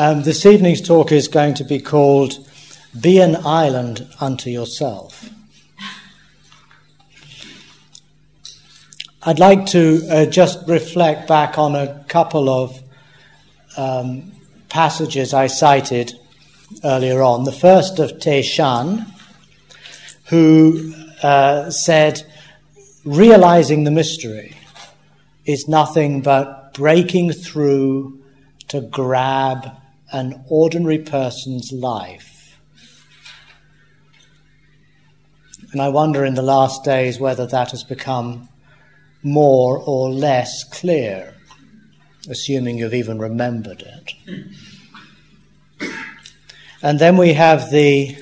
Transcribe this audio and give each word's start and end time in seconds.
Um, 0.00 0.22
this 0.22 0.46
evening's 0.46 0.80
talk 0.80 1.10
is 1.10 1.26
going 1.26 1.54
to 1.54 1.64
be 1.64 1.80
called 1.80 2.46
Be 3.00 3.18
an 3.18 3.34
Island 3.44 4.06
Unto 4.20 4.48
Yourself. 4.48 5.28
I'd 9.24 9.40
like 9.40 9.66
to 9.66 10.06
uh, 10.08 10.26
just 10.26 10.68
reflect 10.68 11.26
back 11.26 11.58
on 11.58 11.74
a 11.74 12.04
couple 12.06 12.48
of 12.48 12.80
um, 13.76 14.30
passages 14.68 15.34
I 15.34 15.48
cited 15.48 16.12
earlier 16.84 17.20
on. 17.20 17.42
The 17.42 17.50
first 17.50 17.98
of 17.98 18.20
Te 18.20 18.42
Shan, 18.42 19.04
who 20.26 20.94
uh, 21.24 21.70
said, 21.70 22.22
Realizing 23.04 23.82
the 23.82 23.90
mystery 23.90 24.56
is 25.44 25.66
nothing 25.66 26.22
but 26.22 26.72
breaking 26.74 27.32
through 27.32 28.22
to 28.68 28.80
grab 28.80 29.72
an 30.12 30.44
ordinary 30.48 30.98
person's 30.98 31.72
life. 31.72 32.58
And 35.72 35.82
I 35.82 35.88
wonder 35.88 36.24
in 36.24 36.34
the 36.34 36.42
last 36.42 36.82
days 36.84 37.20
whether 37.20 37.46
that 37.46 37.72
has 37.72 37.84
become 37.84 38.48
more 39.22 39.78
or 39.78 40.10
less 40.10 40.64
clear, 40.64 41.34
assuming 42.28 42.78
you've 42.78 42.94
even 42.94 43.18
remembered 43.18 43.82
it. 43.82 44.14
And 46.80 46.98
then 46.98 47.16
we 47.16 47.34
have 47.34 47.70
the, 47.70 48.16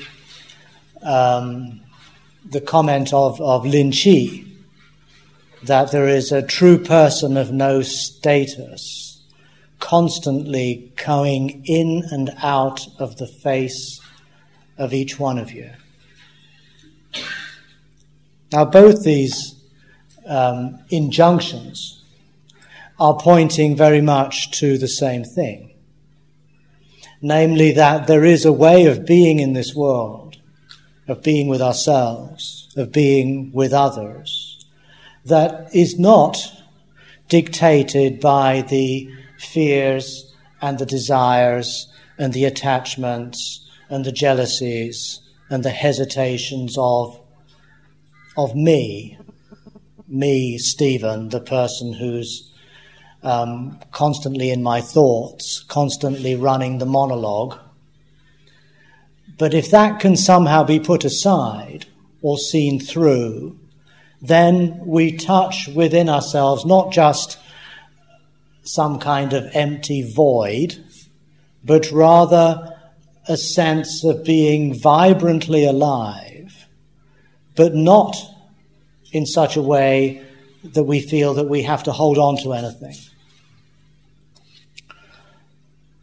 um, 1.02 1.82
the 2.44 2.60
comment 2.60 3.12
of, 3.12 3.41
of 3.41 3.64
Lin 3.66 3.92
Chi 3.92 4.44
that 5.62 5.92
there 5.92 6.08
is 6.08 6.32
a 6.32 6.42
true 6.42 6.78
person 6.78 7.36
of 7.36 7.52
no 7.52 7.82
status 7.82 9.05
constantly 9.78 10.92
going 11.04 11.64
in 11.66 12.04
and 12.10 12.34
out 12.42 12.86
of 12.98 13.16
the 13.16 13.27
face 13.27 14.00
of 14.78 14.92
each 14.92 15.18
one 15.18 15.38
of 15.38 15.52
you. 15.52 15.70
Now, 18.52 18.64
both 18.64 19.02
these 19.02 19.55
um, 20.27 20.78
injunctions 20.91 22.05
are 22.98 23.16
pointing 23.16 23.77
very 23.77 24.00
much 24.00 24.58
to 24.60 24.78
the 24.78 24.88
same 24.88 25.24
thing 25.24 25.66
namely, 27.20 27.72
that 27.72 28.06
there 28.06 28.24
is 28.24 28.44
a 28.44 28.52
way 28.52 28.86
of 28.86 29.06
being 29.06 29.40
in 29.40 29.52
this 29.52 29.74
world, 29.74 30.36
of 31.08 31.22
being 31.22 31.48
with 31.48 31.61
ourselves, 31.61 32.68
of 32.77 32.92
being 32.92 33.50
with 33.52 33.72
others, 33.72 34.64
that 35.24 35.74
is 35.74 35.98
not 35.98 36.38
dictated 37.28 38.20
by 38.20 38.62
the 38.62 39.11
fears 39.39 40.34
and 40.61 40.79
the 40.79 40.87
desires 40.87 41.92
and 42.19 42.33
the 42.33 42.45
attachments 42.45 43.69
and 43.89 44.05
the 44.05 44.12
jealousies 44.12 45.20
and 45.51 45.65
the 45.65 45.70
hesitations 45.70 46.77
of, 46.79 47.20
of 48.37 48.55
me, 48.55 49.19
me, 50.09 50.59
Stephen, 50.59 51.29
the 51.29 51.41
person 51.41 51.92
who's 51.92 52.53
um, 53.23 53.79
constantly 53.92 54.51
in 54.51 54.62
my 54.62 54.81
thoughts, 54.81 55.64
constantly 55.69 56.34
running 56.34 56.79
the 56.79 56.87
monologue. 56.87 57.59
But 59.39 59.53
if 59.53 59.70
that 59.70 60.01
can 60.01 60.17
somehow 60.17 60.64
be 60.64 60.81
put 60.81 61.05
aside 61.05 61.87
or 62.23 62.39
seen 62.39 62.81
through, 62.81 63.59
then 64.23 64.81
we 64.84 65.17
touch 65.17 65.69
within 65.69 66.09
ourselves 66.09 66.64
not 66.64 66.92
just 66.92 67.39
some 68.67 68.98
kind 68.98 69.33
of 69.33 69.48
empty 69.55 70.03
void, 70.03 70.84
but 71.64 71.91
rather 71.91 72.73
a 73.28 73.36
sense 73.36 74.05
of 74.05 74.25
being 74.25 74.78
vibrantly 74.78 75.64
alive, 75.64 76.68
but 77.55 77.74
not 77.74 78.17
in 79.13 79.27
such 79.27 79.57
a 79.57 79.63
way 79.63 80.23
that 80.63 80.85
we 80.85 81.01
feel 81.01 81.35
that 81.35 81.48
we 81.48 81.63
have 81.63 81.83
to 81.85 81.92
hold 81.92 82.18
on 82.18 82.36
to 82.36 82.52
anything. 82.52 82.95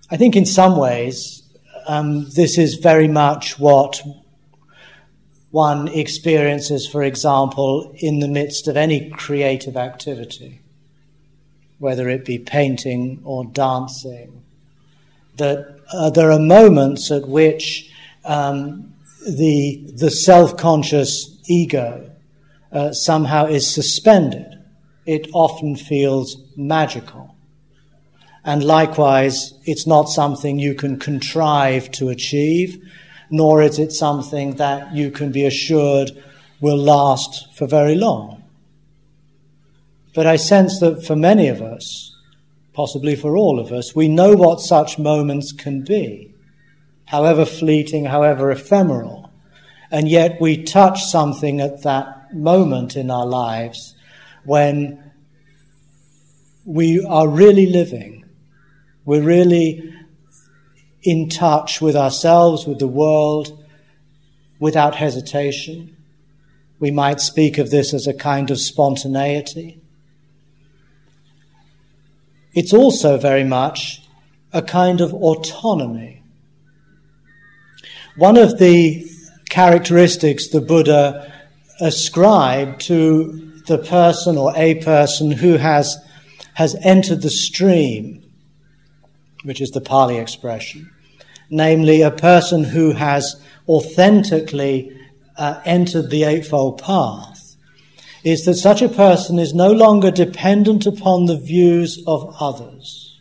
I 0.09 0.17
think 0.17 0.35
in 0.35 0.45
some 0.45 0.77
ways, 0.77 1.41
um, 1.87 2.29
this 2.29 2.57
is 2.57 2.75
very 2.75 3.07
much 3.07 3.59
what 3.59 4.01
one 5.51 5.87
experiences, 5.89 6.87
for 6.87 7.03
example, 7.03 7.93
in 7.97 8.19
the 8.19 8.27
midst 8.27 8.67
of 8.67 8.77
any 8.77 9.09
creative 9.09 9.75
activity 9.77 10.62
whether 11.79 12.09
it 12.09 12.25
be 12.25 12.39
painting 12.39 13.21
or 13.23 13.45
dancing, 13.45 14.43
that 15.37 15.79
uh, 15.91 16.09
there 16.09 16.31
are 16.31 16.39
moments 16.39 17.11
at 17.11 17.27
which 17.27 17.91
um, 18.25 18.93
the, 19.25 19.83
the 19.95 20.09
self 20.11 20.57
conscious 20.57 21.37
ego 21.47 22.09
uh, 22.71 22.91
somehow 22.91 23.45
is 23.45 23.71
suspended. 23.71 24.59
It 25.05 25.27
often 25.33 25.75
feels 25.75 26.37
magical. 26.55 27.35
And 28.45 28.63
likewise, 28.63 29.53
it's 29.65 29.87
not 29.87 30.09
something 30.09 30.59
you 30.59 30.75
can 30.75 30.99
contrive 30.99 31.91
to 31.91 32.09
achieve, 32.09 32.83
nor 33.29 33.61
is 33.61 33.79
it 33.79 33.91
something 33.91 34.55
that 34.55 34.93
you 34.93 35.11
can 35.11 35.31
be 35.31 35.45
assured 35.45 36.11
will 36.59 36.77
last 36.77 37.53
for 37.55 37.67
very 37.67 37.95
long. 37.95 38.42
But 40.13 40.27
I 40.27 40.35
sense 40.35 40.79
that 40.79 41.05
for 41.05 41.15
many 41.15 41.47
of 41.47 41.61
us, 41.61 42.15
possibly 42.73 43.15
for 43.15 43.37
all 43.37 43.59
of 43.59 43.71
us, 43.71 43.95
we 43.95 44.07
know 44.07 44.35
what 44.35 44.59
such 44.59 44.99
moments 44.99 45.51
can 45.51 45.83
be, 45.83 46.33
however 47.05 47.45
fleeting, 47.45 48.05
however 48.05 48.51
ephemeral. 48.51 49.31
And 49.91 50.07
yet 50.07 50.41
we 50.41 50.63
touch 50.63 51.03
something 51.03 51.61
at 51.61 51.83
that 51.83 52.33
moment 52.33 52.95
in 52.95 53.11
our 53.11 53.25
lives 53.25 53.95
when 54.43 55.11
we 56.65 57.03
are 57.05 57.27
really 57.27 57.67
living. 57.67 58.25
We're 59.05 59.21
really 59.21 59.93
in 61.03 61.29
touch 61.29 61.81
with 61.81 61.95
ourselves, 61.95 62.65
with 62.65 62.79
the 62.79 62.87
world, 62.87 63.63
without 64.59 64.95
hesitation. 64.95 65.97
We 66.79 66.89
might 66.89 67.19
speak 67.19 67.57
of 67.57 67.69
this 67.69 67.93
as 67.93 68.07
a 68.07 68.13
kind 68.13 68.49
of 68.49 68.59
spontaneity. 68.59 69.82
It's 72.53 72.73
also 72.73 73.17
very 73.17 73.43
much 73.43 74.03
a 74.51 74.61
kind 74.61 75.01
of 75.01 75.13
autonomy. 75.13 76.21
One 78.15 78.37
of 78.37 78.59
the 78.59 79.05
characteristics 79.49 80.49
the 80.49 80.61
Buddha 80.61 81.33
ascribed 81.79 82.81
to 82.81 83.61
the 83.65 83.79
person 83.79 84.37
or 84.37 84.53
a 84.55 84.75
person 84.75 85.31
who 85.31 85.57
has, 85.57 85.97
has 86.53 86.75
entered 86.83 87.21
the 87.21 87.29
stream, 87.29 88.23
which 89.43 89.59
is 89.59 89.71
the 89.71 89.81
Pali 89.81 90.17
expression, 90.17 90.91
namely 91.49 92.01
a 92.01 92.11
person 92.11 92.63
who 92.63 92.91
has 92.91 93.41
authentically 93.67 94.95
uh, 95.37 95.59
entered 95.65 96.11
the 96.11 96.23
Eightfold 96.23 96.81
Path, 96.81 97.32
is 98.23 98.45
that 98.45 98.55
such 98.55 98.81
a 98.81 98.89
person 98.89 99.37
is 99.37 99.53
no 99.53 99.71
longer 99.71 100.09
dependent 100.09 100.85
upon 100.85 101.25
the 101.25 101.37
views 101.37 102.01
of 102.07 102.35
others. 102.39 103.19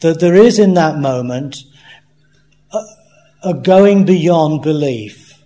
That 0.00 0.18
there 0.18 0.34
is 0.34 0.58
in 0.58 0.74
that 0.74 0.98
moment 0.98 1.58
a, 2.72 2.80
a 3.50 3.54
going 3.54 4.04
beyond 4.04 4.62
belief. 4.62 5.44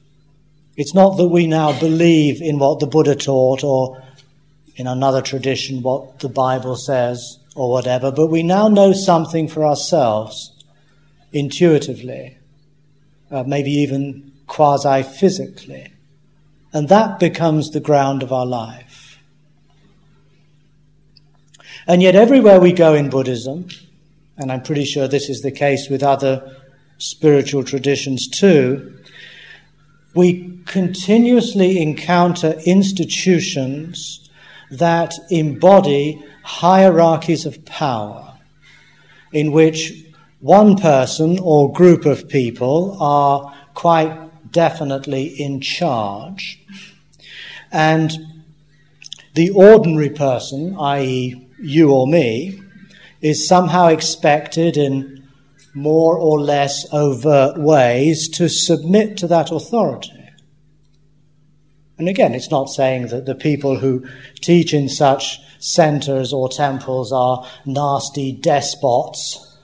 It's 0.77 0.95
not 0.95 1.17
that 1.19 1.29
we 1.29 1.47
now 1.47 1.79
believe 1.79 2.41
in 2.41 2.59
what 2.59 2.81
the 2.81 2.87
Buddha 2.87 3.15
taught 3.15 3.63
or 3.63 4.03
in 4.77 4.87
another 4.87 5.23
tradition 5.23 5.83
what 5.83 6.19
the 6.21 6.29
Bible 6.29 6.77
says 6.77 7.39
or 7.55 7.71
whatever, 7.71 8.11
but 8.11 8.29
we 8.29 8.43
now 8.43 8.69
know 8.69 8.93
something 8.93 9.47
for 9.47 9.65
ourselves 9.65 10.51
intuitively, 11.33 12.37
uh, 13.31 13.45
maybe 13.45 13.71
even 13.71 14.33
quasi 14.47 15.03
physically. 15.03 15.94
And 16.75 16.89
that 16.89 17.21
becomes 17.21 17.71
the 17.71 17.81
ground 17.81 18.25
of 18.25 18.33
our 18.33 18.45
life. 18.45 19.21
And 21.87 22.03
yet, 22.03 22.17
everywhere 22.17 22.61
we 22.61 22.73
go 22.73 22.95
in 22.95 23.11
Buddhism, 23.11 23.69
and 24.37 24.51
I'm 24.51 24.63
pretty 24.63 24.85
sure 24.85 25.07
this 25.07 25.31
is 25.31 25.41
the 25.41 25.53
case 25.53 25.89
with 25.89 26.03
other 26.03 26.57
spiritual 26.99 27.63
traditions 27.63 28.27
too, 28.27 28.99
we 30.15 30.59
continuously 30.67 31.81
encounter 31.81 32.59
institutions 32.65 34.29
that 34.71 35.15
embody 35.31 36.25
hierarchies 36.43 37.47
of 37.47 37.65
power 37.65 38.37
in 39.33 39.53
which 39.53 40.05
one 40.41 40.77
person 40.77 41.39
or 41.41 41.73
group 41.73 42.05
of 42.05 42.29
people 42.29 42.97
are 43.01 43.55
quite 43.75 44.24
definitely 44.55 45.27
in 45.27 45.61
charge. 45.61 46.59
And 47.71 48.11
the 49.35 49.51
ordinary 49.51 50.09
person, 50.09 50.77
i.e., 50.79 51.49
you 51.61 51.91
or 51.91 52.07
me, 52.07 52.61
is 53.21 53.47
somehow 53.47 53.89
expected 53.89 54.79
in 54.79 55.29
more 55.75 56.17
or 56.17 56.41
less 56.41 56.87
overt 56.93 57.59
ways 57.59 58.29
to 58.29 58.49
submit 58.49 59.17
to 59.19 59.27
that 59.27 59.51
authority. 59.51 60.13
And 61.99 62.09
again, 62.09 62.35
it's 62.35 62.51
not 62.51 62.71
saying 62.71 63.09
that 63.09 63.27
the 63.27 63.35
people 63.35 63.79
who 63.79 64.07
teach 64.41 64.73
in 64.73 64.89
such 64.89 65.41
centers 65.59 66.33
or 66.33 66.49
temples 66.49 67.13
are 67.13 67.47
nasty 67.65 68.33
despots, 68.33 69.59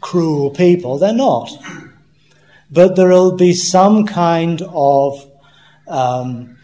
cruel 0.00 0.50
people. 0.50 0.98
They're 0.98 1.12
not. 1.12 1.50
But 2.70 2.96
there 2.96 3.08
will 3.08 3.36
be 3.36 3.54
some 3.54 4.06
kind 4.06 4.62
of 4.62 5.30
um, 5.86 6.58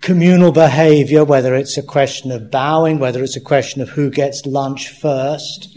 communal 0.00 0.52
behavior, 0.52 1.24
whether 1.24 1.54
it's 1.54 1.76
a 1.76 1.82
question 1.82 2.30
of 2.30 2.50
bowing, 2.50 2.98
whether 2.98 3.22
it's 3.22 3.36
a 3.36 3.40
question 3.40 3.82
of 3.82 3.90
who 3.90 4.10
gets 4.10 4.46
lunch 4.46 4.88
first, 4.88 5.76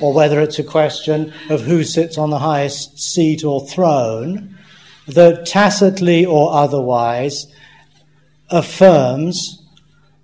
or 0.00 0.12
whether 0.12 0.40
it's 0.40 0.58
a 0.58 0.64
question 0.64 1.32
of 1.48 1.62
who 1.62 1.82
sits 1.82 2.18
on 2.18 2.30
the 2.30 2.38
highest 2.38 2.98
seat 2.98 3.42
or 3.44 3.66
throne, 3.66 4.56
that 5.08 5.46
tacitly 5.46 6.26
or 6.26 6.52
otherwise 6.52 7.46
affirms 8.50 9.62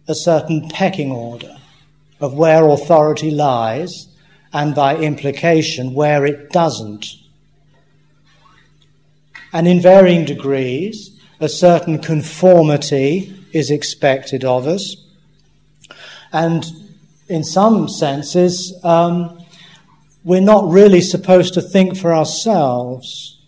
a 0.08 0.14
certain 0.14 0.68
pecking 0.68 1.10
order 1.10 1.56
of 2.20 2.34
where 2.34 2.68
authority 2.68 3.30
lies 3.30 4.08
and 4.52 4.74
by 4.74 4.96
implication 4.96 5.94
where 5.94 6.26
it 6.26 6.50
doesn't. 6.50 7.06
And 9.52 9.68
in 9.68 9.80
varying 9.80 10.24
degrees, 10.24 11.18
a 11.40 11.48
certain 11.48 11.98
conformity 11.98 13.34
is 13.52 13.70
expected 13.70 14.44
of 14.44 14.66
us. 14.66 14.96
And 16.32 16.64
in 17.28 17.44
some 17.44 17.88
senses, 17.88 18.74
um, 18.84 19.38
we're 20.24 20.40
not 20.40 20.68
really 20.68 21.00
supposed 21.00 21.54
to 21.54 21.60
think 21.60 21.96
for 21.96 22.14
ourselves. 22.14 23.38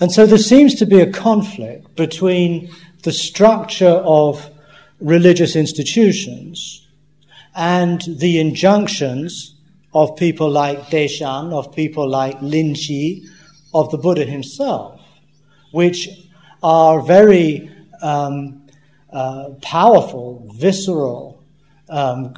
And 0.00 0.12
so 0.12 0.26
there 0.26 0.38
seems 0.38 0.74
to 0.76 0.86
be 0.86 1.00
a 1.00 1.10
conflict 1.10 1.96
between 1.96 2.70
the 3.02 3.12
structure 3.12 3.86
of 4.04 4.50
religious 5.00 5.56
institutions 5.56 6.86
and 7.54 8.02
the 8.02 8.38
injunctions 8.38 9.54
of 9.98 10.16
people 10.16 10.48
like 10.48 10.78
Deshan, 10.90 11.52
of 11.52 11.74
people 11.74 12.08
like 12.08 12.40
Lin 12.40 12.74
Chi, 12.74 13.28
of 13.74 13.90
the 13.90 13.98
Buddha 13.98 14.24
himself, 14.24 15.00
which 15.72 16.08
are 16.62 17.00
very 17.02 17.68
um, 18.00 18.66
uh, 19.12 19.50
powerful, 19.60 20.48
visceral 20.54 21.42
um, 21.88 22.34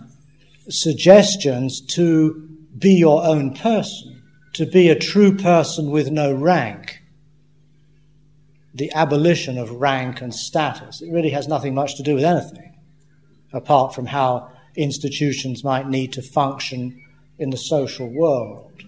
suggestions 0.71 1.83
to 1.83 2.49
be 2.79 2.95
your 2.95 3.25
own 3.27 3.55
person, 3.55 4.23
to 4.55 4.65
be 4.65 4.89
a 4.89 4.99
true 4.99 5.37
person 5.37 5.91
with 5.91 6.11
no 6.11 6.33
rank. 6.33 7.03
The 8.73 8.91
abolition 8.93 9.59
of 9.59 9.71
rank 9.71 10.23
and 10.23 10.35
status. 10.35 11.03
It 11.03 11.11
really 11.13 11.31
has 11.31 11.47
nothing 11.47 11.75
much 11.75 11.97
to 11.97 12.03
do 12.03 12.15
with 12.15 12.25
anything, 12.25 12.79
apart 13.53 13.95
from 13.95 14.07
how 14.07 14.51
institutions 14.77 15.63
might 15.63 15.89
need 15.89 16.15
to 16.15 16.23
function 16.23 17.03
in 17.41 17.51
the 17.51 17.57
social 17.57 18.07
world. 18.07 18.85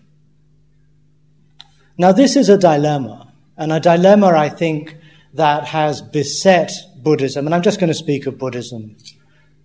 Now, 1.96 2.12
this 2.12 2.36
is 2.36 2.48
a 2.48 2.58
dilemma, 2.58 3.32
and 3.56 3.72
a 3.72 3.80
dilemma 3.80 4.28
I 4.28 4.50
think 4.50 4.96
that 5.34 5.64
has 5.64 6.02
beset 6.02 6.70
Buddhism, 6.96 7.46
and 7.46 7.54
I'm 7.54 7.62
just 7.62 7.80
going 7.80 7.88
to 7.88 7.94
speak 7.94 8.26
of 8.26 8.38
Buddhism 8.38 8.96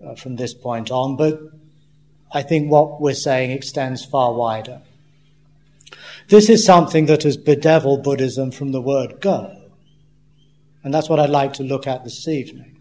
uh, 0.04 0.16
from 0.16 0.38
this 0.38 0.54
point 0.54 0.89
on, 0.89 1.18
but 1.18 1.39
I 2.31 2.42
think 2.42 2.72
what 2.72 3.01
we're 3.01 3.13
saying 3.13 3.51
extends 3.51 4.06
far 4.06 4.34
wider. 4.34 4.81
This 6.30 6.50
is 6.50 6.66
something 6.66 7.06
that 7.07 7.24
has 7.24 7.38
bedeviled 7.38 8.04
Buddhism 8.04 8.51
from 8.51 8.72
the 8.72 8.81
word 8.81 9.22
go. 9.22 9.54
And 10.83 10.94
that's 10.94 11.10
what 11.10 11.19
I'd 11.19 11.30
like 11.30 11.54
to 11.54 11.63
look 11.63 11.88
at 11.88 12.04
this 12.04 12.28
evening. 12.28 12.80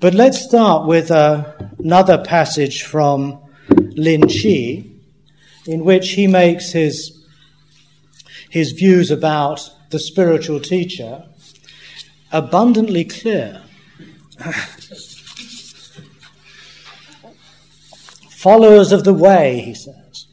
But 0.00 0.14
let's 0.14 0.38
start 0.38 0.86
with 0.86 1.10
uh, 1.10 1.52
another 1.78 2.22
passage 2.22 2.82
from 2.82 3.45
Lin 3.96 4.28
Chi, 4.28 4.84
in 5.66 5.84
which 5.84 6.10
he 6.10 6.26
makes 6.26 6.72
his, 6.72 7.26
his 8.50 8.72
views 8.72 9.10
about 9.10 9.68
the 9.90 9.98
spiritual 9.98 10.60
teacher 10.60 11.24
abundantly 12.30 13.04
clear. 13.04 13.62
Followers 18.28 18.92
of 18.92 19.04
the 19.04 19.14
way, 19.14 19.60
he 19.60 19.74
says. 19.74 20.26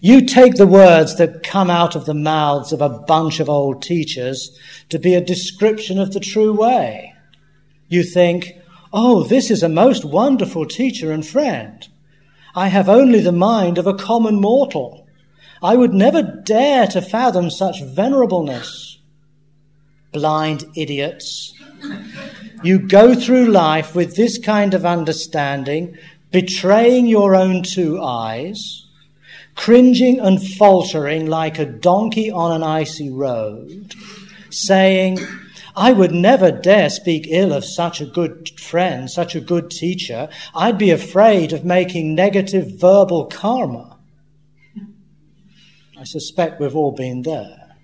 You 0.00 0.26
take 0.26 0.56
the 0.56 0.66
words 0.66 1.16
that 1.16 1.42
come 1.42 1.70
out 1.70 1.96
of 1.96 2.04
the 2.04 2.12
mouths 2.12 2.72
of 2.72 2.82
a 2.82 2.90
bunch 2.90 3.40
of 3.40 3.48
old 3.48 3.82
teachers 3.82 4.56
to 4.90 4.98
be 4.98 5.14
a 5.14 5.20
description 5.20 5.98
of 5.98 6.12
the 6.12 6.20
true 6.20 6.52
way. 6.52 7.14
You 7.88 8.02
think, 8.02 8.52
oh, 8.92 9.22
this 9.22 9.50
is 9.50 9.62
a 9.62 9.68
most 9.68 10.04
wonderful 10.04 10.66
teacher 10.66 11.10
and 11.10 11.26
friend. 11.26 11.88
I 12.54 12.68
have 12.68 12.88
only 12.88 13.20
the 13.20 13.32
mind 13.32 13.78
of 13.78 13.86
a 13.86 13.94
common 13.94 14.40
mortal. 14.40 15.06
I 15.62 15.76
would 15.76 15.92
never 15.92 16.22
dare 16.22 16.86
to 16.88 17.02
fathom 17.02 17.50
such 17.50 17.82
venerableness. 17.82 18.98
Blind 20.12 20.64
idiots. 20.76 21.52
You 22.62 22.78
go 22.78 23.14
through 23.14 23.46
life 23.46 23.94
with 23.94 24.14
this 24.14 24.38
kind 24.38 24.72
of 24.72 24.86
understanding 24.86 25.98
betraying 26.30 27.06
your 27.06 27.34
own 27.34 27.62
two 27.62 28.02
eyes, 28.02 28.86
cringing 29.54 30.20
and 30.20 30.42
faltering 30.42 31.26
like 31.26 31.58
a 31.58 31.64
donkey 31.64 32.30
on 32.30 32.52
an 32.52 32.62
icy 32.62 33.10
road, 33.10 33.94
saying, 34.50 35.18
I 35.76 35.92
would 35.92 36.12
never 36.12 36.50
dare 36.50 36.88
speak 36.90 37.26
ill 37.28 37.52
of 37.52 37.64
such 37.64 38.00
a 38.00 38.06
good 38.06 38.60
friend, 38.60 39.10
such 39.10 39.34
a 39.34 39.40
good 39.40 39.70
teacher. 39.70 40.28
I'd 40.54 40.78
be 40.78 40.90
afraid 40.90 41.52
of 41.52 41.64
making 41.64 42.14
negative 42.14 42.78
verbal 42.78 43.26
karma. 43.26 43.98
I 45.98 46.04
suspect 46.04 46.60
we've 46.60 46.76
all 46.76 46.92
been 46.92 47.22
there. 47.22 47.76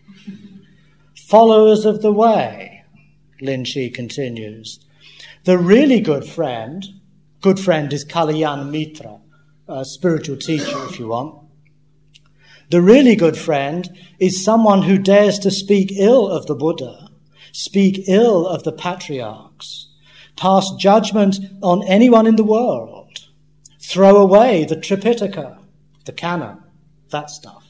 Followers 1.29 1.85
of 1.85 2.03
the 2.03 2.13
way, 2.13 2.85
Lin 3.41 3.65
Chi 3.65 3.91
continues. 3.93 4.81
The 5.45 5.59
really 5.59 6.01
good 6.01 6.25
friend 6.25 6.85
good 7.41 7.59
friend 7.59 7.93
is 7.93 8.05
Kalyan 8.05 8.71
Mitra, 8.71 9.19
a 9.67 9.85
spiritual 9.85 10.37
teacher, 10.37 10.77
if 10.87 10.99
you 10.99 11.09
want. 11.09 11.47
The 12.71 12.83
really 12.83 13.17
good 13.17 13.37
friend 13.37 13.89
is 14.19 14.45
someone 14.45 14.83
who 14.83 14.99
dares 14.99 15.39
to 15.41 15.51
speak 15.51 15.93
ill 15.97 16.29
of 16.29 16.47
the 16.47 16.55
Buddha, 16.55 17.00
speak 17.53 18.05
ill 18.09 18.47
of 18.47 18.63
the 18.65 18.73
patriarchs, 18.73 19.89
pass 20.37 20.71
judgment 20.79 21.39
on 21.63 21.87
anyone 21.87 22.27
in 22.27 22.37
the 22.37 22.45
world, 22.45 23.29
throw 23.81 24.17
away 24.17 24.65
the 24.65 24.77
Tripitaka, 24.77 25.59
the 26.05 26.13
canon, 26.13 26.63
that 27.11 27.31
stuff. 27.31 27.65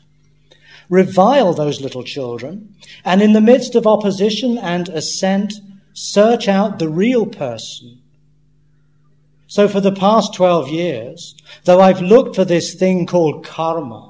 Revile 0.89 1.55
those 1.55 1.81
little 1.81 2.03
children, 2.03 2.75
and 3.05 3.23
in 3.23 3.33
the 3.33 3.41
midst 3.41 3.75
of 3.75 3.87
opposition 3.87 4.59
and 4.59 4.89
assent, 4.89 5.55
search 5.93 6.49
out 6.49 6.79
the 6.79 6.89
real 6.89 7.27
person 7.27 8.01
so 9.51 9.67
for 9.67 9.81
the 9.81 9.91
past 9.91 10.33
12 10.35 10.69
years, 10.69 11.35
though 11.65 11.81
I've 11.81 12.01
looked 12.01 12.37
for 12.37 12.45
this 12.45 12.73
thing 12.75 13.05
called 13.05 13.45
karma, 13.45 14.10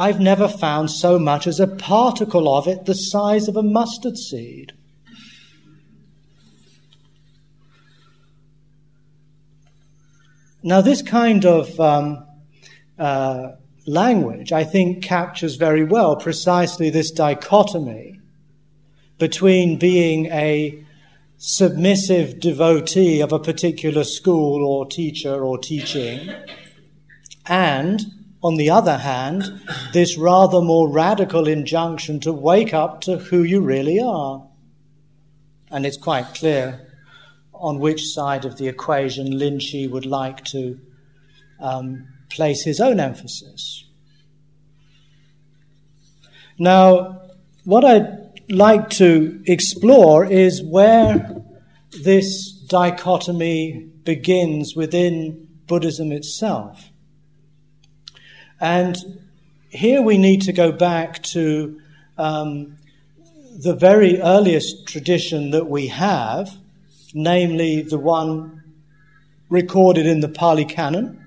I've 0.00 0.18
never 0.18 0.48
found 0.48 0.90
so 0.90 1.18
much 1.18 1.46
as 1.46 1.60
a 1.60 1.66
particle 1.66 2.48
of 2.48 2.66
it 2.66 2.86
the 2.86 2.94
size 2.94 3.48
of 3.48 3.56
a 3.58 3.62
mustard 3.62 4.16
seed. 4.16 4.72
Now, 10.62 10.80
this 10.80 11.02
kind 11.02 11.44
of 11.44 11.78
um, 11.78 12.26
uh, 12.98 13.48
language, 13.86 14.52
I 14.52 14.64
think, 14.64 15.04
captures 15.04 15.56
very 15.56 15.84
well 15.84 16.16
precisely 16.16 16.88
this 16.88 17.10
dichotomy 17.10 18.20
between 19.18 19.78
being 19.78 20.26
a 20.32 20.82
submissive 21.36 22.40
devotee 22.40 23.20
of 23.20 23.34
a 23.34 23.38
particular 23.38 24.04
school 24.04 24.66
or 24.66 24.86
teacher 24.86 25.44
or 25.44 25.58
teaching, 25.58 26.34
and, 27.44 28.00
on 28.42 28.56
the 28.56 28.70
other 28.70 28.98
hand, 28.98 29.60
this 29.92 30.16
rather 30.16 30.60
more 30.60 30.88
radical 30.88 31.46
injunction 31.46 32.20
to 32.20 32.32
wake 32.32 32.72
up 32.72 33.02
to 33.02 33.18
who 33.18 33.42
you 33.42 33.60
really 33.60 34.00
are. 34.00 34.46
And 35.70 35.84
it's 35.84 35.98
quite 35.98 36.34
clear 36.34 36.86
on 37.52 37.78
which 37.78 38.06
side 38.06 38.44
of 38.44 38.56
the 38.56 38.66
equation 38.66 39.38
Lin 39.38 39.60
Chi 39.60 39.86
would 39.86 40.06
like 40.06 40.44
to 40.46 40.80
um, 41.60 42.08
place 42.30 42.64
his 42.64 42.80
own 42.80 42.98
emphasis. 42.98 43.84
Now, 46.58 47.22
what 47.64 47.84
I'd 47.84 48.40
like 48.50 48.90
to 48.90 49.42
explore 49.46 50.24
is 50.24 50.62
where 50.62 51.42
this 52.02 52.50
dichotomy 52.52 53.90
begins 54.04 54.74
within 54.74 55.48
Buddhism 55.66 56.12
itself. 56.12 56.89
And 58.60 58.96
here 59.70 60.02
we 60.02 60.18
need 60.18 60.42
to 60.42 60.52
go 60.52 60.70
back 60.70 61.22
to 61.22 61.80
um, 62.18 62.76
the 63.56 63.74
very 63.74 64.20
earliest 64.20 64.86
tradition 64.86 65.50
that 65.50 65.68
we 65.68 65.88
have, 65.88 66.56
namely 67.14 67.82
the 67.82 67.98
one 67.98 68.62
recorded 69.48 70.06
in 70.06 70.20
the 70.20 70.28
Pali 70.28 70.64
Canon. 70.64 71.24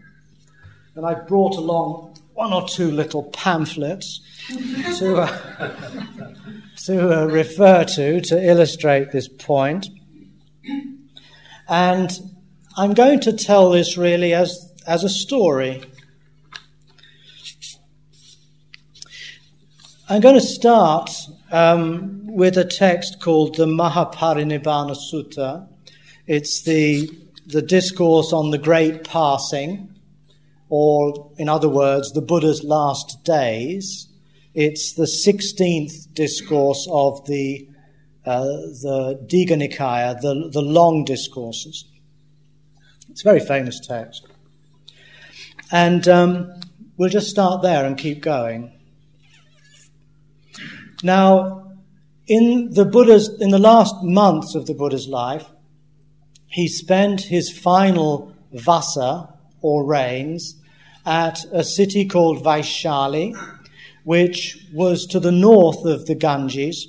And 0.96 1.06
I've 1.06 1.28
brought 1.28 1.58
along 1.58 2.18
one 2.34 2.54
or 2.54 2.68
two 2.68 2.92
little 2.92 3.24
pamphlets 3.24 4.22
to, 5.00 5.18
uh, 5.18 5.76
to 6.86 7.22
uh, 7.22 7.26
refer 7.26 7.84
to 7.84 8.22
to 8.22 8.44
illustrate 8.44 9.12
this 9.12 9.28
point. 9.28 9.90
And 11.68 12.12
I'm 12.78 12.94
going 12.94 13.20
to 13.22 13.34
tell 13.34 13.70
this 13.72 13.98
really 13.98 14.34
as, 14.34 14.74
as 14.88 15.04
a 15.04 15.10
story. 15.10 15.84
I'm 20.10 20.20
going 20.20 20.36
to 20.36 20.42
start 20.42 21.12
um, 21.50 22.28
with 22.28 22.58
a 22.58 22.66
text 22.66 23.22
called 23.22 23.56
the 23.56 23.66
Mahaparinibbana 23.66 24.98
Sutta. 24.98 25.66
It's 26.28 26.64
the, 26.64 27.10
the 27.48 27.62
discourse 27.62 28.34
on 28.34 28.52
the 28.52 28.58
great 28.58 29.06
passing, 29.06 29.96
or 30.68 31.32
in 31.38 31.48
other 31.48 31.70
words, 31.70 32.12
the 32.12 32.22
Buddha's 32.22 32.66
last 32.66 33.24
days. 33.24 34.10
It's 34.54 34.92
the 34.92 35.06
16th 35.06 36.14
discourse 36.14 36.86
of 36.92 37.26
the, 37.26 37.66
uh, 38.26 38.44
the 38.44 39.26
Digha 39.26 39.56
Nikaya, 39.56 40.20
the, 40.20 40.50
the 40.52 40.62
long 40.62 41.06
discourses. 41.06 41.86
It's 43.10 43.22
a 43.22 43.24
very 43.24 43.40
famous 43.40 43.80
text. 43.80 44.28
And 45.72 46.06
um, 46.10 46.52
we'll 46.98 47.10
just 47.10 47.30
start 47.30 47.62
there 47.62 47.86
and 47.86 47.98
keep 47.98 48.22
going. 48.22 48.74
Now, 51.04 51.74
in 52.28 52.70
the 52.72 52.86
Buddha's, 52.86 53.30
in 53.42 53.50
the 53.50 53.60
last 53.60 53.96
months 54.02 54.56
of 54.56 54.66
the 54.66 54.74
Buddha's 54.74 55.08
life, 55.08 55.46
he 56.48 56.68
spent 56.68 57.22
his 57.22 57.52
final 57.52 58.34
vassa, 58.54 59.30
or 59.62 59.86
rains, 59.86 60.56
at 61.06 61.44
a 61.52 61.64
city 61.64 62.06
called 62.06 62.44
Vaishali, 62.44 63.36
which 64.06 64.68
was 64.74 65.06
to 65.08 65.20
the 65.20 65.32
north 65.32 65.86
of 65.86 66.06
the 66.06 66.16
Ganges. 66.16 66.88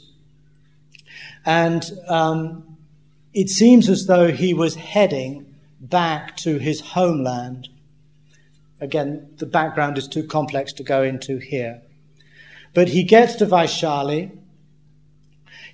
And 1.44 1.84
um, 2.06 2.76
it 3.32 3.48
seems 3.48 3.88
as 3.88 4.06
though 4.06 4.30
he 4.30 4.54
was 4.54 4.76
heading 4.76 5.54
back 5.80 6.36
to 6.38 6.58
his 6.58 6.80
homeland. 6.80 7.68
Again, 8.80 9.34
the 9.38 9.46
background 9.46 9.98
is 9.98 10.06
too 10.06 10.24
complex 10.24 10.72
to 10.74 10.82
go 10.82 11.02
into 11.02 11.38
here. 11.38 11.82
But 12.74 12.88
he 12.88 13.04
gets 13.04 13.36
to 13.36 13.46
Vaishali. 13.46 14.36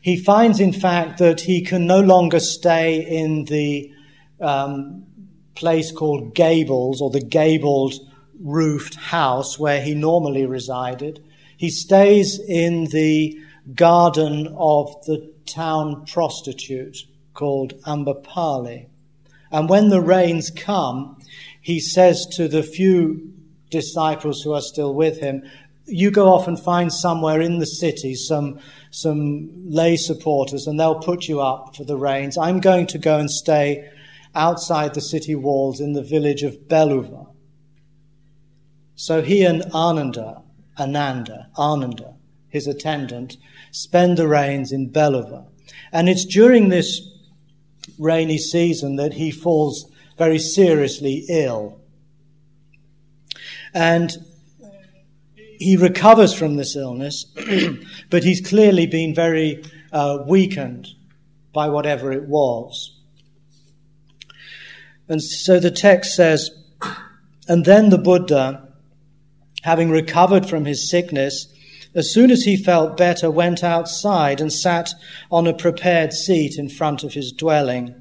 He 0.00 0.16
finds, 0.16 0.60
in 0.60 0.72
fact, 0.72 1.18
that 1.18 1.40
he 1.42 1.62
can 1.62 1.86
no 1.86 2.00
longer 2.00 2.40
stay 2.40 3.00
in 3.00 3.44
the 3.44 3.92
um, 4.40 5.06
place 5.54 5.92
called 5.92 6.34
Gables 6.34 7.00
or 7.00 7.10
the 7.10 7.20
gabled 7.20 7.94
roofed 8.38 8.94
house 8.94 9.58
where 9.58 9.80
he 9.82 9.94
normally 9.94 10.46
resided. 10.46 11.22
He 11.56 11.70
stays 11.70 12.38
in 12.38 12.86
the 12.86 13.38
garden 13.74 14.54
of 14.56 14.94
the 15.04 15.32
town 15.46 16.06
prostitute 16.06 16.96
called 17.34 17.74
Ambapali. 17.82 18.86
And 19.52 19.68
when 19.68 19.88
the 19.88 20.00
rains 20.00 20.50
come, 20.50 21.18
he 21.60 21.80
says 21.80 22.26
to 22.36 22.48
the 22.48 22.62
few 22.62 23.32
disciples 23.70 24.42
who 24.42 24.52
are 24.52 24.62
still 24.62 24.94
with 24.94 25.20
him, 25.20 25.42
you 25.90 26.10
go 26.10 26.32
off 26.32 26.46
and 26.48 26.58
find 26.58 26.92
somewhere 26.92 27.40
in 27.40 27.58
the 27.58 27.66
city 27.66 28.14
some, 28.14 28.58
some 28.90 29.50
lay 29.68 29.96
supporters 29.96 30.66
and 30.66 30.78
they'll 30.78 31.00
put 31.00 31.28
you 31.28 31.40
up 31.40 31.76
for 31.76 31.84
the 31.84 31.96
rains. 31.96 32.38
I'm 32.38 32.60
going 32.60 32.86
to 32.88 32.98
go 32.98 33.18
and 33.18 33.30
stay 33.30 33.88
outside 34.34 34.94
the 34.94 35.00
city 35.00 35.34
walls 35.34 35.80
in 35.80 35.92
the 35.92 36.02
village 36.02 36.42
of 36.42 36.68
Beluva. 36.68 37.26
So 38.94 39.22
he 39.22 39.44
and 39.44 39.62
Ananda, 39.74 40.42
Ananda, 40.78 41.48
Ananda, 41.58 42.16
his 42.48 42.66
attendant, 42.66 43.36
spend 43.72 44.16
the 44.16 44.28
rains 44.28 44.72
in 44.72 44.90
Beluva. 44.90 45.46
And 45.92 46.08
it's 46.08 46.24
during 46.24 46.68
this 46.68 47.00
rainy 47.98 48.38
season 48.38 48.96
that 48.96 49.14
he 49.14 49.30
falls 49.30 49.90
very 50.18 50.38
seriously 50.38 51.24
ill. 51.28 51.80
And 53.72 54.16
he 55.60 55.76
recovers 55.76 56.32
from 56.32 56.56
this 56.56 56.74
illness, 56.74 57.26
but 58.10 58.24
he's 58.24 58.40
clearly 58.40 58.86
been 58.86 59.14
very 59.14 59.62
uh, 59.92 60.18
weakened 60.26 60.88
by 61.52 61.68
whatever 61.68 62.10
it 62.12 62.26
was. 62.26 62.98
And 65.06 65.22
so 65.22 65.60
the 65.60 65.70
text 65.70 66.16
says, 66.16 66.50
And 67.46 67.66
then 67.66 67.90
the 67.90 67.98
Buddha, 67.98 68.72
having 69.62 69.90
recovered 69.90 70.48
from 70.48 70.64
his 70.64 70.88
sickness, 70.88 71.52
as 71.94 72.10
soon 72.10 72.30
as 72.30 72.44
he 72.44 72.56
felt 72.56 72.96
better, 72.96 73.30
went 73.30 73.62
outside 73.62 74.40
and 74.40 74.50
sat 74.50 74.94
on 75.30 75.46
a 75.46 75.52
prepared 75.52 76.14
seat 76.14 76.56
in 76.56 76.70
front 76.70 77.04
of 77.04 77.12
his 77.12 77.32
dwelling. 77.32 77.94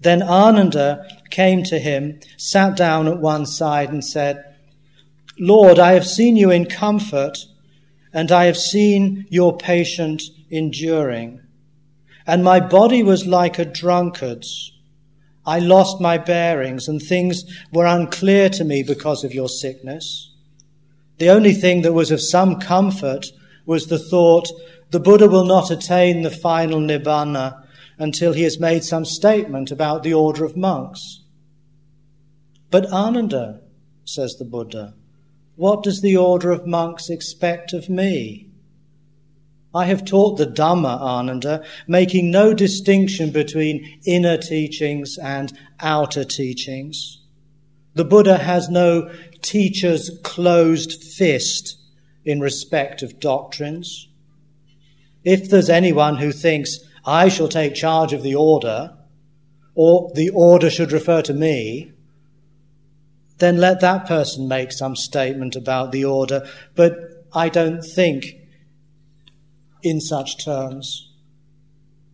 Then 0.00 0.22
Ananda 0.22 1.08
came 1.30 1.62
to 1.64 1.78
him, 1.78 2.20
sat 2.36 2.76
down 2.76 3.08
at 3.08 3.20
one 3.20 3.46
side, 3.46 3.90
and 3.90 4.04
said, 4.04 4.44
Lord, 5.38 5.78
I 5.78 5.92
have 5.92 6.06
seen 6.06 6.36
you 6.36 6.50
in 6.50 6.66
comfort, 6.66 7.38
and 8.12 8.32
I 8.32 8.44
have 8.44 8.56
seen 8.56 9.26
your 9.30 9.56
patient 9.56 10.22
enduring. 10.50 11.40
And 12.26 12.42
my 12.42 12.60
body 12.60 13.02
was 13.02 13.26
like 13.26 13.58
a 13.58 13.64
drunkard's. 13.64 14.72
I 15.46 15.60
lost 15.60 16.00
my 16.00 16.18
bearings, 16.18 16.88
and 16.88 17.00
things 17.00 17.44
were 17.72 17.86
unclear 17.86 18.48
to 18.50 18.64
me 18.64 18.82
because 18.82 19.24
of 19.24 19.32
your 19.32 19.48
sickness. 19.48 20.34
The 21.18 21.30
only 21.30 21.54
thing 21.54 21.82
that 21.82 21.92
was 21.92 22.10
of 22.10 22.20
some 22.20 22.60
comfort 22.60 23.26
was 23.64 23.86
the 23.86 23.98
thought, 23.98 24.48
the 24.90 25.00
Buddha 25.00 25.28
will 25.28 25.44
not 25.44 25.70
attain 25.70 26.22
the 26.22 26.30
final 26.30 26.80
nibbana 26.80 27.64
until 27.98 28.32
he 28.32 28.42
has 28.42 28.60
made 28.60 28.84
some 28.84 29.04
statement 29.04 29.70
about 29.70 30.02
the 30.02 30.14
order 30.14 30.44
of 30.44 30.56
monks. 30.56 31.22
But 32.70 32.86
Ananda, 32.92 33.60
says 34.04 34.36
the 34.38 34.44
Buddha, 34.44 34.94
what 35.58 35.82
does 35.82 36.02
the 36.02 36.16
order 36.16 36.52
of 36.52 36.68
monks 36.68 37.10
expect 37.10 37.72
of 37.72 37.88
me? 37.88 38.48
I 39.74 39.86
have 39.86 40.04
taught 40.04 40.38
the 40.38 40.46
Dhamma, 40.46 41.00
Ananda, 41.00 41.64
making 41.88 42.30
no 42.30 42.54
distinction 42.54 43.32
between 43.32 44.00
inner 44.06 44.36
teachings 44.36 45.18
and 45.18 45.52
outer 45.80 46.22
teachings. 46.22 47.22
The 47.94 48.04
Buddha 48.04 48.38
has 48.38 48.68
no 48.68 49.10
teacher's 49.42 50.16
closed 50.22 51.02
fist 51.02 51.76
in 52.24 52.38
respect 52.38 53.02
of 53.02 53.18
doctrines. 53.18 54.08
If 55.24 55.50
there's 55.50 55.68
anyone 55.68 56.18
who 56.18 56.30
thinks, 56.30 56.78
I 57.04 57.28
shall 57.28 57.48
take 57.48 57.74
charge 57.74 58.12
of 58.12 58.22
the 58.22 58.36
order, 58.36 58.96
or 59.74 60.12
the 60.14 60.30
order 60.30 60.70
should 60.70 60.92
refer 60.92 61.20
to 61.22 61.34
me, 61.34 61.94
then 63.38 63.58
let 63.58 63.80
that 63.80 64.06
person 64.06 64.48
make 64.48 64.72
some 64.72 64.96
statement 64.96 65.56
about 65.56 65.92
the 65.92 66.04
order. 66.04 66.46
But 66.74 66.94
I 67.32 67.48
don't 67.48 67.82
think 67.82 68.24
in 69.82 70.00
such 70.00 70.44
terms. 70.44 71.12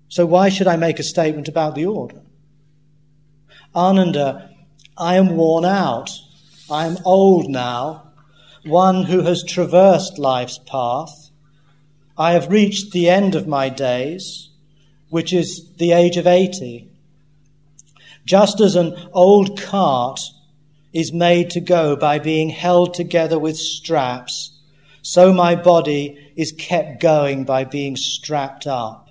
So 0.08 0.26
why 0.26 0.48
should 0.48 0.66
I 0.66 0.76
make 0.76 0.98
a 0.98 1.04
statement 1.04 1.48
about 1.48 1.74
the 1.74 1.86
order? 1.86 2.20
Ananda 3.74 4.50
I 4.96 5.16
am 5.16 5.36
worn 5.36 5.64
out. 5.64 6.10
I 6.70 6.86
am 6.86 6.98
old 7.04 7.50
now, 7.50 8.12
one 8.64 9.04
who 9.04 9.22
has 9.22 9.42
traversed 9.42 10.18
life's 10.18 10.58
path. 10.58 11.30
I 12.16 12.32
have 12.32 12.48
reached 12.48 12.92
the 12.92 13.08
end 13.08 13.34
of 13.34 13.48
my 13.48 13.68
days, 13.68 14.50
which 15.10 15.32
is 15.32 15.72
the 15.78 15.92
age 15.92 16.16
of 16.16 16.28
80. 16.28 16.88
Just 18.24 18.60
as 18.60 18.76
an 18.76 18.96
old 19.12 19.60
cart 19.60 20.20
is 20.94 21.12
made 21.12 21.50
to 21.50 21.60
go 21.60 21.96
by 21.96 22.18
being 22.18 22.48
held 22.48 22.94
together 22.94 23.38
with 23.38 23.56
straps, 23.58 24.56
so 25.02 25.32
my 25.32 25.54
body 25.54 26.32
is 26.36 26.52
kept 26.52 27.00
going 27.00 27.44
by 27.44 27.64
being 27.64 27.96
strapped 27.96 28.66
up. 28.66 29.10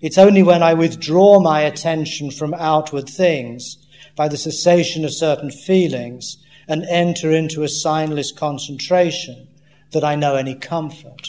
It's 0.00 0.18
only 0.18 0.42
when 0.42 0.62
I 0.62 0.74
withdraw 0.74 1.40
my 1.40 1.62
attention 1.62 2.30
from 2.30 2.54
outward 2.54 3.08
things 3.08 3.78
by 4.14 4.28
the 4.28 4.36
cessation 4.36 5.04
of 5.04 5.12
certain 5.12 5.50
feelings 5.50 6.36
and 6.68 6.84
enter 6.84 7.32
into 7.32 7.62
a 7.62 7.68
signless 7.68 8.34
concentration 8.36 9.48
that 9.92 10.04
I 10.04 10.14
know 10.14 10.34
any 10.36 10.54
comfort. 10.54 11.28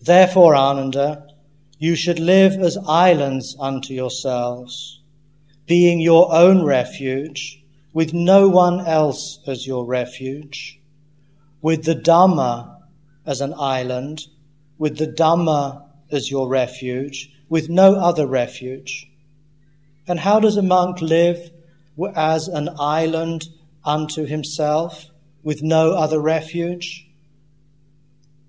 Therefore, 0.00 0.54
Ananda, 0.54 1.26
You 1.78 1.96
should 1.96 2.20
live 2.20 2.52
as 2.60 2.78
islands 2.86 3.56
unto 3.58 3.92
yourselves, 3.92 5.00
being 5.66 6.00
your 6.00 6.34
own 6.34 6.64
refuge, 6.64 7.62
with 7.92 8.12
no 8.12 8.48
one 8.48 8.80
else 8.80 9.38
as 9.46 9.66
your 9.66 9.86
refuge, 9.86 10.80
with 11.62 11.84
the 11.84 11.94
Dhamma 11.94 12.82
as 13.24 13.40
an 13.40 13.54
island, 13.56 14.26
with 14.78 14.98
the 14.98 15.06
Dhamma 15.06 15.88
as 16.10 16.30
your 16.30 16.48
refuge, 16.48 17.30
with 17.48 17.68
no 17.68 17.94
other 17.94 18.26
refuge. 18.26 19.08
And 20.06 20.20
how 20.20 20.40
does 20.40 20.56
a 20.56 20.62
monk 20.62 21.00
live 21.00 21.50
as 22.14 22.48
an 22.48 22.68
island 22.78 23.44
unto 23.84 24.26
himself, 24.26 25.06
with 25.42 25.62
no 25.62 25.92
other 25.92 26.20
refuge? 26.20 27.06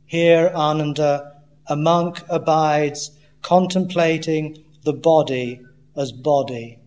Here, 0.06 0.52
Ananda, 0.54 1.34
a 1.68 1.76
monk 1.76 2.24
abides 2.30 3.12
contemplating 3.42 4.64
the 4.84 4.94
body 4.94 5.62
as 5.96 6.12
body, 6.12 6.80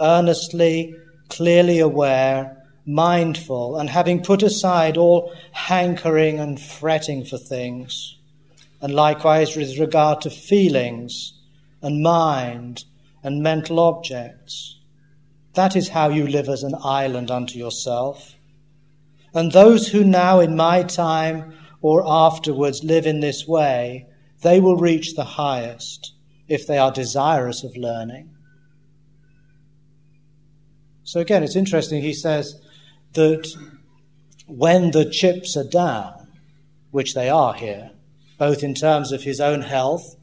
earnestly, 0.00 0.94
clearly 1.28 1.78
aware, 1.78 2.56
mindful, 2.86 3.76
and 3.76 3.88
having 3.88 4.22
put 4.22 4.42
aside 4.42 4.96
all 4.96 5.32
hankering 5.52 6.38
and 6.38 6.60
fretting 6.60 7.24
for 7.24 7.38
things, 7.38 8.16
and 8.80 8.94
likewise 8.94 9.56
with 9.56 9.78
regard 9.78 10.20
to 10.22 10.30
feelings 10.30 11.34
and 11.82 12.02
mind 12.02 12.84
and 13.22 13.42
mental 13.42 13.78
objects. 13.80 14.78
That 15.54 15.76
is 15.76 15.88
how 15.88 16.08
you 16.08 16.26
live 16.26 16.48
as 16.48 16.62
an 16.62 16.74
island 16.82 17.30
unto 17.30 17.58
yourself. 17.58 18.34
And 19.34 19.52
those 19.52 19.88
who 19.88 20.04
now 20.04 20.40
in 20.40 20.56
my 20.56 20.82
time 20.82 21.54
or 21.82 22.02
afterwards 22.06 22.84
live 22.84 23.06
in 23.06 23.20
this 23.20 23.46
way, 23.46 24.06
they 24.42 24.60
will 24.60 24.76
reach 24.76 25.14
the 25.14 25.24
highest 25.24 26.12
if 26.48 26.66
they 26.66 26.78
are 26.78 26.90
desirous 26.90 27.62
of 27.62 27.76
learning. 27.76 28.30
So 31.10 31.18
again, 31.18 31.42
it's 31.42 31.56
interesting. 31.56 32.02
He 32.02 32.14
says 32.14 32.54
that 33.14 33.52
when 34.46 34.92
the 34.92 35.10
chips 35.10 35.56
are 35.56 35.68
down, 35.68 36.28
which 36.92 37.14
they 37.14 37.28
are 37.28 37.52
here, 37.52 37.90
both 38.38 38.62
in 38.62 38.74
terms 38.74 39.10
of 39.10 39.24
his 39.24 39.40
own 39.40 39.62
health, 39.62 40.14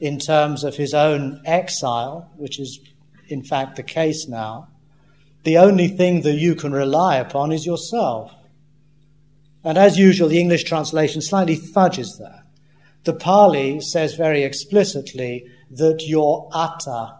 in 0.00 0.18
terms 0.18 0.62
of 0.62 0.76
his 0.76 0.92
own 0.92 1.40
exile, 1.46 2.30
which 2.36 2.60
is 2.60 2.78
in 3.28 3.42
fact 3.42 3.76
the 3.76 3.82
case 3.82 4.28
now, 4.28 4.68
the 5.44 5.56
only 5.56 5.88
thing 5.88 6.20
that 6.20 6.34
you 6.34 6.54
can 6.54 6.72
rely 6.72 7.16
upon 7.16 7.50
is 7.50 7.64
yourself. 7.64 8.30
And 9.64 9.78
as 9.78 9.98
usual, 9.98 10.28
the 10.28 10.40
English 10.40 10.64
translation 10.64 11.22
slightly 11.22 11.56
fudges 11.56 12.18
that. 12.18 12.44
The 13.04 13.14
Pali 13.14 13.80
says 13.80 14.12
very 14.12 14.42
explicitly 14.42 15.46
that 15.70 16.06
your 16.06 16.50
atta, 16.54 17.14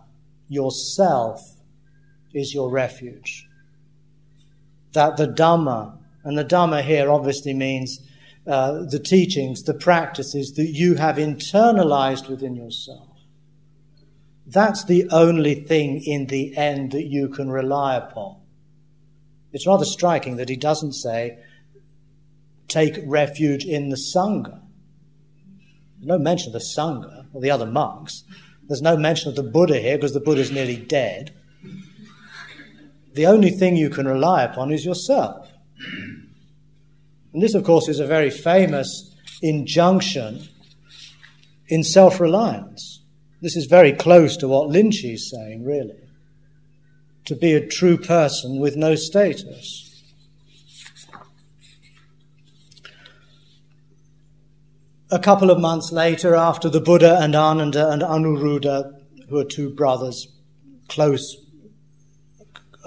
yourself, 0.46 1.40
is 2.34 2.52
your 2.52 2.70
refuge. 2.70 3.48
That 4.92 5.16
the 5.16 5.28
Dhamma, 5.28 5.98
and 6.24 6.36
the 6.36 6.44
Dhamma 6.44 6.82
here 6.82 7.10
obviously 7.10 7.54
means 7.54 8.00
uh, 8.46 8.84
the 8.90 8.98
teachings, 8.98 9.62
the 9.62 9.74
practices 9.74 10.52
that 10.56 10.66
you 10.66 10.96
have 10.96 11.16
internalized 11.16 12.28
within 12.28 12.54
yourself. 12.54 13.08
That's 14.46 14.84
the 14.84 15.08
only 15.10 15.54
thing 15.54 16.02
in 16.04 16.26
the 16.26 16.56
end 16.56 16.92
that 16.92 17.06
you 17.06 17.28
can 17.28 17.50
rely 17.50 17.96
upon. 17.96 18.36
It's 19.52 19.66
rather 19.66 19.84
striking 19.84 20.36
that 20.36 20.48
he 20.48 20.56
doesn't 20.56 20.92
say, 20.92 21.38
take 22.68 22.98
refuge 23.06 23.64
in 23.64 23.88
the 23.88 23.96
Sangha. 23.96 24.60
No 26.00 26.18
mention 26.18 26.48
of 26.48 26.52
the 26.54 26.58
Sangha 26.58 27.26
or 27.32 27.40
the 27.40 27.50
other 27.50 27.66
monks. 27.66 28.24
There's 28.66 28.82
no 28.82 28.96
mention 28.96 29.30
of 29.30 29.36
the 29.36 29.42
Buddha 29.42 29.78
here 29.78 29.96
because 29.96 30.12
the 30.12 30.20
Buddha's 30.20 30.50
nearly 30.50 30.76
dead. 30.76 31.34
The 33.14 33.26
only 33.26 33.50
thing 33.50 33.76
you 33.76 33.90
can 33.90 34.06
rely 34.06 34.42
upon 34.42 34.72
is 34.72 34.84
yourself. 34.84 35.48
And 37.32 37.42
this, 37.42 37.54
of 37.54 37.64
course, 37.64 37.88
is 37.88 38.00
a 38.00 38.06
very 38.06 38.30
famous 38.30 39.14
injunction 39.40 40.48
in 41.68 41.84
self 41.84 42.20
reliance. 42.20 43.02
This 43.40 43.56
is 43.56 43.66
very 43.66 43.92
close 43.92 44.36
to 44.38 44.48
what 44.48 44.68
Lin 44.68 44.90
is 44.92 45.30
saying, 45.30 45.64
really. 45.64 45.98
To 47.26 47.36
be 47.36 47.52
a 47.52 47.66
true 47.66 47.96
person 47.96 48.58
with 48.60 48.76
no 48.76 48.94
status. 48.94 50.02
A 55.10 55.18
couple 55.18 55.50
of 55.50 55.60
months 55.60 55.92
later, 55.92 56.34
after 56.34 56.68
the 56.68 56.80
Buddha 56.80 57.18
and 57.20 57.36
Ananda 57.36 57.90
and 57.90 58.02
Anuruddha, 58.02 58.90
who 59.28 59.38
are 59.38 59.44
two 59.44 59.70
brothers, 59.70 60.26
close 60.88 61.43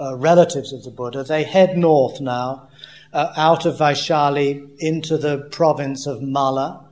uh, 0.00 0.16
relatives 0.16 0.72
of 0.72 0.82
the 0.84 0.90
Buddha, 0.90 1.24
they 1.24 1.44
head 1.44 1.76
north 1.76 2.20
now, 2.20 2.68
uh, 3.12 3.32
out 3.36 3.66
of 3.66 3.78
Vaishali 3.78 4.78
into 4.78 5.16
the 5.16 5.38
province 5.50 6.06
of 6.06 6.22
Malla. 6.22 6.84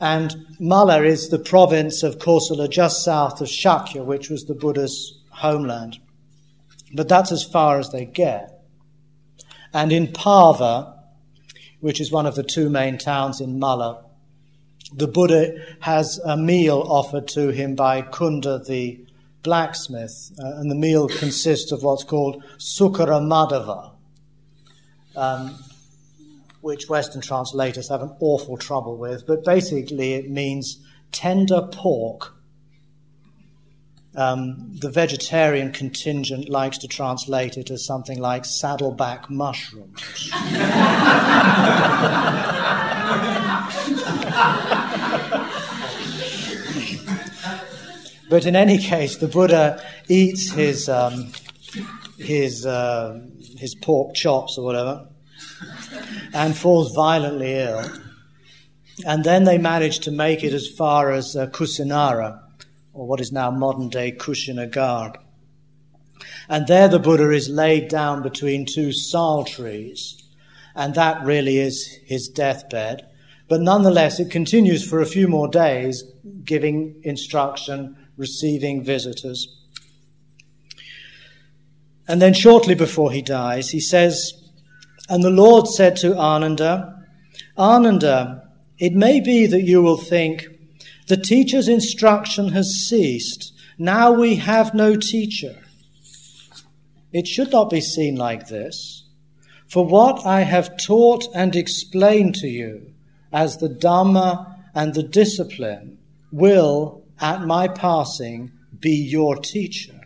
And 0.00 0.34
Malla 0.58 1.02
is 1.04 1.28
the 1.28 1.38
province 1.38 2.02
of 2.02 2.18
Kosala 2.18 2.68
just 2.68 3.04
south 3.04 3.40
of 3.40 3.48
Shakya, 3.48 4.04
which 4.04 4.28
was 4.28 4.44
the 4.44 4.54
Buddha's 4.54 5.18
homeland. 5.30 5.98
But 6.94 7.08
that's 7.08 7.32
as 7.32 7.44
far 7.44 7.78
as 7.78 7.90
they 7.90 8.04
get. 8.04 8.62
And 9.72 9.92
in 9.92 10.08
Pava, 10.08 10.98
which 11.80 12.00
is 12.00 12.12
one 12.12 12.26
of 12.26 12.34
the 12.34 12.42
two 12.42 12.68
main 12.68 12.98
towns 12.98 13.40
in 13.40 13.58
Malla, 13.58 14.04
the 14.94 15.08
Buddha 15.08 15.54
has 15.80 16.18
a 16.24 16.36
meal 16.36 16.84
offered 16.86 17.28
to 17.28 17.48
him 17.48 17.74
by 17.74 18.02
Kunda 18.02 18.64
the 18.64 19.04
blacksmith, 19.42 20.32
uh, 20.38 20.56
and 20.56 20.70
the 20.70 20.74
meal 20.74 21.08
consists 21.08 21.72
of 21.72 21.82
what's 21.82 22.04
called 22.04 22.42
Sukara 22.58 23.20
Maddava, 23.20 23.92
um, 25.16 25.58
which 26.60 26.88
Western 26.88 27.20
translators 27.20 27.88
have 27.88 28.02
an 28.02 28.14
awful 28.20 28.56
trouble 28.56 28.96
with, 28.96 29.26
but 29.26 29.44
basically 29.44 30.14
it 30.14 30.30
means 30.30 30.78
tender 31.10 31.68
pork. 31.72 32.34
Um, 34.14 34.76
the 34.78 34.90
vegetarian 34.90 35.72
contingent 35.72 36.50
likes 36.50 36.76
to 36.78 36.86
translate 36.86 37.56
it 37.56 37.70
as 37.70 37.86
something 37.86 38.20
like 38.20 38.44
saddleback 38.44 39.30
mushrooms. 39.30 40.30
but 48.32 48.46
in 48.46 48.56
any 48.56 48.78
case, 48.78 49.18
the 49.18 49.28
Buddha 49.28 49.84
eats 50.08 50.52
his, 50.52 50.88
um, 50.88 51.32
his, 52.16 52.64
uh, 52.64 53.20
his 53.58 53.74
pork 53.74 54.14
chops 54.14 54.56
or 54.56 54.64
whatever 54.64 55.06
and 56.32 56.56
falls 56.56 56.94
violently 56.94 57.52
ill. 57.56 57.84
And 59.04 59.22
then 59.22 59.44
they 59.44 59.58
manage 59.58 59.98
to 59.98 60.10
make 60.10 60.42
it 60.42 60.54
as 60.54 60.66
far 60.66 61.10
as 61.10 61.36
uh, 61.36 61.48
Kusinara, 61.48 62.40
or 62.94 63.06
what 63.06 63.20
is 63.20 63.32
now 63.32 63.50
modern 63.50 63.90
day 63.90 64.12
Kushinagar. 64.12 65.14
And 66.48 66.66
there 66.66 66.88
the 66.88 66.98
Buddha 66.98 67.32
is 67.32 67.50
laid 67.50 67.88
down 67.88 68.22
between 68.22 68.64
two 68.64 68.92
sal 68.92 69.44
trees, 69.44 70.22
and 70.74 70.94
that 70.94 71.22
really 71.26 71.58
is 71.58 71.98
his 72.06 72.28
deathbed. 72.28 73.06
But 73.46 73.60
nonetheless, 73.60 74.20
it 74.20 74.30
continues 74.30 74.88
for 74.88 75.02
a 75.02 75.06
few 75.06 75.28
more 75.28 75.48
days, 75.48 76.02
giving 76.46 76.98
instruction, 77.04 77.98
receiving 78.16 78.84
visitors. 78.84 79.48
And 82.08 82.20
then, 82.20 82.34
shortly 82.34 82.74
before 82.74 83.12
he 83.12 83.22
dies, 83.22 83.70
he 83.70 83.80
says, 83.80 84.32
And 85.08 85.22
the 85.22 85.30
Lord 85.30 85.66
said 85.68 85.96
to 85.96 86.16
Ananda, 86.16 87.06
Ananda, 87.56 88.48
it 88.78 88.92
may 88.92 89.20
be 89.20 89.46
that 89.46 89.62
you 89.62 89.82
will 89.82 89.96
think, 89.96 90.46
the 91.08 91.16
teacher's 91.16 91.68
instruction 91.68 92.50
has 92.50 92.86
ceased. 92.88 93.52
Now 93.78 94.12
we 94.12 94.36
have 94.36 94.74
no 94.74 94.96
teacher. 94.96 95.56
It 97.12 97.26
should 97.26 97.52
not 97.52 97.70
be 97.70 97.80
seen 97.80 98.16
like 98.16 98.48
this. 98.48 99.04
For 99.68 99.86
what 99.86 100.26
I 100.26 100.42
have 100.42 100.76
taught 100.76 101.24
and 101.34 101.54
explained 101.54 102.34
to 102.36 102.48
you, 102.48 102.92
as 103.32 103.56
the 103.56 103.68
Dhamma 103.68 104.54
and 104.74 104.94
the 104.94 105.02
discipline 105.02 105.98
will, 106.30 107.01
at 107.22 107.46
my 107.46 107.68
passing, 107.68 108.50
be 108.78 108.90
your 108.90 109.36
teacher. 109.36 110.00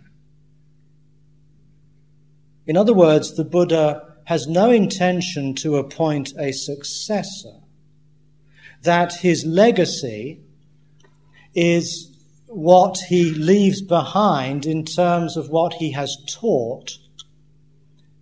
In 2.66 2.76
other 2.76 2.94
words, 2.94 3.34
the 3.34 3.44
Buddha 3.44 4.02
has 4.24 4.46
no 4.46 4.70
intention 4.70 5.54
to 5.54 5.76
appoint 5.76 6.34
a 6.38 6.52
successor, 6.52 7.60
that 8.82 9.14
his 9.14 9.46
legacy 9.46 10.40
is 11.54 12.12
what 12.46 12.98
he 13.08 13.30
leaves 13.30 13.80
behind 13.82 14.66
in 14.66 14.84
terms 14.84 15.36
of 15.36 15.48
what 15.48 15.74
he 15.74 15.92
has 15.92 16.16
taught, 16.28 16.98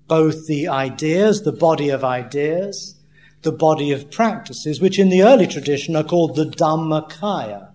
both 0.07 0.47
the 0.47 0.69
ideas, 0.69 1.43
the 1.43 1.53
body 1.53 1.89
of 1.89 2.05
ideas, 2.05 3.01
the 3.43 3.53
body 3.53 3.91
of 3.93 4.11
practices, 4.11 4.81
which 4.81 4.99
in 4.99 5.09
the 5.09 5.23
early 5.23 5.47
tradition 5.47 5.97
are 5.97 6.05
called 6.05 6.37
the 6.37 6.45
Dhammakaya. 6.45 7.74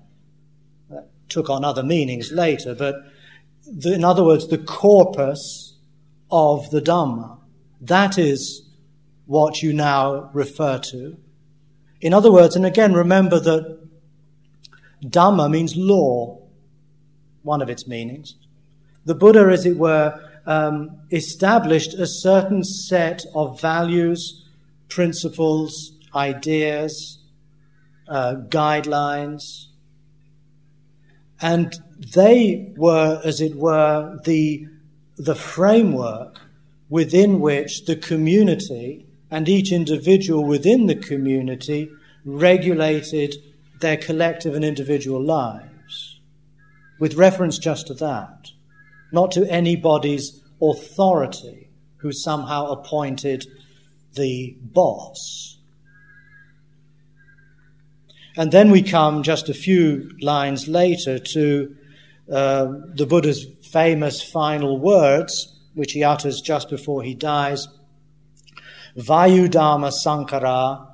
Took 1.30 1.50
on 1.50 1.64
other 1.64 1.84
meanings 1.84 2.32
later, 2.32 2.76
but 2.76 2.96
the, 3.66 3.94
in 3.94 4.04
other 4.04 4.24
words, 4.24 4.48
the 4.48 4.58
corpus 4.58 5.78
of 6.32 6.70
the 6.72 6.82
Dhamma. 6.82 7.38
That 7.82 8.18
is 8.18 8.64
what 9.26 9.62
you 9.62 9.74
now 9.74 10.30
refer 10.34 10.80
to. 10.80 11.18
In 12.02 12.14
other 12.14 12.32
words, 12.32 12.56
and 12.56 12.66
again, 12.66 12.94
remember 12.94 13.40
that 13.40 13.80
Dhamma 15.04 15.50
means 15.50 15.76
law, 15.76 16.42
one 17.44 17.62
of 17.62 17.70
its 17.70 17.88
meanings. 17.88 18.36
The 19.06 19.16
Buddha, 19.16 19.50
as 19.52 19.66
it 19.66 19.78
were, 19.78 20.20
um, 20.46 21.02
established 21.12 21.94
a 21.94 22.08
certain 22.08 22.64
set 22.64 23.24
of 23.34 23.62
values, 23.62 24.46
principles, 24.88 25.94
ideas, 26.14 27.20
uh, 28.08 28.36
guidelines, 28.50 29.68
and 31.42 31.80
they 32.14 32.74
were, 32.76 33.22
as 33.24 33.42
it 33.42 33.56
were, 33.56 34.20
the, 34.26 34.68
the 35.18 35.36
framework 35.36 36.40
within 36.90 37.40
which 37.40 37.86
the 37.86 37.96
community 37.96 39.06
and 39.32 39.48
each 39.48 39.72
individual 39.72 40.44
within 40.44 40.88
the 40.88 40.96
community 40.96 41.90
regulated 42.26 43.36
their 43.80 43.98
collective 43.98 44.56
and 44.56 44.66
individual 44.66 45.24
lives. 45.24 46.20
With 47.00 47.16
reference 47.16 47.58
just 47.58 47.88
to 47.88 47.94
that, 47.96 48.52
not 49.12 49.32
to 49.32 49.50
anybody's 49.50 50.44
authority 50.62 51.70
who 51.98 52.12
somehow 52.12 52.72
appointed 52.72 53.46
the 54.14 54.58
boss. 54.60 55.49
And 58.38 58.52
then 58.52 58.72
we 58.72 58.82
come 58.82 59.24
just 59.24 59.50
a 59.50 59.54
few 59.54 60.12
lines 60.22 60.68
later 60.68 61.20
to 61.20 61.76
uh, 62.32 62.68
the 62.94 63.06
Buddha's 63.06 63.46
famous 63.72 64.22
final 64.22 64.80
words, 64.80 65.60
which 65.74 65.94
he 65.94 66.04
utters 66.04 66.42
just 66.42 66.70
before 66.70 67.04
he 67.04 67.16
dies 67.16 67.68
Vayadhamma 68.98 69.92
Sankhara 69.92 70.88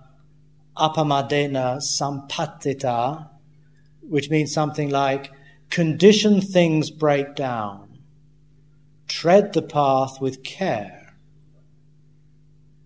Appamadena 0.78 1.82
Sampadetha, 1.82 3.30
which 4.02 4.30
means 4.30 4.54
something 4.54 4.90
like 4.90 5.32
conditioned 5.70 6.44
things 6.44 6.92
break 6.92 7.36
down, 7.36 7.98
tread 9.08 9.54
the 9.54 9.62
path 9.62 10.20
with 10.22 10.44
care. 10.44 11.16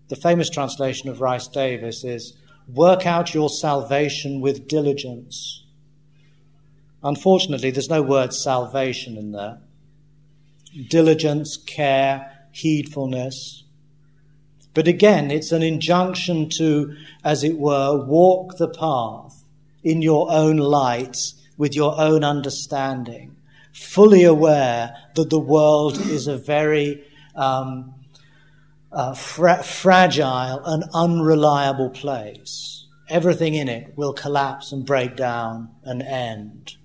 The 0.08 0.16
famous 0.16 0.50
translation 0.50 1.08
of 1.08 1.20
Rhys 1.20 1.48
Davids 1.48 2.04
is 2.04 2.36
work 2.74 3.06
out 3.06 3.34
your 3.34 3.48
salvation 3.48 4.40
with 4.40 4.68
diligence. 4.68 5.64
Unfortunately, 7.02 7.70
there's 7.70 7.88
no 7.88 8.02
word 8.02 8.32
salvation 8.32 9.16
in 9.16 9.32
there. 9.32 9.58
Diligence, 10.88 11.56
care, 11.56 12.46
heedfulness. 12.52 13.62
But 14.74 14.86
again, 14.86 15.30
it's 15.30 15.52
an 15.52 15.62
injunction 15.62 16.48
to, 16.50 16.94
as 17.24 17.42
it 17.42 17.58
were, 17.58 18.04
walk 18.04 18.56
the 18.56 18.68
path 18.68 19.44
in 19.82 20.02
your 20.02 20.30
own 20.30 20.58
light 20.58 21.16
with 21.56 21.74
your 21.74 21.98
own 22.00 22.22
understanding, 22.22 23.36
fully 23.72 24.24
aware 24.24 24.96
that 25.14 25.30
the 25.30 25.38
world 25.38 25.98
is 25.98 26.26
a 26.26 26.36
very 26.36 27.04
um, 27.34 27.94
uh, 28.92 29.14
fra- 29.14 29.62
fragile 29.62 30.62
and 30.64 30.84
unreliable 30.92 31.90
place. 31.90 32.86
Everything 33.08 33.54
in 33.54 33.68
it 33.68 33.92
will 33.96 34.12
collapse 34.12 34.72
and 34.72 34.86
break 34.86 35.16
down 35.16 35.70
and 35.84 36.02
end. 36.02 36.76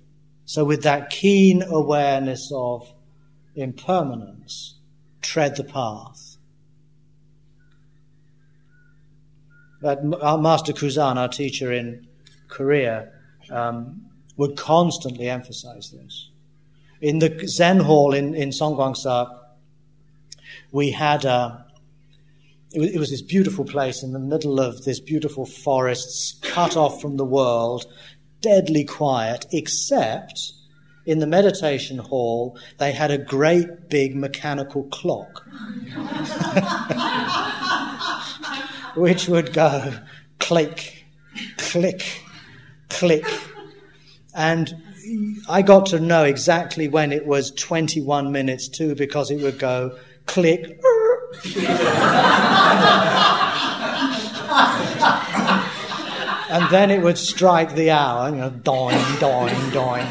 So, 0.46 0.64
with 0.64 0.84
that 0.84 1.10
keen 1.10 1.64
awareness 1.64 2.52
of 2.54 2.94
impermanence, 3.56 4.76
tread 5.22 5.56
the 5.56 5.64
path. 5.64 6.38
But 9.82 10.00
our 10.22 10.38
Master 10.38 10.74
Kusan, 10.74 11.18
our 11.18 11.28
teacher 11.28 11.72
in 11.72 12.08
Korea, 12.48 13.12
um, 13.52 14.06
would 14.38 14.58
constantly 14.58 15.30
emphasize 15.30 15.92
this. 15.92 16.30
In 17.02 17.20
the 17.20 17.48
Zen 17.48 17.80
hall 17.80 18.14
in, 18.14 18.34
in 18.34 18.50
Songgwangsa, 18.50 19.40
we 20.72 20.92
had 20.92 21.26
a, 21.26 21.65
it 22.76 22.80
was, 22.80 22.90
it 22.92 23.00
was 23.00 23.10
this 23.10 23.22
beautiful 23.22 23.66
place 23.66 24.04
in 24.04 24.12
the 24.12 24.20
middle 24.20 24.60
of 24.60 24.84
this 24.84 25.00
beautiful 25.00 25.46
forests, 25.46 26.38
cut 26.42 26.76
off 26.76 27.02
from 27.02 27.18
the 27.18 27.26
world, 27.26 27.86
deadly 28.42 28.84
quiet, 28.84 29.46
except 29.52 30.54
in 31.06 31.20
the 31.20 31.28
meditation 31.28 31.98
hall, 31.98 32.58
they 32.80 32.92
had 32.92 33.12
a 33.12 33.18
great 33.18 33.90
big 33.90 34.16
mechanical 34.16 34.84
clock. 34.86 35.48
which 38.96 39.28
would 39.28 39.54
go 39.54 39.94
click, 40.40 41.06
click, 41.58 42.22
click. 42.90 43.26
And 44.34 44.74
I 45.48 45.62
got 45.62 45.88
to 45.88 46.00
know 46.00 46.24
exactly 46.24 46.88
when 46.88 47.12
it 47.12 47.26
was 47.26 47.52
21 47.52 48.32
minutes 48.32 48.68
to 48.70 48.96
because 48.96 49.32
it 49.32 49.42
would 49.42 49.60
go 49.60 49.98
click. 50.26 50.80
And 56.50 56.70
then 56.72 56.92
it 56.92 57.02
would 57.02 57.18
strike 57.18 57.76
the 57.76 57.92
hour, 57.92 58.30
you 58.30 58.36
know, 58.38 58.50
doing, 58.50 59.04
doing, 59.20 59.70
doing. 59.72 60.08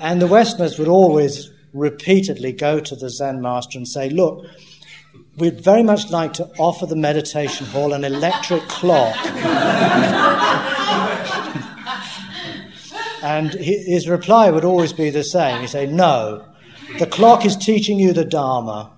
And 0.00 0.20
the 0.20 0.26
Westerners 0.26 0.78
would 0.78 0.88
always 0.88 1.50
repeatedly 1.72 2.52
go 2.52 2.80
to 2.80 2.96
the 2.96 3.10
Zen 3.10 3.40
master 3.40 3.78
and 3.78 3.86
say, 3.86 4.10
Look, 4.10 4.46
we'd 5.36 5.60
very 5.60 5.82
much 5.82 6.10
like 6.10 6.32
to 6.34 6.50
offer 6.58 6.86
the 6.86 6.96
meditation 6.96 7.66
hall 7.66 7.92
an 7.92 8.04
electric 8.04 8.62
clock. 8.68 9.16
and 13.22 13.52
his 13.52 14.08
reply 14.08 14.50
would 14.50 14.64
always 14.64 14.92
be 14.92 15.10
the 15.10 15.24
same. 15.24 15.60
He'd 15.60 15.68
say, 15.68 15.86
No, 15.86 16.44
the 16.98 17.06
clock 17.06 17.44
is 17.44 17.56
teaching 17.56 18.00
you 18.00 18.12
the 18.12 18.24
Dharma. 18.24 18.90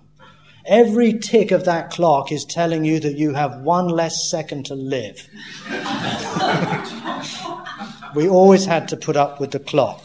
Every 0.64 1.18
tick 1.18 1.50
of 1.50 1.64
that 1.64 1.90
clock 1.90 2.30
is 2.30 2.44
telling 2.44 2.84
you 2.84 3.00
that 3.00 3.18
you 3.18 3.34
have 3.34 3.62
one 3.62 3.88
less 3.88 4.30
second 4.30 4.66
to 4.66 4.74
live. 4.74 5.28
we 8.14 8.28
always 8.28 8.64
had 8.64 8.88
to 8.88 8.96
put 8.96 9.16
up 9.16 9.40
with 9.40 9.50
the 9.50 9.58
clock. 9.58 10.04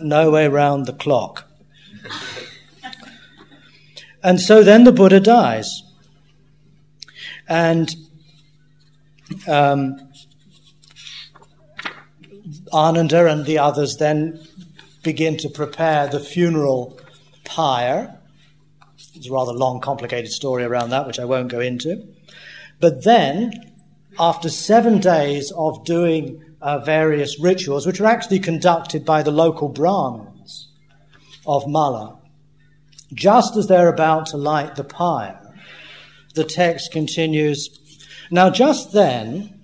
No 0.00 0.30
way 0.30 0.48
round 0.48 0.86
the 0.86 0.92
clock. 0.92 1.48
And 4.22 4.40
so 4.40 4.64
then 4.64 4.84
the 4.84 4.92
Buddha 4.92 5.20
dies. 5.20 5.82
And 7.48 7.94
um, 9.46 10.10
Ananda 12.72 13.26
and 13.26 13.46
the 13.46 13.58
others 13.58 13.96
then 13.96 14.40
begin 15.02 15.36
to 15.38 15.48
prepare 15.48 16.08
the 16.08 16.20
funeral 16.20 16.98
pyre. 17.44 18.17
It's 19.18 19.28
a 19.28 19.32
rather 19.32 19.52
long, 19.52 19.80
complicated 19.80 20.30
story 20.30 20.62
around 20.62 20.90
that, 20.90 21.06
which 21.06 21.18
I 21.18 21.24
won't 21.24 21.50
go 21.50 21.58
into. 21.58 22.06
But 22.78 23.02
then, 23.02 23.52
after 24.16 24.48
seven 24.48 25.00
days 25.00 25.52
of 25.56 25.84
doing 25.84 26.40
uh, 26.62 26.78
various 26.78 27.40
rituals, 27.40 27.84
which 27.84 28.00
were 28.00 28.06
actually 28.06 28.38
conducted 28.38 29.04
by 29.04 29.24
the 29.24 29.32
local 29.32 29.68
Brahmins 29.68 30.68
of 31.44 31.66
Malla, 31.66 32.20
just 33.12 33.56
as 33.56 33.66
they're 33.66 33.92
about 33.92 34.26
to 34.26 34.36
light 34.36 34.76
the 34.76 34.84
pyre, 34.84 35.40
the 36.34 36.44
text 36.44 36.92
continues 36.92 37.68
Now, 38.30 38.50
just 38.50 38.92
then, 38.92 39.60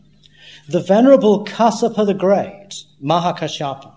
the 0.69 0.81
venerable 0.81 1.45
Kassapa 1.45 2.05
the 2.05 2.15
Great, 2.15 2.71
Mahakashyapa, 3.01 3.94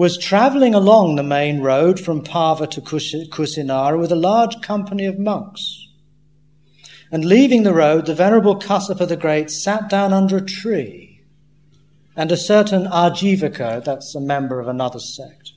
was 0.00 0.16
traveling 0.16 0.74
along 0.74 1.14
the 1.16 1.22
main 1.22 1.60
road 1.60 2.00
from 2.00 2.24
Pava 2.24 2.66
to 2.70 2.80
Kusinara 2.80 3.98
with 4.00 4.10
a 4.10 4.16
large 4.16 4.58
company 4.62 5.04
of 5.04 5.18
monks. 5.18 5.88
And 7.12 7.22
leaving 7.22 7.64
the 7.64 7.74
road, 7.74 8.06
the 8.06 8.14
venerable 8.14 8.58
Kassapa 8.58 9.06
the 9.06 9.18
Great 9.18 9.50
sat 9.50 9.90
down 9.90 10.14
under 10.14 10.38
a 10.38 10.46
tree, 10.46 11.20
and 12.16 12.32
a 12.32 12.36
certain 12.38 12.86
Ajivaka, 12.86 13.84
that's 13.84 14.14
a 14.14 14.22
member 14.22 14.58
of 14.58 14.68
another 14.68 15.00
sect, 15.00 15.52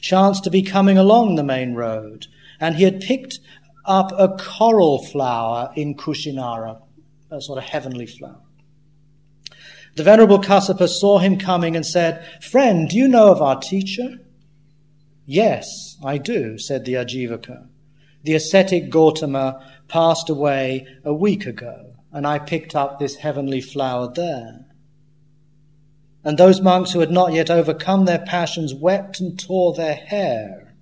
chanced 0.00 0.42
to 0.42 0.50
be 0.50 0.62
coming 0.62 0.98
along 0.98 1.36
the 1.36 1.44
main 1.44 1.74
road 1.74 2.26
and 2.58 2.74
he 2.74 2.82
had 2.82 3.00
picked 3.00 3.38
up 3.84 4.10
a 4.18 4.28
coral 4.36 5.04
flower 5.04 5.70
in 5.76 5.94
Kushinara, 5.94 6.82
a 7.30 7.40
sort 7.40 7.58
of 7.58 7.64
heavenly 7.64 8.06
flower. 8.06 8.43
The 9.94 10.02
Venerable 10.02 10.40
Kassapa 10.40 10.88
saw 10.88 11.18
him 11.18 11.38
coming 11.38 11.76
and 11.76 11.86
said, 11.86 12.24
Friend, 12.42 12.88
do 12.88 12.96
you 12.96 13.06
know 13.06 13.30
of 13.30 13.40
our 13.40 13.60
teacher? 13.60 14.18
Yes, 15.24 15.96
I 16.04 16.18
do, 16.18 16.58
said 16.58 16.84
the 16.84 16.94
Ajivaka. 16.94 17.68
The 18.24 18.34
ascetic 18.34 18.90
Gautama 18.90 19.64
passed 19.86 20.28
away 20.28 20.86
a 21.04 21.14
week 21.14 21.46
ago, 21.46 21.94
and 22.12 22.26
I 22.26 22.38
picked 22.38 22.74
up 22.74 22.98
this 22.98 23.16
heavenly 23.16 23.60
flower 23.60 24.10
there. 24.12 24.66
And 26.24 26.38
those 26.38 26.60
monks 26.60 26.92
who 26.92 27.00
had 27.00 27.10
not 27.10 27.32
yet 27.32 27.50
overcome 27.50 28.06
their 28.06 28.18
passions 28.18 28.74
wept 28.74 29.20
and 29.20 29.38
tore 29.38 29.74
their 29.74 29.94
hair. 29.94 30.74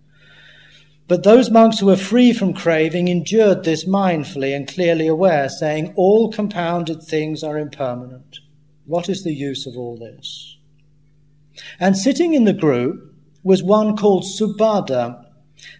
But 1.08 1.24
those 1.24 1.50
monks 1.50 1.80
who 1.80 1.86
were 1.86 1.96
free 1.96 2.32
from 2.32 2.54
craving 2.54 3.08
endured 3.08 3.64
this 3.64 3.84
mindfully 3.84 4.56
and 4.56 4.66
clearly 4.66 5.08
aware, 5.08 5.48
saying, 5.48 5.92
All 5.96 6.30
compounded 6.32 7.02
things 7.02 7.42
are 7.42 7.58
impermanent. 7.58 8.38
What 8.86 9.08
is 9.08 9.22
the 9.22 9.34
use 9.34 9.66
of 9.66 9.76
all 9.76 9.96
this? 9.96 10.56
And 11.78 11.96
sitting 11.96 12.34
in 12.34 12.44
the 12.44 12.52
group 12.52 13.14
was 13.42 13.62
one 13.62 13.96
called 13.96 14.24
Subhadra, 14.24 15.24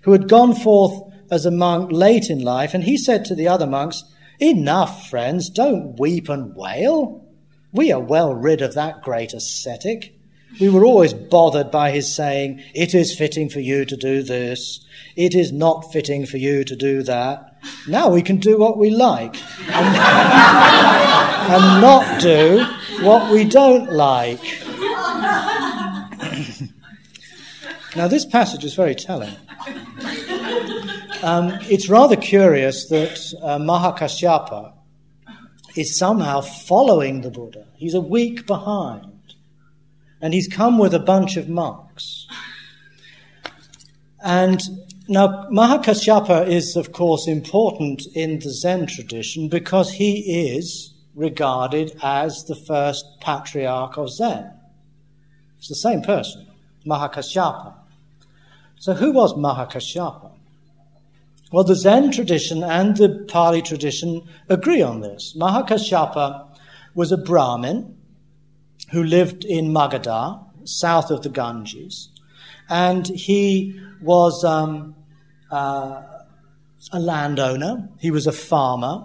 who 0.02 0.12
had 0.12 0.28
gone 0.28 0.54
forth 0.54 1.12
as 1.30 1.46
a 1.46 1.50
monk 1.50 1.90
late 1.90 2.28
in 2.28 2.40
life, 2.40 2.74
and 2.74 2.84
he 2.84 2.96
said 2.96 3.24
to 3.24 3.34
the 3.34 3.48
other 3.48 3.66
monks, 3.66 4.04
Enough, 4.38 5.08
friends, 5.08 5.48
don't 5.48 5.98
weep 5.98 6.28
and 6.28 6.54
wail. 6.54 7.24
We 7.72 7.92
are 7.92 8.00
well 8.00 8.34
rid 8.34 8.60
of 8.60 8.74
that 8.74 9.02
great 9.02 9.32
ascetic. 9.32 10.14
We 10.60 10.68
were 10.68 10.84
always 10.84 11.14
bothered 11.14 11.70
by 11.70 11.90
his 11.90 12.14
saying, 12.14 12.62
It 12.74 12.94
is 12.94 13.16
fitting 13.16 13.48
for 13.48 13.60
you 13.60 13.84
to 13.84 13.96
do 13.96 14.22
this, 14.22 14.84
it 15.16 15.34
is 15.34 15.52
not 15.52 15.92
fitting 15.92 16.26
for 16.26 16.36
you 16.36 16.64
to 16.64 16.76
do 16.76 17.02
that. 17.04 17.51
Now 17.86 18.10
we 18.10 18.22
can 18.22 18.38
do 18.38 18.58
what 18.58 18.78
we 18.78 18.90
like 18.90 19.36
and, 19.68 19.96
and 21.52 21.80
not 21.80 22.20
do 22.20 22.64
what 23.04 23.32
we 23.32 23.44
don't 23.44 23.92
like. 23.92 24.40
now, 27.96 28.08
this 28.08 28.24
passage 28.24 28.64
is 28.64 28.74
very 28.74 28.94
telling. 28.94 29.34
Um, 31.22 31.52
it's 31.70 31.88
rather 31.88 32.16
curious 32.16 32.88
that 32.88 33.18
uh, 33.42 33.58
Mahakashyapa 33.58 34.72
is 35.76 35.96
somehow 35.96 36.40
following 36.40 37.20
the 37.20 37.30
Buddha. 37.30 37.66
He's 37.74 37.94
a 37.94 38.00
week 38.00 38.46
behind. 38.46 39.06
And 40.20 40.34
he's 40.34 40.48
come 40.48 40.78
with 40.78 40.94
a 40.94 41.00
bunch 41.00 41.36
of 41.36 41.48
monks. 41.48 42.26
And 44.24 44.62
now, 45.08 45.48
Mahakasyapa 45.50 46.46
is, 46.48 46.76
of 46.76 46.92
course, 46.92 47.26
important 47.26 48.06
in 48.14 48.38
the 48.38 48.50
Zen 48.50 48.86
tradition 48.86 49.48
because 49.48 49.92
he 49.92 50.48
is 50.48 50.94
regarded 51.14 51.98
as 52.02 52.44
the 52.44 52.54
first 52.54 53.04
patriarch 53.20 53.96
of 53.98 54.10
Zen. 54.10 54.50
It's 55.58 55.68
the 55.68 55.74
same 55.74 56.02
person, 56.02 56.46
Mahakasyapa. 56.86 57.74
So, 58.78 58.94
who 58.94 59.12
was 59.12 59.34
Mahakasyapa? 59.34 60.30
Well, 61.50 61.64
the 61.64 61.76
Zen 61.76 62.12
tradition 62.12 62.62
and 62.62 62.96
the 62.96 63.26
Pali 63.28 63.60
tradition 63.60 64.22
agree 64.48 64.82
on 64.82 65.00
this. 65.00 65.34
Mahakasyapa 65.36 66.48
was 66.94 67.12
a 67.12 67.16
Brahmin 67.16 67.96
who 68.90 69.02
lived 69.02 69.44
in 69.44 69.72
Magadha, 69.72 70.44
south 70.64 71.10
of 71.10 71.22
the 71.22 71.28
Ganges, 71.28 72.08
and 72.72 73.06
he 73.08 73.78
was 74.00 74.42
um, 74.44 74.96
uh, 75.50 76.02
a 76.90 76.98
landowner, 76.98 77.90
he 78.00 78.10
was 78.10 78.26
a 78.26 78.32
farmer, 78.32 79.04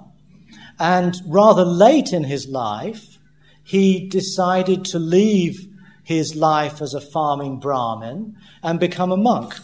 and 0.79 1.17
rather 1.27 1.65
late 1.65 2.13
in 2.13 2.23
his 2.23 2.47
life, 2.47 3.17
he 3.65 4.07
decided 4.07 4.85
to 4.85 4.99
leave 4.99 5.67
his 6.05 6.33
life 6.33 6.81
as 6.81 6.93
a 6.93 7.01
farming 7.01 7.59
Brahmin 7.59 8.37
and 8.63 8.79
become 8.79 9.11
a 9.11 9.17
monk 9.17 9.55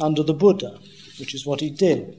under 0.00 0.24
the 0.24 0.34
Buddha, 0.34 0.80
which 1.20 1.32
is 1.32 1.46
what 1.46 1.60
he 1.60 1.70
did. 1.70 2.18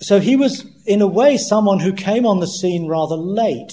So 0.00 0.18
he 0.18 0.34
was, 0.34 0.66
in 0.86 1.02
a 1.02 1.06
way, 1.06 1.36
someone 1.36 1.78
who 1.78 1.92
came 1.92 2.26
on 2.26 2.40
the 2.40 2.48
scene 2.48 2.88
rather 2.88 3.16
late. 3.16 3.72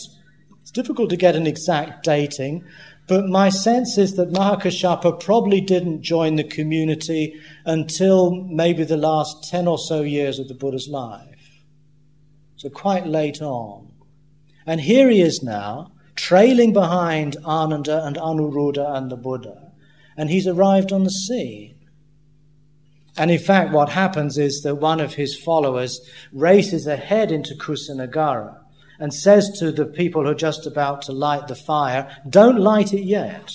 It's 0.61 0.71
difficult 0.71 1.09
to 1.09 1.17
get 1.17 1.35
an 1.35 1.47
exact 1.47 2.03
dating, 2.03 2.63
but 3.07 3.27
my 3.27 3.49
sense 3.49 3.97
is 3.97 4.15
that 4.15 4.31
Mahakashyapa 4.31 5.19
probably 5.19 5.61
didn't 5.61 6.01
join 6.01 6.35
the 6.35 6.43
community 6.43 7.39
until 7.65 8.31
maybe 8.31 8.83
the 8.83 8.97
last 8.97 9.47
10 9.49 9.67
or 9.67 9.77
so 9.77 10.01
years 10.01 10.39
of 10.39 10.47
the 10.47 10.55
Buddha's 10.55 10.87
life. 10.89 11.61
So 12.57 12.69
quite 12.69 13.05
late 13.05 13.41
on. 13.41 13.91
And 14.65 14.81
here 14.81 15.09
he 15.09 15.21
is 15.21 15.43
now, 15.43 15.91
trailing 16.15 16.73
behind 16.73 17.37
Ananda 17.45 18.03
and 18.05 18.15
Anuruddha 18.15 18.97
and 18.97 19.11
the 19.11 19.17
Buddha, 19.17 19.71
and 20.17 20.29
he's 20.29 20.47
arrived 20.47 20.91
on 20.91 21.03
the 21.03 21.11
scene. 21.11 21.75
And 23.17 23.29
in 23.29 23.39
fact, 23.39 23.71
what 23.71 23.89
happens 23.89 24.37
is 24.37 24.61
that 24.63 24.75
one 24.75 24.99
of 24.99 25.13
his 25.13 25.37
followers 25.37 25.99
races 26.33 26.87
ahead 26.87 27.31
into 27.31 27.53
Kusinagara 27.53 28.64
and 28.99 29.13
says 29.13 29.49
to 29.59 29.71
the 29.71 29.85
people 29.85 30.23
who 30.23 30.29
are 30.29 30.35
just 30.35 30.65
about 30.65 31.01
to 31.03 31.11
light 31.11 31.47
the 31.47 31.55
fire, 31.55 32.09
Don't 32.29 32.59
light 32.59 32.93
it 32.93 33.03
yet. 33.03 33.51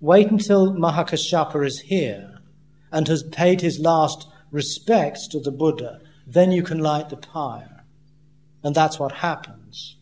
Wait 0.00 0.30
until 0.30 0.74
Mahakashyapa 0.74 1.66
is 1.66 1.80
here 1.80 2.38
and 2.90 3.06
has 3.08 3.22
paid 3.22 3.60
his 3.60 3.78
last 3.78 4.26
respects 4.50 5.28
to 5.28 5.40
the 5.40 5.52
Buddha. 5.52 6.00
Then 6.26 6.52
you 6.52 6.62
can 6.62 6.78
light 6.78 7.08
the 7.08 7.16
pyre. 7.16 7.84
And 8.62 8.74
that's 8.74 8.98
what 8.98 9.12
happens. 9.12 9.96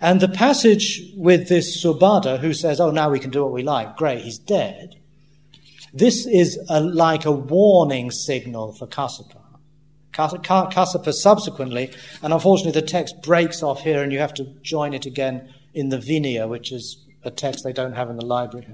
And 0.00 0.20
the 0.20 0.28
passage 0.28 1.02
with 1.16 1.48
this 1.48 1.82
Subhadra 1.82 2.38
who 2.38 2.52
says, 2.52 2.80
Oh, 2.80 2.90
now 2.90 3.10
we 3.10 3.18
can 3.18 3.30
do 3.30 3.42
what 3.42 3.52
we 3.52 3.62
like. 3.62 3.96
Great, 3.96 4.22
he's 4.22 4.38
dead 4.38 5.00
this 5.92 6.26
is 6.26 6.58
a, 6.68 6.80
like 6.80 7.24
a 7.24 7.32
warning 7.32 8.10
signal 8.10 8.72
for 8.72 8.86
Kassapa. 8.86 9.39
Kassapa 10.28 11.12
subsequently, 11.12 11.92
and 12.22 12.32
unfortunately 12.32 12.80
the 12.80 12.86
text 12.86 13.22
breaks 13.22 13.62
off 13.62 13.82
here 13.82 14.02
and 14.02 14.12
you 14.12 14.18
have 14.18 14.34
to 14.34 14.44
join 14.62 14.94
it 14.94 15.06
again 15.06 15.52
in 15.74 15.88
the 15.88 15.98
Vinaya, 15.98 16.48
which 16.48 16.72
is 16.72 17.04
a 17.24 17.30
text 17.30 17.64
they 17.64 17.72
don't 17.72 17.94
have 17.94 18.10
in 18.10 18.16
the 18.16 18.24
library. 18.24 18.66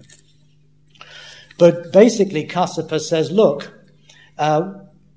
But 1.59 1.93
basically, 1.93 2.47
Kassapa 2.47 3.01
says, 3.01 3.31
look, 3.31 3.73
uh, 4.39 4.73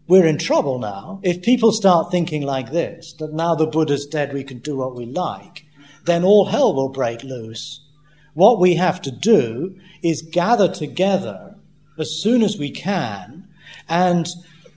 we're 0.07 0.25
in 0.25 0.37
trouble 0.37 0.79
now. 0.79 1.19
If 1.21 1.41
people 1.41 1.71
start 1.71 2.11
thinking 2.11 2.41
like 2.41 2.71
this, 2.71 3.13
that 3.19 3.33
now 3.33 3.55
the 3.55 3.67
Buddha's 3.67 4.05
dead, 4.07 4.33
we 4.33 4.43
can 4.43 4.59
do 4.59 4.77
what 4.77 4.95
we 4.95 5.05
like, 5.05 5.65
then 6.05 6.23
all 6.23 6.45
hell 6.45 6.73
will 6.73 6.89
break 6.89 7.23
loose. 7.23 7.85
What 8.33 8.59
we 8.59 8.75
have 8.75 9.01
to 9.03 9.11
do 9.11 9.75
is 10.01 10.21
gather 10.21 10.71
together 10.71 11.55
as 11.97 12.21
soon 12.21 12.41
as 12.41 12.57
we 12.57 12.71
can 12.71 13.47
and 13.87 14.27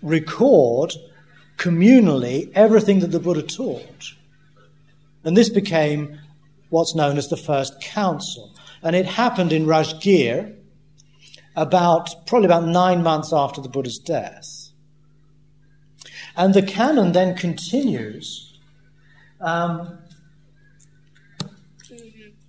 record 0.03 0.93
communally 1.57 2.51
everything 2.55 3.01
that 3.01 3.13
the 3.13 3.21
Buddha 3.21 3.43
taught. 3.43 4.15
And 5.25 5.37
this 5.37 5.49
became 5.49 6.19
what's 6.71 6.95
known 6.95 7.19
as 7.19 7.29
the 7.29 7.37
First 7.37 7.81
Council. 7.81 8.55
And 8.83 8.97
it 8.97 9.07
happened 9.07 9.53
in 9.53 9.67
Rajgir 9.67 10.57
about, 11.55 12.27
probably 12.27 12.47
about 12.47 12.65
nine 12.65 13.03
months 13.03 13.33
after 13.33 13.61
the 13.61 13.69
Buddha's 13.69 13.99
death. 13.99 14.73
And 16.37 16.55
the 16.55 16.63
canon 16.63 17.13
then 17.13 17.37
continues 17.37 18.59
um, 19.41 19.99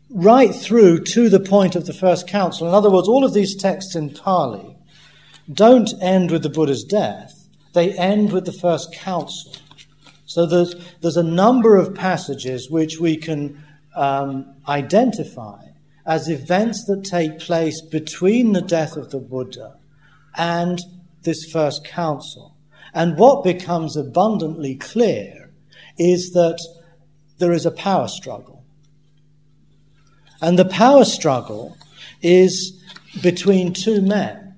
right 0.09 0.53
through 0.53 1.03
to 1.03 1.27
the 1.29 1.39
point 1.39 1.75
of 1.75 1.85
the 1.85 1.93
first 1.93 2.27
council. 2.27 2.67
In 2.67 2.73
other 2.73 2.89
words, 2.89 3.07
all 3.07 3.25
of 3.25 3.33
these 3.33 3.55
texts 3.55 3.95
in 3.95 4.11
Pali 4.11 4.77
don't 5.51 5.91
end 6.01 6.31
with 6.31 6.43
the 6.43 6.49
Buddha's 6.49 6.83
death, 6.83 7.42
they 7.73 7.91
end 7.93 8.31
with 8.31 8.45
the 8.45 8.53
first 8.53 8.93
council. 8.93 9.53
So 10.25 10.45
there's, 10.45 10.75
there's 11.01 11.17
a 11.17 11.23
number 11.23 11.75
of 11.75 11.93
passages 11.93 12.69
which 12.69 12.99
we 12.99 13.17
can 13.17 13.63
um, 13.95 14.55
identify 14.67 15.65
as 16.05 16.29
events 16.29 16.85
that 16.85 17.03
take 17.03 17.39
place 17.39 17.81
between 17.81 18.53
the 18.53 18.61
death 18.61 18.97
of 18.97 19.11
the 19.11 19.19
Buddha 19.19 19.77
and 20.35 20.79
this 21.21 21.49
first 21.51 21.85
council. 21.85 22.55
And 22.93 23.17
what 23.17 23.43
becomes 23.43 23.95
abundantly 23.95 24.75
clear 24.75 25.51
is 25.97 26.31
that 26.31 26.59
there 27.37 27.51
is 27.51 27.65
a 27.65 27.71
power 27.71 28.07
struggle. 28.07 28.63
And 30.41 30.59
the 30.59 30.65
power 30.65 31.05
struggle 31.05 31.77
is 32.21 32.79
between 33.21 33.73
two 33.73 34.01
men 34.01 34.55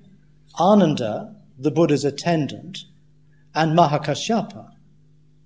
Ananda, 0.58 1.36
the 1.58 1.70
Buddha's 1.70 2.04
attendant, 2.04 2.78
and 3.56 3.76
Mahakashyapa, 3.76 4.70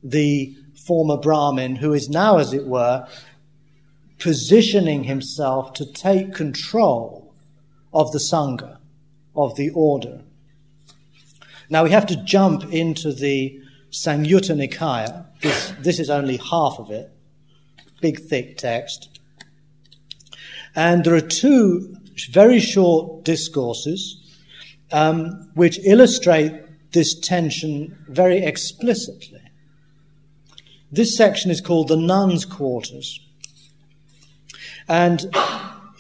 the 0.03 0.55
former 0.85 1.16
Brahmin 1.16 1.77
who 1.77 1.94
is 1.94 2.11
now, 2.11 2.38
as 2.38 2.53
it 2.53 2.66
were, 2.66 3.07
positioning 4.18 5.05
himself 5.05 5.73
to 5.75 5.90
take 5.90 6.35
control 6.35 7.33
of 7.94 8.11
the 8.12 8.18
Sangha, 8.18 8.79
of 9.35 9.55
the 9.57 9.70
order. 9.70 10.23
Now 11.70 11.85
we 11.85 11.90
have 11.90 12.07
to 12.07 12.16
jump 12.25 12.73
into 12.73 13.12
the 13.12 13.61
Samyutta 13.92 14.57
Nikaya. 14.57 15.27
This, 15.40 15.73
this 15.81 16.01
is 16.01 16.11
only 16.11 16.37
half 16.37 16.79
of 16.79 16.90
it. 16.90 17.11
Big, 18.01 18.20
thick 18.20 18.59
text. 18.59 19.20
And 20.75 21.05
there 21.05 21.14
are 21.14 21.20
two 21.20 21.96
very 22.31 22.59
short 22.59 23.25
discourses 23.25 24.16
um, 24.92 25.51
which 25.55 25.79
illustrate 25.85 26.53
this 26.92 27.18
tension 27.18 27.96
very 28.09 28.38
explicitly. 28.38 29.40
This 30.92 31.16
section 31.16 31.50
is 31.50 31.61
called 31.61 31.88
the 31.88 31.96
nuns' 31.96 32.44
quarters. 32.44 33.20
And 34.88 35.24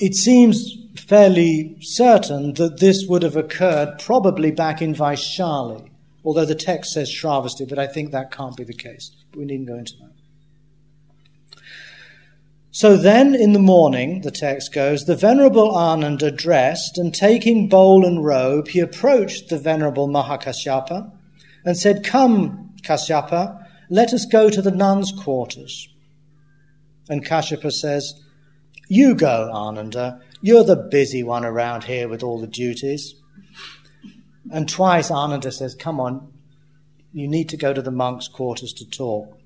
it 0.00 0.14
seems 0.14 0.76
fairly 0.96 1.76
certain 1.80 2.54
that 2.54 2.80
this 2.80 3.06
would 3.06 3.22
have 3.22 3.36
occurred 3.36 3.98
probably 4.00 4.50
back 4.50 4.82
in 4.82 4.94
Vaishali, 4.94 5.88
although 6.24 6.44
the 6.44 6.54
text 6.54 6.92
says 6.92 7.08
Shravasti, 7.08 7.68
but 7.68 7.78
I 7.78 7.86
think 7.86 8.10
that 8.10 8.32
can't 8.32 8.56
be 8.56 8.64
the 8.64 8.74
case. 8.74 9.12
We 9.36 9.44
needn't 9.44 9.68
go 9.68 9.76
into 9.76 9.94
that. 10.00 10.09
So 12.72 12.96
then 12.96 13.34
in 13.34 13.52
the 13.52 13.58
morning, 13.58 14.20
the 14.20 14.30
text 14.30 14.72
goes, 14.72 15.04
the 15.04 15.16
Venerable 15.16 15.74
Ananda 15.74 16.30
dressed 16.30 16.98
and 16.98 17.12
taking 17.12 17.68
bowl 17.68 18.06
and 18.06 18.24
robe, 18.24 18.68
he 18.68 18.78
approached 18.78 19.48
the 19.48 19.58
Venerable 19.58 20.08
Mahakasyapa 20.08 21.10
and 21.64 21.76
said, 21.76 22.04
Come, 22.04 22.72
Kasyapa, 22.82 23.66
let 23.88 24.12
us 24.12 24.24
go 24.24 24.50
to 24.50 24.62
the 24.62 24.70
nuns' 24.70 25.10
quarters. 25.10 25.88
And 27.08 27.26
Kashyapa 27.26 27.72
says, 27.72 28.14
You 28.88 29.16
go, 29.16 29.50
Ananda. 29.52 30.20
You're 30.40 30.64
the 30.64 30.76
busy 30.76 31.24
one 31.24 31.44
around 31.44 31.84
here 31.84 32.08
with 32.08 32.22
all 32.22 32.40
the 32.40 32.46
duties. 32.46 33.14
And 34.52 34.68
twice 34.68 35.10
Ananda 35.10 35.50
says, 35.50 35.74
Come 35.74 35.98
on, 35.98 36.32
you 37.12 37.26
need 37.26 37.48
to 37.48 37.56
go 37.56 37.72
to 37.72 37.82
the 37.82 37.90
monks' 37.90 38.28
quarters 38.28 38.72
to 38.74 38.88
talk. 38.88 39.39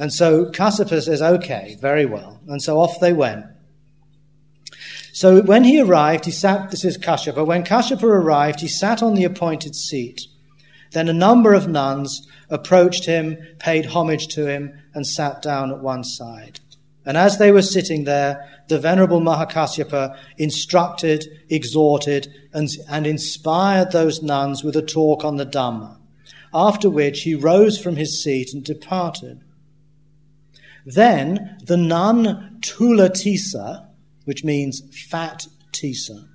And 0.00 0.10
so 0.10 0.46
Kassapa 0.46 1.02
says, 1.02 1.20
okay, 1.20 1.76
very 1.78 2.06
well. 2.06 2.40
And 2.48 2.62
so 2.62 2.80
off 2.80 2.98
they 3.00 3.12
went. 3.12 3.44
So 5.12 5.42
when 5.42 5.62
he 5.62 5.78
arrived, 5.78 6.24
he 6.24 6.30
sat, 6.30 6.70
this 6.70 6.86
is 6.86 6.96
Kashyapa, 6.96 7.46
when 7.46 7.64
Kashyapa 7.64 8.02
arrived, 8.02 8.60
he 8.60 8.66
sat 8.66 9.02
on 9.02 9.14
the 9.14 9.24
appointed 9.24 9.76
seat. 9.76 10.22
Then 10.92 11.10
a 11.10 11.12
number 11.12 11.52
of 11.52 11.68
nuns 11.68 12.26
approached 12.48 13.04
him, 13.04 13.36
paid 13.58 13.84
homage 13.84 14.28
to 14.28 14.46
him, 14.46 14.72
and 14.94 15.06
sat 15.06 15.42
down 15.42 15.70
at 15.70 15.80
one 15.80 16.02
side. 16.02 16.60
And 17.04 17.18
as 17.18 17.36
they 17.36 17.52
were 17.52 17.60
sitting 17.60 18.04
there, 18.04 18.48
the 18.68 18.78
Venerable 18.78 19.20
Mahakasyapa 19.20 20.16
instructed, 20.38 21.26
exhorted, 21.50 22.32
and, 22.54 22.70
and 22.88 23.06
inspired 23.06 23.92
those 23.92 24.22
nuns 24.22 24.64
with 24.64 24.76
a 24.76 24.82
talk 24.82 25.26
on 25.26 25.36
the 25.36 25.44
Dhamma, 25.44 25.98
after 26.54 26.88
which 26.88 27.20
he 27.20 27.34
rose 27.34 27.78
from 27.78 27.96
his 27.96 28.22
seat 28.22 28.54
and 28.54 28.64
departed. 28.64 29.42
Then 30.86 31.58
the 31.64 31.76
nun 31.76 32.58
Tulatisa, 32.60 33.86
which 34.24 34.44
means 34.44 34.82
fat 35.08 35.46
Tisa, 35.72 36.26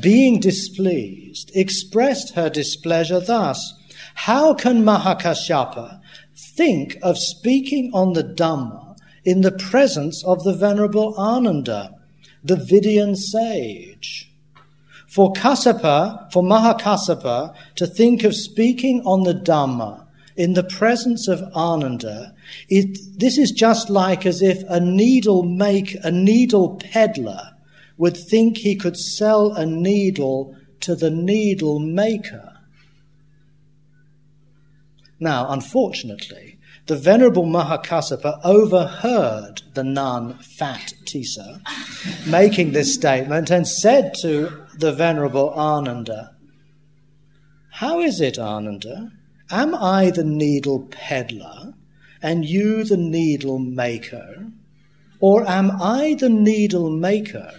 being 0.00 0.40
displeased, 0.40 1.50
expressed 1.54 2.34
her 2.34 2.48
displeasure 2.48 3.20
thus 3.20 3.74
How 4.14 4.54
can 4.54 4.82
Mahakasyapa 4.82 6.00
think 6.36 6.96
of 7.02 7.18
speaking 7.18 7.90
on 7.92 8.14
the 8.14 8.24
Dhamma 8.24 8.96
in 9.24 9.42
the 9.42 9.52
presence 9.52 10.24
of 10.24 10.42
the 10.44 10.54
Venerable 10.54 11.14
Ananda, 11.18 11.94
the 12.42 12.56
Videhan 12.56 13.16
sage? 13.16 14.30
For 15.06 15.32
Kassapa, 15.34 16.32
for 16.32 16.42
Mahakassapa, 16.42 17.54
to 17.76 17.86
think 17.86 18.24
of 18.24 18.34
speaking 18.34 19.02
on 19.04 19.24
the 19.24 19.34
Dhamma 19.34 20.01
in 20.36 20.54
the 20.54 20.64
presence 20.64 21.28
of 21.28 21.42
Ananda, 21.54 22.34
it, 22.68 22.98
this 23.18 23.38
is 23.38 23.50
just 23.50 23.90
like 23.90 24.24
as 24.24 24.42
if 24.42 24.62
a 24.68 24.80
needle 24.80 25.42
make 25.42 25.96
a 26.02 26.10
needle 26.10 26.80
peddler 26.92 27.50
would 27.98 28.16
think 28.16 28.58
he 28.58 28.74
could 28.74 28.96
sell 28.96 29.52
a 29.52 29.66
needle 29.66 30.56
to 30.80 30.94
the 30.94 31.10
needle 31.10 31.78
maker. 31.78 32.52
Now, 35.20 35.50
unfortunately, 35.50 36.58
the 36.86 36.96
Venerable 36.96 37.44
Mahakassapa 37.44 38.40
overheard 38.42 39.62
the 39.74 39.84
nun 39.84 40.38
Fat 40.38 40.94
Tisa 41.04 41.60
making 42.26 42.72
this 42.72 42.92
statement 42.92 43.50
and 43.50 43.68
said 43.68 44.14
to 44.22 44.66
the 44.76 44.92
Venerable 44.92 45.50
Ananda, 45.50 46.34
How 47.70 48.00
is 48.00 48.20
it, 48.20 48.36
Ananda? 48.36 49.12
Am 49.52 49.74
I 49.74 50.10
the 50.10 50.24
needle 50.24 50.88
peddler 50.90 51.74
and 52.22 52.42
you 52.42 52.84
the 52.84 52.96
needle 52.96 53.58
maker? 53.58 54.46
Or 55.20 55.46
am 55.46 55.70
I 55.72 56.16
the 56.18 56.30
needle 56.30 56.88
maker 56.88 57.52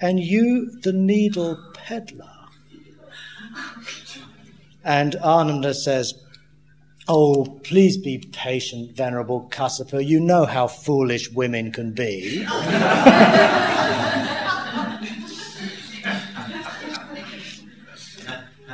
and 0.00 0.18
you 0.18 0.80
the 0.80 0.94
needle 0.94 1.58
peddler? 1.74 2.32
And 4.82 5.16
Ananda 5.16 5.74
says, 5.74 6.14
Oh, 7.06 7.60
please 7.62 7.98
be 7.98 8.18
patient, 8.32 8.96
Venerable 8.96 9.46
Kassapa. 9.50 10.04
You 10.04 10.20
know 10.20 10.46
how 10.46 10.66
foolish 10.66 11.30
women 11.30 11.70
can 11.70 11.92
be. 11.92 12.44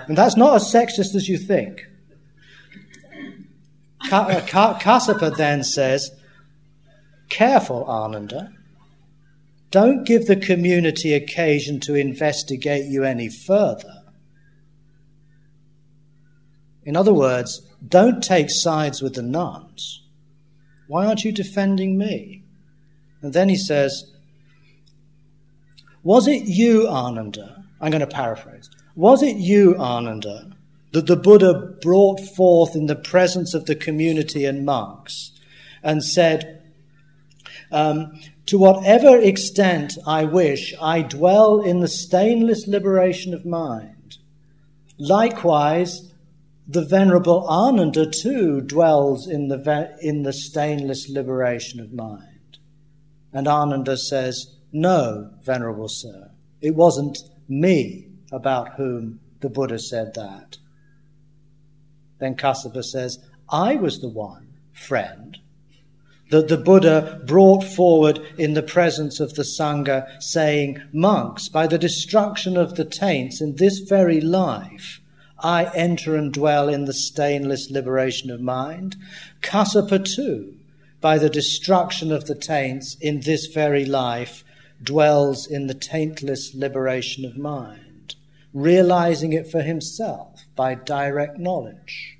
and 0.06 0.16
that's 0.16 0.36
not 0.36 0.54
as 0.54 0.72
sexist 0.72 1.16
as 1.16 1.28
you 1.28 1.36
think. 1.36 1.88
Kassapa 4.04 5.22
uh, 5.22 5.30
then 5.30 5.64
says, 5.64 6.10
Careful, 7.28 7.84
Ananda. 7.84 8.52
Don't 9.70 10.04
give 10.04 10.26
the 10.26 10.36
community 10.36 11.14
occasion 11.14 11.80
to 11.80 11.94
investigate 11.94 12.90
you 12.90 13.04
any 13.04 13.30
further. 13.30 14.02
In 16.84 16.96
other 16.96 17.14
words, 17.14 17.62
don't 17.86 18.22
take 18.22 18.50
sides 18.50 19.00
with 19.00 19.14
the 19.14 19.22
nuns. 19.22 20.02
Why 20.88 21.06
aren't 21.06 21.24
you 21.24 21.32
defending 21.32 21.96
me? 21.96 22.42
And 23.22 23.32
then 23.32 23.48
he 23.48 23.56
says, 23.56 24.12
Was 26.02 26.26
it 26.26 26.42
you, 26.44 26.88
Ananda? 26.88 27.64
I'm 27.80 27.90
going 27.90 28.00
to 28.00 28.06
paraphrase. 28.06 28.68
Was 28.94 29.22
it 29.22 29.36
you, 29.36 29.74
Ananda, 29.76 30.51
that 30.92 31.06
the 31.06 31.16
Buddha 31.16 31.76
brought 31.80 32.20
forth 32.20 32.76
in 32.76 32.86
the 32.86 32.96
presence 32.96 33.54
of 33.54 33.66
the 33.66 33.74
community 33.74 34.44
and 34.44 34.64
monks 34.64 35.32
and 35.82 36.04
said, 36.04 36.62
um, 37.70 38.20
To 38.46 38.58
whatever 38.58 39.18
extent 39.18 39.96
I 40.06 40.24
wish, 40.24 40.74
I 40.80 41.02
dwell 41.02 41.60
in 41.60 41.80
the 41.80 41.88
stainless 41.88 42.66
liberation 42.66 43.32
of 43.34 43.46
mind. 43.46 44.18
Likewise, 44.98 46.12
the 46.68 46.84
Venerable 46.84 47.46
Ananda 47.48 48.08
too 48.08 48.60
dwells 48.60 49.26
in 49.26 49.48
the, 49.48 49.96
in 50.00 50.22
the 50.22 50.32
stainless 50.32 51.08
liberation 51.08 51.80
of 51.80 51.92
mind. 51.92 52.58
And 53.32 53.48
Ananda 53.48 53.96
says, 53.96 54.54
No, 54.72 55.30
Venerable 55.42 55.88
Sir, 55.88 56.30
it 56.60 56.74
wasn't 56.74 57.18
me 57.48 58.08
about 58.30 58.74
whom 58.74 59.20
the 59.40 59.48
Buddha 59.48 59.78
said 59.78 60.14
that. 60.14 60.58
Then 62.22 62.36
Kassapa 62.36 62.84
says, 62.84 63.18
I 63.48 63.74
was 63.74 64.00
the 64.00 64.08
one, 64.08 64.46
friend, 64.72 65.38
that 66.30 66.46
the 66.46 66.56
Buddha 66.56 67.20
brought 67.26 67.64
forward 67.64 68.20
in 68.38 68.54
the 68.54 68.62
presence 68.62 69.18
of 69.18 69.34
the 69.34 69.42
Sangha, 69.42 70.06
saying, 70.22 70.80
Monks, 70.92 71.48
by 71.48 71.66
the 71.66 71.78
destruction 71.78 72.56
of 72.56 72.76
the 72.76 72.84
taints 72.84 73.40
in 73.40 73.56
this 73.56 73.80
very 73.80 74.20
life, 74.20 75.00
I 75.40 75.64
enter 75.74 76.14
and 76.14 76.32
dwell 76.32 76.68
in 76.68 76.84
the 76.84 76.92
stainless 76.92 77.72
liberation 77.72 78.30
of 78.30 78.40
mind. 78.40 78.94
Kassapa 79.40 79.98
too, 80.04 80.54
by 81.00 81.18
the 81.18 81.28
destruction 81.28 82.12
of 82.12 82.26
the 82.26 82.36
taints 82.36 82.96
in 83.00 83.22
this 83.22 83.46
very 83.46 83.84
life, 83.84 84.44
dwells 84.80 85.48
in 85.48 85.66
the 85.66 85.74
taintless 85.74 86.54
liberation 86.54 87.24
of 87.24 87.36
mind, 87.36 87.81
realizing 88.52 89.32
it 89.32 89.50
for 89.50 89.62
himself 89.62 90.44
by 90.54 90.74
direct 90.74 91.38
knowledge. 91.38 92.18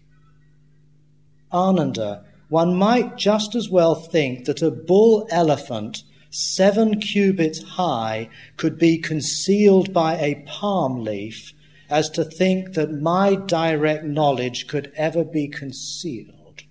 Ananda, 1.52 2.24
one 2.48 2.74
might 2.74 3.16
just 3.16 3.54
as 3.54 3.68
well 3.68 3.94
think 3.94 4.46
that 4.46 4.62
a 4.62 4.70
bull 4.70 5.26
elephant 5.30 6.02
seven 6.30 6.98
cubits 6.98 7.62
high 7.62 8.28
could 8.56 8.78
be 8.78 8.98
concealed 8.98 9.92
by 9.92 10.16
a 10.16 10.42
palm 10.46 11.04
leaf 11.04 11.52
as 11.90 12.08
to 12.08 12.24
think 12.24 12.72
that 12.72 12.90
my 12.90 13.34
direct 13.34 14.04
knowledge 14.04 14.66
could 14.66 14.90
ever 14.96 15.24
be 15.24 15.46
concealed. 15.46 16.62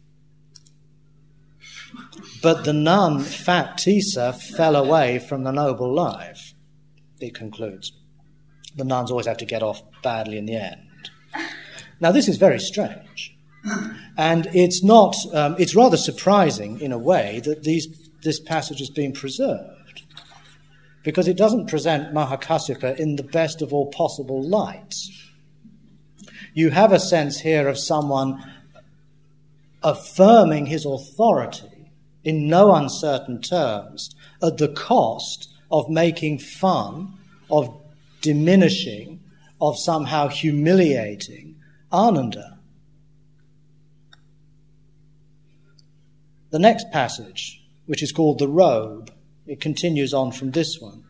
But 2.41 2.64
the 2.64 2.74
nun, 2.74 3.20
Fat 3.20 3.78
Tisa, 3.78 4.34
fell 4.34 4.76
away 4.76 5.20
from 5.20 5.43
the 5.43 5.51
noble 5.51 5.93
life, 5.93 6.55
it 7.20 7.36
concludes. 7.36 7.93
The 8.76 8.86
nuns 8.86 9.11
always 9.11 9.28
have 9.28 9.38
to 9.38 9.45
get 9.45 9.63
off 9.63 9.82
badly 10.01 10.38
in 10.38 10.45
the 10.45 10.55
end. 10.55 11.09
Now, 11.99 12.11
this 12.11 12.28
is 12.28 12.38
very 12.38 12.59
strange. 12.59 13.36
And 14.17 14.47
it's 14.53 14.84
not, 14.84 15.15
um, 15.34 15.55
it's 15.59 15.76
rather 15.76 15.97
surprising 15.97 16.80
in 16.82 16.91
a 16.91 16.97
way 16.97 17.41
that 17.45 17.63
these, 17.63 17.88
this 18.24 18.39
passage 18.39 18.80
has 18.80 18.89
been 18.89 19.13
preserved 19.13 20.03
because 21.03 21.28
it 21.28 21.38
doesn't 21.38 21.67
present 21.67 22.13
Mahakasyapa 22.13 22.97
in 22.97 23.15
the 23.15 23.24
best 23.24 23.61
of 23.61 23.74
all 23.74 23.88
possible 23.91 24.41
lights. 24.43 25.11
You 26.53 26.69
have 26.69 26.91
a 26.91 26.99
sense 26.99 27.39
here 27.39 27.67
of 27.67 27.78
someone 27.78 28.43
affirming 29.84 30.67
his 30.67 30.86
authority 30.86 31.91
in 32.24 32.47
no 32.47 32.74
uncertain 32.76 33.41
terms 33.41 34.13
at 34.43 34.57
the 34.57 34.67
cost 34.67 35.49
of 35.72 35.89
making 35.89 36.39
fun, 36.39 37.17
of 37.49 37.80
diminishing, 38.22 39.22
of 39.61 39.78
somehow 39.78 40.28
humiliating 40.28 41.55
Ananda. 41.93 42.57
The 46.49 46.59
next 46.59 46.91
passage, 46.91 47.63
which 47.86 48.01
is 48.01 48.11
called 48.11 48.39
the 48.39 48.47
robe, 48.47 49.11
it 49.45 49.61
continues 49.61 50.13
on 50.13 50.32
from 50.32 50.51
this 50.51 50.80
one. 50.80 51.03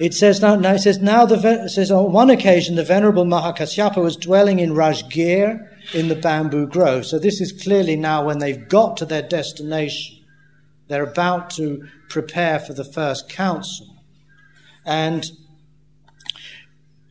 It 0.00 0.14
says 0.14 0.40
now, 0.40 0.56
now 0.56 0.72
it 0.72 0.78
says 0.78 0.98
now 0.98 1.26
the 1.26 1.68
says 1.68 1.90
on 1.90 2.12
one 2.12 2.30
occasion 2.30 2.74
the 2.74 2.84
venerable 2.84 3.26
Mahakasyapa 3.26 4.02
was 4.02 4.16
dwelling 4.16 4.58
in 4.58 4.70
Rajgir 4.70 5.68
in 5.94 6.08
the 6.08 6.14
bamboo 6.14 6.66
grove. 6.66 7.04
So 7.04 7.18
this 7.18 7.40
is 7.40 7.52
clearly 7.52 7.96
now 7.96 8.24
when 8.24 8.38
they've 8.38 8.68
got 8.68 8.96
to 8.98 9.04
their 9.04 9.22
destination. 9.22 10.24
They're 10.88 11.02
about 11.04 11.50
to 11.50 11.86
prepare 12.08 12.58
for 12.58 12.72
the 12.72 12.84
first 12.84 13.28
council. 13.28 14.02
And 14.86 15.30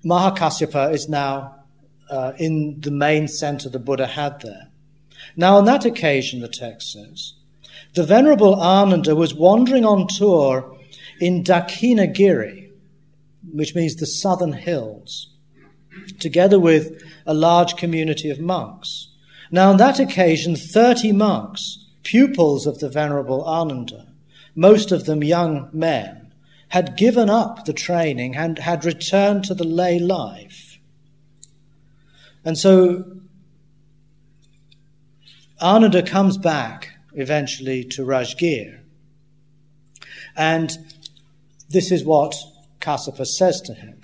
Mahakasyapa 0.06 0.94
is 0.94 1.10
now 1.10 1.56
uh, 2.10 2.34
in 2.38 2.80
the 2.80 2.92
main 2.92 3.28
center 3.28 3.70
the 3.70 3.80
Buddha 3.80 4.08
had 4.08 4.42
there. 4.42 4.70
Now, 5.36 5.58
on 5.58 5.66
that 5.66 5.86
occasion, 5.86 6.40
the 6.40 6.48
text 6.48 6.94
says, 6.94 7.34
the 7.96 8.04
Venerable 8.04 8.56
Ananda 8.56 9.16
was 9.16 9.34
wandering 9.34 9.86
on 9.86 10.08
tour 10.08 10.78
in 11.20 11.44
Dakshinagiri, 11.44 12.72
which 13.52 13.76
means 13.76 13.96
the 13.96 14.06
southern 14.06 14.54
hills, 14.54 15.28
together 16.20 16.60
with 16.60 17.02
a 17.26 17.34
large 17.34 17.76
community 17.76 18.30
of 18.30 18.40
monks. 18.40 19.10
Now, 19.52 19.70
on 19.70 19.78
that 19.78 20.00
occasion, 20.00 20.56
30 20.56 21.12
monks, 21.14 21.86
pupils 22.04 22.66
of 22.66 22.80
the 22.80 22.90
Venerable 22.90 23.44
Ananda, 23.44 24.08
most 24.56 24.92
of 24.92 25.06
them 25.06 25.24
young 25.24 25.70
men, 25.74 26.19
had 26.70 26.98
given 26.98 27.30
up 27.30 27.66
the 27.66 27.74
training 27.74 28.36
and 28.36 28.60
had 28.60 28.86
returned 28.86 29.44
to 29.44 29.54
the 29.54 29.64
lay 29.64 30.00
life. 30.00 30.80
And 32.46 32.58
so 32.58 33.04
Ananda 35.62 36.04
comes 36.04 36.38
back 36.38 36.92
eventually 37.14 37.84
to 37.84 38.04
Rajgir. 38.04 38.80
And 40.36 40.78
this 41.70 41.92
is 41.92 42.06
what 42.06 42.36
Kassapa 42.80 43.26
says 43.26 43.62
to 43.62 43.74
him. 43.74 44.02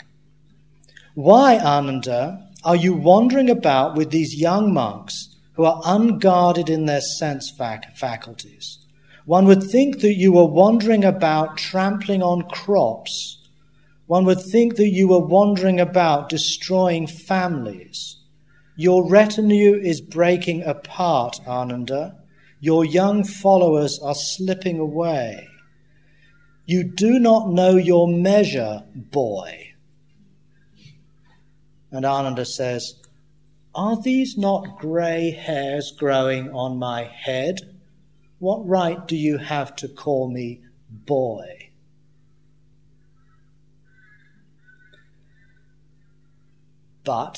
Why, 1.13 1.57
Ananda, 1.57 2.49
are 2.63 2.75
you 2.75 2.93
wandering 2.93 3.49
about 3.49 3.95
with 3.95 4.09
these 4.09 4.35
young 4.35 4.73
monks 4.73 5.35
who 5.53 5.63
are 5.63 5.81
unguarded 5.85 6.67
in 6.67 6.87
their 6.87 6.99
sense 6.99 7.49
fac- 7.49 7.95
faculties? 7.95 8.84
One 9.25 9.45
would 9.47 9.63
think 9.63 10.01
that 10.01 10.13
you 10.13 10.31
were 10.31 10.45
wandering 10.45 11.03
about 11.03 11.57
trampling 11.57 12.21
on 12.21 12.47
crops. 12.49 13.39
One 14.05 14.25
would 14.25 14.41
think 14.41 14.75
that 14.75 14.89
you 14.89 15.07
were 15.07 15.25
wandering 15.25 15.79
about 15.79 16.29
destroying 16.29 17.07
families. 17.07 18.17
Your 18.77 19.07
retinue 19.07 19.75
is 19.75 19.99
breaking 19.99 20.63
apart, 20.63 21.39
Ananda. 21.47 22.17
Your 22.59 22.85
young 22.85 23.23
followers 23.23 23.99
are 23.99 24.13
slipping 24.13 24.79
away. 24.79 25.47
You 26.65 26.83
do 26.83 27.17
not 27.19 27.49
know 27.49 27.77
your 27.77 28.07
measure, 28.07 28.83
boy. 28.93 29.73
And 31.91 32.05
Ananda 32.05 32.45
says, 32.45 32.95
Are 33.73 33.99
these 33.99 34.37
not 34.37 34.77
grey 34.77 35.31
hairs 35.31 35.91
growing 35.97 36.51
on 36.51 36.77
my 36.77 37.03
head? 37.03 37.74
What 38.39 38.67
right 38.67 39.07
do 39.07 39.15
you 39.15 39.37
have 39.37 39.75
to 39.77 39.87
call 39.87 40.29
me 40.29 40.61
boy? 40.89 41.69
But, 47.03 47.37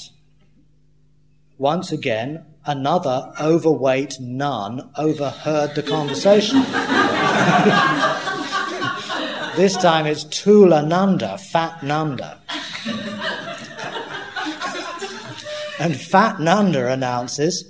once 1.58 1.92
again, 1.92 2.46
another 2.66 3.34
overweight 3.40 4.20
nun 4.20 4.90
overheard 4.96 5.76
the 5.76 5.84
conversation. 5.84 6.64
This 9.58 9.76
time 9.76 10.06
it's 10.06 10.24
Tula 10.24 10.84
Nanda, 10.84 11.36
Fat 11.40 11.82
Nanda. 11.82 12.38
and 15.80 16.00
Fat 16.00 16.40
Nanda 16.40 16.92
announces 16.92 17.64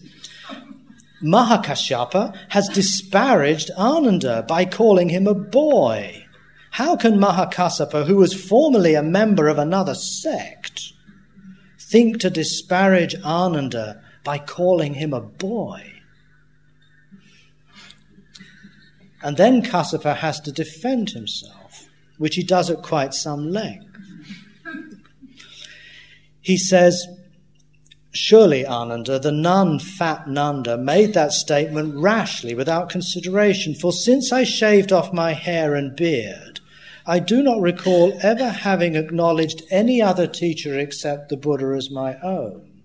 Mahakashyapa 1.24 2.36
has 2.50 2.70
disparaged 2.70 3.72
Ananda 3.72 4.46
by 4.48 4.66
calling 4.66 5.10
him 5.10 5.28
a 5.28 5.34
boy. 5.34 6.26
How 6.72 6.96
can 6.96 7.18
Mahakassapa, 7.18 8.06
who 8.06 8.18
was 8.18 8.34
formerly 8.34 8.94
a 8.94 9.04
member 9.04 9.48
of 9.48 9.58
another 9.58 9.96
sect, 9.96 10.94
think 11.80 12.20
to 12.20 12.30
disparage 12.30 13.16
Ananda 13.24 14.02
by 14.24 14.38
calling 14.38 14.94
him 14.94 15.14
a 15.14 15.22
boy? 15.22 15.94
And 19.24 19.36
then 19.38 19.64
Kassapa 19.64 20.16
has 20.18 20.40
to 20.42 20.52
defend 20.52 21.10
himself 21.10 21.58
which 22.18 22.36
he 22.36 22.44
does 22.44 22.70
at 22.70 22.82
quite 22.82 23.14
some 23.14 23.52
length. 23.52 23.86
He 26.42 26.58
says, 26.58 27.06
Surely, 28.20 28.66
Ananda, 28.66 29.20
the 29.20 29.32
nun 29.32 29.78
Fat 29.78 30.28
Nanda 30.28 30.76
made 30.76 31.14
that 31.14 31.32
statement 31.32 31.94
rashly, 31.96 32.56
without 32.56 32.90
consideration, 32.90 33.76
for 33.76 33.94
since 33.94 34.32
I 34.32 34.44
shaved 34.44 34.92
off 34.92 35.14
my 35.14 35.34
hair 35.34 35.76
and 35.76 35.96
beard, 35.96 36.60
I 37.06 37.20
do 37.20 37.44
not 37.44 37.62
recall 37.62 38.18
ever 38.24 38.50
having 38.50 38.96
acknowledged 38.96 39.62
any 39.70 40.02
other 40.02 40.26
teacher 40.26 40.80
except 40.80 41.30
the 41.30 41.38
Buddha 41.38 41.76
as 41.78 41.92
my 41.92 42.20
own. 42.22 42.82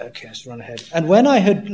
Okay, 0.00 0.28
let's 0.28 0.46
run 0.46 0.62
ahead. 0.62 0.82
And 0.94 1.06
when 1.06 1.26
I 1.26 1.38
had 1.38 1.68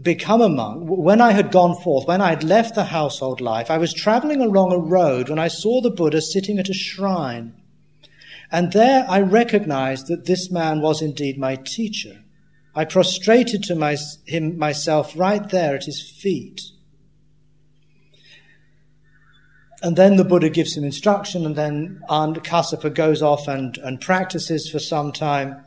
become 0.00 0.40
a 0.40 0.48
monk, 0.48 0.84
when 0.84 1.20
I 1.20 1.32
had 1.32 1.52
gone 1.52 1.80
forth, 1.82 2.06
when 2.08 2.20
I 2.20 2.30
had 2.30 2.44
left 2.44 2.74
the 2.74 2.84
household 2.84 3.40
life, 3.40 3.70
I 3.70 3.78
was 3.78 3.92
traveling 3.92 4.40
along 4.40 4.72
a 4.72 4.78
road 4.78 5.28
when 5.28 5.38
I 5.38 5.48
saw 5.48 5.80
the 5.80 5.90
Buddha 5.90 6.22
sitting 6.22 6.58
at 6.58 6.70
a 6.70 6.74
shrine. 6.74 7.54
And 8.50 8.72
there 8.72 9.06
I 9.08 9.20
recognized 9.20 10.08
that 10.08 10.26
this 10.26 10.50
man 10.50 10.80
was 10.80 11.02
indeed 11.02 11.38
my 11.38 11.56
teacher. 11.56 12.22
I 12.74 12.84
prostrated 12.84 13.62
to 13.64 13.74
my, 13.74 13.96
him 14.26 14.58
myself 14.58 15.16
right 15.16 15.46
there 15.48 15.74
at 15.74 15.84
his 15.84 16.00
feet. 16.00 16.60
And 19.82 19.96
then 19.96 20.16
the 20.16 20.24
Buddha 20.24 20.48
gives 20.48 20.76
him 20.76 20.84
instruction, 20.84 21.44
and 21.44 21.56
then 21.56 22.02
Kassapa 22.08 22.94
goes 22.94 23.20
off 23.20 23.48
and, 23.48 23.76
and 23.78 24.00
practices 24.00 24.70
for 24.70 24.78
some 24.78 25.12
time. 25.12 25.64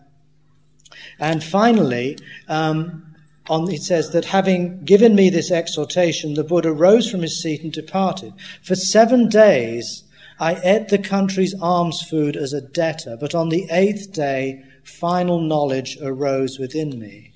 And 1.19 1.43
finally, 1.43 2.17
um, 2.47 3.14
on, 3.47 3.71
it 3.71 3.83
says 3.83 4.11
that 4.11 4.25
having 4.25 4.83
given 4.83 5.15
me 5.15 5.29
this 5.29 5.51
exhortation, 5.51 6.33
the 6.33 6.43
Buddha 6.43 6.71
rose 6.71 7.09
from 7.09 7.21
his 7.21 7.41
seat 7.41 7.63
and 7.63 7.71
departed. 7.71 8.33
For 8.63 8.75
seven 8.75 9.29
days 9.29 10.03
I 10.39 10.59
ate 10.63 10.89
the 10.89 10.97
country's 10.97 11.55
alms 11.61 12.01
food 12.01 12.35
as 12.35 12.53
a 12.53 12.61
debtor, 12.61 13.17
but 13.19 13.35
on 13.35 13.49
the 13.49 13.67
eighth 13.69 14.11
day 14.11 14.63
final 14.83 15.39
knowledge 15.39 15.97
arose 16.01 16.59
within 16.59 16.99
me. 16.99 17.33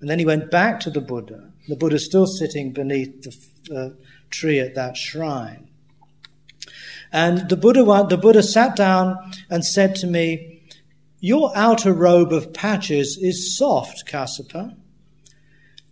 And 0.00 0.10
then 0.10 0.18
he 0.18 0.26
went 0.26 0.50
back 0.50 0.80
to 0.80 0.90
the 0.90 1.00
Buddha. 1.00 1.50
The 1.68 1.76
Buddha 1.76 1.98
still 1.98 2.26
sitting 2.26 2.72
beneath 2.72 3.22
the 3.22 3.74
uh, 3.74 3.90
tree 4.30 4.60
at 4.60 4.74
that 4.74 4.96
shrine. 4.96 5.68
And 7.10 7.48
the 7.48 7.56
Buddha, 7.56 8.06
the 8.08 8.18
Buddha 8.18 8.42
sat 8.42 8.76
down 8.76 9.16
and 9.48 9.64
said 9.64 9.94
to 9.96 10.06
me, 10.06 10.62
Your 11.20 11.50
outer 11.56 11.94
robe 11.94 12.32
of 12.32 12.52
patches 12.52 13.18
is 13.20 13.56
soft, 13.56 14.06
Kassapa 14.06 14.76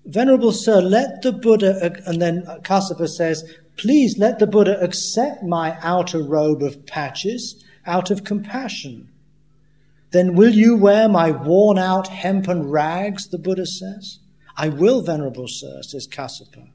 Venerable 0.05 0.53
Sir, 0.53 0.80
let 0.80 1.22
the 1.22 1.32
Buddha, 1.32 2.00
and 2.07 2.20
then 2.20 2.42
Kassapa 2.62 3.09
says, 3.09 3.44
please 3.76 4.18
let 4.18 4.38
the 4.38 4.46
Buddha 4.46 4.80
accept 4.82 5.42
my 5.42 5.78
outer 5.80 6.22
robe 6.22 6.62
of 6.62 6.84
patches 6.86 7.64
out 7.86 8.11
of 8.11 8.24
compassion. 8.24 9.09
Then 10.11 10.34
will 10.34 10.53
you 10.53 10.76
wear 10.76 11.09
my 11.09 11.30
worn 11.30 11.78
out 11.78 12.09
hempen 12.09 12.68
rags, 12.68 13.28
the 13.28 13.38
Buddha 13.38 13.66
says. 13.66 14.18
I 14.57 14.68
will, 14.68 15.03
Venerable 15.03 15.48
Sir, 15.48 15.82
says 15.82 16.07
Kassapa. 16.07 16.68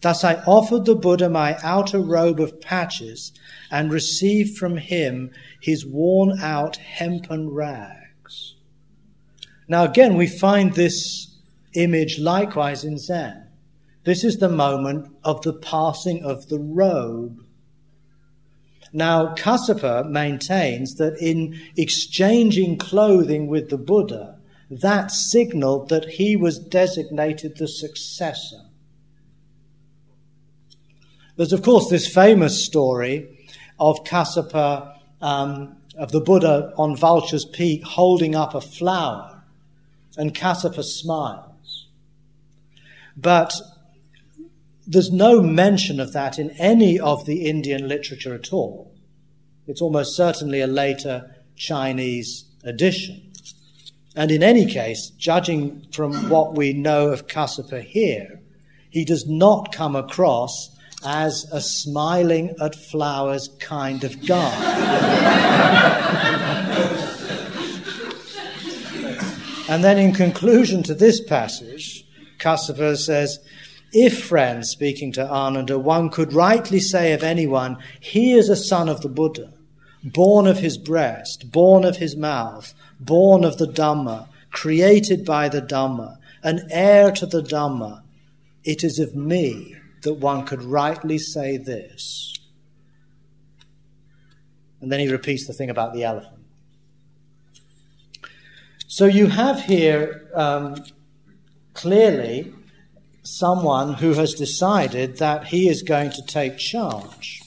Thus 0.00 0.24
I 0.24 0.34
offered 0.46 0.84
the 0.84 0.96
Buddha 0.96 1.30
my 1.30 1.56
outer 1.62 2.00
robe 2.00 2.40
of 2.40 2.60
patches 2.60 3.32
and 3.70 3.92
received 3.92 4.58
from 4.58 4.76
him 4.76 5.30
his 5.60 5.86
worn 5.86 6.40
out 6.40 6.76
hempen 6.76 7.50
rags. 7.50 8.56
Now 9.68 9.84
again, 9.84 10.16
we 10.16 10.26
find 10.26 10.74
this 10.74 11.31
image 11.74 12.18
likewise 12.18 12.84
in 12.84 12.98
Zen. 12.98 13.46
This 14.04 14.24
is 14.24 14.38
the 14.38 14.48
moment 14.48 15.14
of 15.22 15.42
the 15.42 15.52
passing 15.52 16.24
of 16.24 16.48
the 16.48 16.58
robe. 16.58 17.44
Now, 18.92 19.34
Kassapa 19.34 20.08
maintains 20.08 20.96
that 20.96 21.16
in 21.18 21.58
exchanging 21.76 22.78
clothing 22.78 23.46
with 23.46 23.70
the 23.70 23.78
Buddha, 23.78 24.38
that 24.70 25.10
signaled 25.10 25.88
that 25.88 26.04
he 26.04 26.36
was 26.36 26.58
designated 26.58 27.56
the 27.56 27.68
successor. 27.68 28.60
There's, 31.36 31.52
of 31.52 31.62
course, 31.62 31.88
this 31.88 32.12
famous 32.12 32.64
story 32.64 33.46
of 33.78 34.04
Kassapa, 34.04 34.98
um, 35.20 35.76
of 35.96 36.12
the 36.12 36.20
Buddha 36.20 36.72
on 36.76 36.96
Vulture's 36.96 37.44
Peak 37.44 37.82
holding 37.84 38.34
up 38.34 38.54
a 38.54 38.60
flower, 38.60 39.42
and 40.16 40.34
Kassapa 40.34 40.82
smiles. 40.82 41.51
But 43.16 43.52
there's 44.86 45.10
no 45.10 45.40
mention 45.40 46.00
of 46.00 46.12
that 46.12 46.38
in 46.38 46.50
any 46.52 46.98
of 46.98 47.26
the 47.26 47.46
Indian 47.46 47.88
literature 47.88 48.34
at 48.34 48.52
all. 48.52 48.94
It's 49.66 49.80
almost 49.80 50.16
certainly 50.16 50.60
a 50.60 50.66
later 50.66 51.36
Chinese 51.56 52.44
edition. 52.64 53.32
And 54.14 54.30
in 54.30 54.42
any 54.42 54.66
case, 54.66 55.10
judging 55.16 55.86
from 55.92 56.28
what 56.28 56.56
we 56.56 56.72
know 56.72 57.08
of 57.08 57.26
Kassapa 57.26 57.82
here, 57.82 58.40
he 58.90 59.04
does 59.04 59.26
not 59.26 59.72
come 59.72 59.96
across 59.96 60.76
as 61.04 61.46
a 61.50 61.60
smiling 61.60 62.54
at 62.60 62.74
flowers 62.74 63.48
kind 63.58 64.04
of 64.04 64.26
guy. 64.26 64.54
and 69.68 69.82
then, 69.82 69.98
in 69.98 70.12
conclusion 70.12 70.82
to 70.82 70.94
this 70.94 71.24
passage, 71.24 72.06
Kassapa 72.42 72.96
says, 72.96 73.38
If, 73.92 74.24
friends, 74.24 74.70
speaking 74.70 75.12
to 75.12 75.26
Ananda, 75.26 75.78
one 75.78 76.10
could 76.10 76.32
rightly 76.32 76.80
say 76.80 77.12
of 77.12 77.22
anyone, 77.22 77.78
he 78.00 78.32
is 78.32 78.48
a 78.48 78.56
son 78.56 78.88
of 78.88 79.00
the 79.00 79.08
Buddha, 79.08 79.52
born 80.02 80.46
of 80.46 80.58
his 80.58 80.76
breast, 80.76 81.52
born 81.52 81.84
of 81.84 81.96
his 81.96 82.16
mouth, 82.16 82.74
born 82.98 83.44
of 83.44 83.58
the 83.58 83.66
Dhamma, 83.66 84.28
created 84.50 85.24
by 85.24 85.48
the 85.48 85.62
Dhamma, 85.62 86.18
an 86.42 86.66
heir 86.70 87.12
to 87.12 87.26
the 87.26 87.42
Dhamma, 87.42 88.02
it 88.64 88.84
is 88.84 88.98
of 88.98 89.14
me 89.14 89.76
that 90.02 90.14
one 90.14 90.44
could 90.44 90.62
rightly 90.62 91.18
say 91.18 91.56
this. 91.56 92.34
And 94.80 94.90
then 94.90 94.98
he 94.98 95.10
repeats 95.10 95.46
the 95.46 95.52
thing 95.52 95.70
about 95.70 95.94
the 95.94 96.02
elephant. 96.02 96.40
So 98.88 99.06
you 99.06 99.28
have 99.28 99.62
here 99.62 100.28
um, 100.34 100.74
clearly 101.74 102.52
someone 103.22 103.94
who 103.94 104.14
has 104.14 104.34
decided 104.34 105.18
that 105.18 105.44
he 105.44 105.68
is 105.68 105.82
going 105.82 106.10
to 106.10 106.22
take 106.26 106.58
charge. 106.58 107.40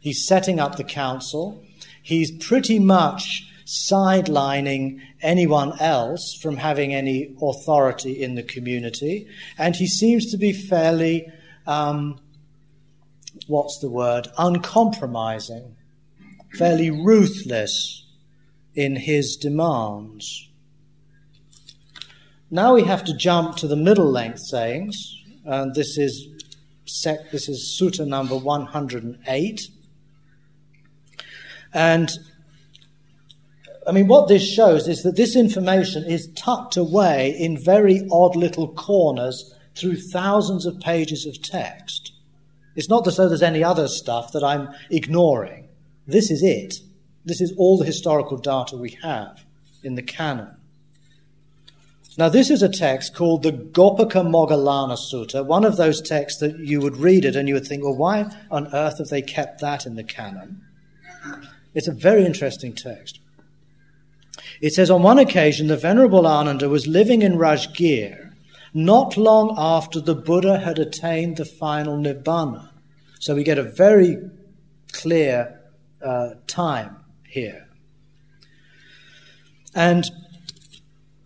He's 0.00 0.26
setting 0.26 0.60
up 0.60 0.76
the 0.76 0.84
council. 0.84 1.62
He's 2.02 2.30
pretty 2.30 2.78
much 2.78 3.46
sidelining 3.66 5.00
anyone 5.20 5.78
else 5.80 6.38
from 6.40 6.56
having 6.56 6.94
any 6.94 7.36
authority 7.42 8.22
in 8.22 8.36
the 8.36 8.42
community. 8.42 9.26
And 9.58 9.74
he 9.74 9.86
seems 9.86 10.30
to 10.30 10.38
be 10.38 10.52
fairly 10.52 11.26
um, 11.66 12.20
what's 13.48 13.78
the 13.80 13.90
word, 13.90 14.28
uncompromising, 14.38 15.76
fairly 16.54 16.90
ruthless 16.90 18.04
in 18.74 18.96
his 18.96 19.36
demands. 19.36 20.48
Now 22.50 22.74
we 22.74 22.84
have 22.84 23.04
to 23.04 23.16
jump 23.16 23.56
to 23.56 23.66
the 23.66 23.76
middle 23.76 24.10
length 24.10 24.38
sayings, 24.38 24.96
and 25.44 25.74
this 25.74 25.98
is 25.98 26.28
sec, 26.84 27.30
this 27.32 27.48
is 27.48 27.76
sutta 27.80 28.06
number 28.06 28.36
108. 28.36 29.60
And 31.74 32.10
I 33.86 33.92
mean, 33.92 34.06
what 34.06 34.28
this 34.28 34.48
shows 34.48 34.86
is 34.88 35.02
that 35.02 35.16
this 35.16 35.34
information 35.34 36.04
is 36.04 36.28
tucked 36.36 36.76
away 36.76 37.36
in 37.38 37.62
very 37.62 38.06
odd 38.10 38.36
little 38.36 38.72
corners 38.74 39.52
through 39.74 39.96
thousands 39.96 40.66
of 40.66 40.80
pages 40.80 41.26
of 41.26 41.42
text. 41.42 42.12
It's 42.76 42.88
not 42.88 43.06
as 43.06 43.16
though 43.16 43.28
there's 43.28 43.42
any 43.42 43.64
other 43.64 43.88
stuff 43.88 44.32
that 44.32 44.44
I'm 44.44 44.68
ignoring. 44.90 45.68
This 46.06 46.30
is 46.30 46.42
it. 46.42 46.74
This 47.24 47.40
is 47.40 47.52
all 47.58 47.76
the 47.78 47.84
historical 47.84 48.36
data 48.36 48.76
we 48.76 48.98
have 49.02 49.44
in 49.82 49.96
the 49.96 50.02
canon. 50.02 50.55
Now, 52.18 52.30
this 52.30 52.50
is 52.50 52.62
a 52.62 52.68
text 52.68 53.14
called 53.14 53.42
the 53.42 53.52
Gopaka 53.52 54.24
Moggallana 54.24 54.96
Sutta, 54.96 55.44
one 55.44 55.64
of 55.64 55.76
those 55.76 56.00
texts 56.00 56.40
that 56.40 56.58
you 56.58 56.80
would 56.80 56.96
read 56.96 57.26
it 57.26 57.36
and 57.36 57.46
you 57.46 57.54
would 57.54 57.66
think, 57.66 57.84
well, 57.84 57.96
why 57.96 58.30
on 58.50 58.74
earth 58.74 58.98
have 58.98 59.08
they 59.08 59.20
kept 59.20 59.60
that 59.60 59.84
in 59.84 59.96
the 59.96 60.04
canon? 60.04 60.62
It's 61.74 61.88
a 61.88 61.92
very 61.92 62.24
interesting 62.24 62.72
text. 62.72 63.20
It 64.62 64.72
says, 64.72 64.90
on 64.90 65.02
one 65.02 65.18
occasion, 65.18 65.66
the 65.66 65.76
Venerable 65.76 66.26
Ananda 66.26 66.70
was 66.70 66.86
living 66.86 67.20
in 67.20 67.34
Rajgir 67.34 68.32
not 68.72 69.16
long 69.16 69.54
after 69.56 70.00
the 70.00 70.14
Buddha 70.14 70.58
had 70.58 70.78
attained 70.78 71.36
the 71.36 71.44
final 71.44 71.98
Nibbana. 71.98 72.70
So 73.20 73.34
we 73.34 73.42
get 73.42 73.58
a 73.58 73.62
very 73.62 74.18
clear 74.92 75.60
uh, 76.02 76.30
time 76.46 76.96
here. 77.26 77.66
And 79.74 80.04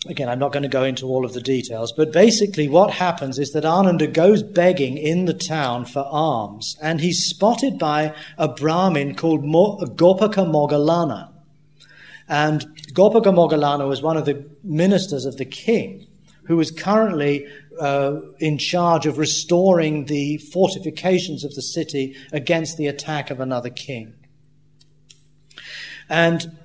again, 0.07 0.29
I'm 0.29 0.39
not 0.39 0.53
going 0.53 0.63
to 0.63 0.69
go 0.69 0.85
into 0.85 1.07
all 1.07 1.25
of 1.25 1.35
the 1.35 1.41
details, 1.41 1.93
but 1.93 2.13
basically 2.13 2.69
what 2.69 2.91
happens 2.91 3.39
is 3.39 3.51
that 3.53 3.65
Ananda 3.65 4.07
goes 4.07 4.43
begging 4.43 4.97
in 4.97 5.27
the 5.27 5.35
town 5.35 5.85
for 5.85 6.07
alms, 6.11 6.77
and 6.81 7.01
he's 7.01 7.27
spotted 7.27 7.79
by 7.79 8.15
a 8.39 8.49
Brahmin 8.49 9.15
called 9.15 9.43
Gopaka 9.43 10.47
Moggallana. 10.47 11.31
And 12.29 12.63
Gopaka 12.95 13.33
Moggallana 13.35 13.89
was 13.89 14.03
one 14.03 14.17
of 14.17 14.25
the 14.25 14.49
ministers 14.63 15.25
of 15.25 15.37
the 15.37 15.45
king 15.45 16.07
who 16.45 16.59
is 16.61 16.71
currently 16.71 17.47
uh, 17.79 18.21
in 18.39 18.59
charge 18.59 19.07
of 19.07 19.19
restoring 19.19 20.07
the 20.07 20.39
fortifications 20.39 21.45
of 21.45 21.55
the 21.55 21.63
city 21.63 22.17
against 22.33 22.77
the 22.77 22.87
attack 22.87 23.31
of 23.31 23.41
another 23.41 23.71
king. 23.71 24.15
And 26.09 26.59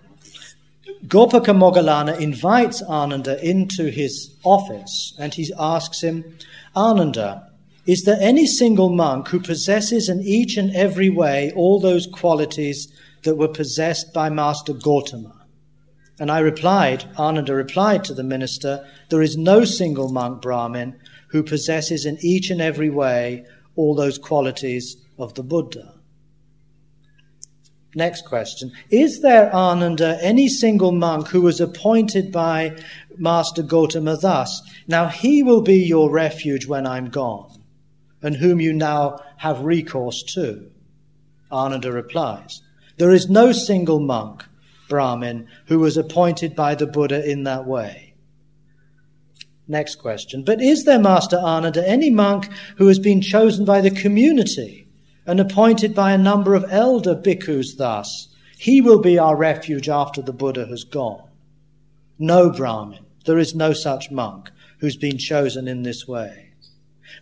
Gopaka 1.08 1.53
Moggallana 1.53 2.20
invites 2.20 2.82
Ananda 2.82 3.43
into 3.47 3.91
his 3.91 4.36
office 4.43 5.14
and 5.20 5.34
he 5.34 5.53
asks 5.60 6.01
him, 6.01 6.38
Ananda, 6.76 7.51
is 7.86 8.03
there 8.03 8.18
any 8.20 8.47
single 8.47 8.89
monk 8.89 9.28
who 9.28 9.39
possesses 9.39 10.10
in 10.10 10.22
each 10.22 10.58
and 10.58 10.76
every 10.76 11.10
way 11.10 11.51
all 11.56 11.80
those 11.80 12.08
qualities 12.08 12.88
that 13.24 13.36
were 13.36 13.47
possessed 13.47 14.14
by 14.14 14.30
Master 14.30 14.74
Gautama? 14.74 15.45
And 16.20 16.32
I 16.32 16.39
replied, 16.39 17.06
Ananda 17.20 17.53
replied 17.53 18.03
to 18.06 18.14
the 18.16 18.24
minister, 18.24 18.88
There 19.10 19.22
is 19.22 19.38
no 19.38 19.64
single 19.64 20.10
monk 20.10 20.41
Brahmin 20.41 20.95
who 21.28 21.43
possesses 21.43 22.06
in 22.06 22.18
each 22.22 22.49
and 22.49 22.62
every 22.62 22.89
way 22.89 23.45
all 23.76 23.93
those 23.93 24.18
qualities 24.18 24.97
of 25.20 25.36
the 25.36 25.43
Buddha. 25.43 25.95
Next 27.98 28.26
question. 28.26 28.74
Is 28.89 29.22
there, 29.22 29.56
Ananda, 29.56 30.20
any 30.22 30.50
single 30.50 30.91
monk 30.91 31.30
who 31.30 31.41
was 31.41 31.62
appointed 31.62 32.30
by 32.30 32.76
Master 33.18 33.64
Gotama 33.64 34.20
thus? 34.20 34.62
Now 34.86 35.08
he 35.08 35.41
will 35.41 35.62
be 35.62 35.78
your 35.78 36.12
refuge 36.12 36.68
when 36.68 36.86
I'm 36.86 37.10
gone, 37.10 37.64
and 38.22 38.36
whom 38.36 38.60
you 38.60 38.74
now 38.74 39.22
have 39.38 39.62
recourse 39.62 40.24
to? 40.34 40.70
Ananda 41.50 41.89
replies, 41.89 42.62
There 42.98 43.12
is 43.12 43.30
no 43.30 43.54
single 43.54 44.02
monk 44.02 44.43
Brahmin 44.89 45.48
who 45.68 45.80
was 45.80 45.96
appointed 45.96 46.54
by 46.54 46.76
the 46.76 46.88
Buddha 46.88 47.26
in 47.26 47.43
that 47.43 47.66
way. 47.66 48.14
Next 49.70 49.96
question. 49.96 50.43
But 50.43 50.62
is 50.62 50.84
there, 50.84 51.00
Master 51.00 51.38
Ananda, 51.38 51.88
any 51.88 52.12
monk 52.12 52.50
who 52.76 52.88
has 52.88 53.00
been 53.00 53.22
chosen 53.22 53.64
by 53.64 53.80
the 53.80 53.89
community 53.89 54.85
and 55.26 55.39
appointed 55.39 55.95
by 55.95 56.11
a 56.11 56.17
number 56.17 56.55
of 56.55 56.65
elder 56.69 57.15
bhikkhus 57.15 57.78
thus? 57.78 58.28
He 58.57 58.82
will 58.82 58.99
be 58.99 59.17
our 59.17 59.36
refuge 59.36 59.89
after 59.89 60.21
the 60.21 60.34
Buddha 60.34 60.65
has 60.67 60.84
gone. 60.84 61.30
No, 62.17 62.49
Brahmin, 62.49 63.05
there 63.26 63.38
is 63.38 63.53
no 63.53 63.73
such 63.73 64.11
monk 64.11 64.49
who's 64.80 64.97
been 64.97 65.17
chosen 65.17 65.67
in 65.67 65.84
this 65.84 66.07
way. 66.07 66.53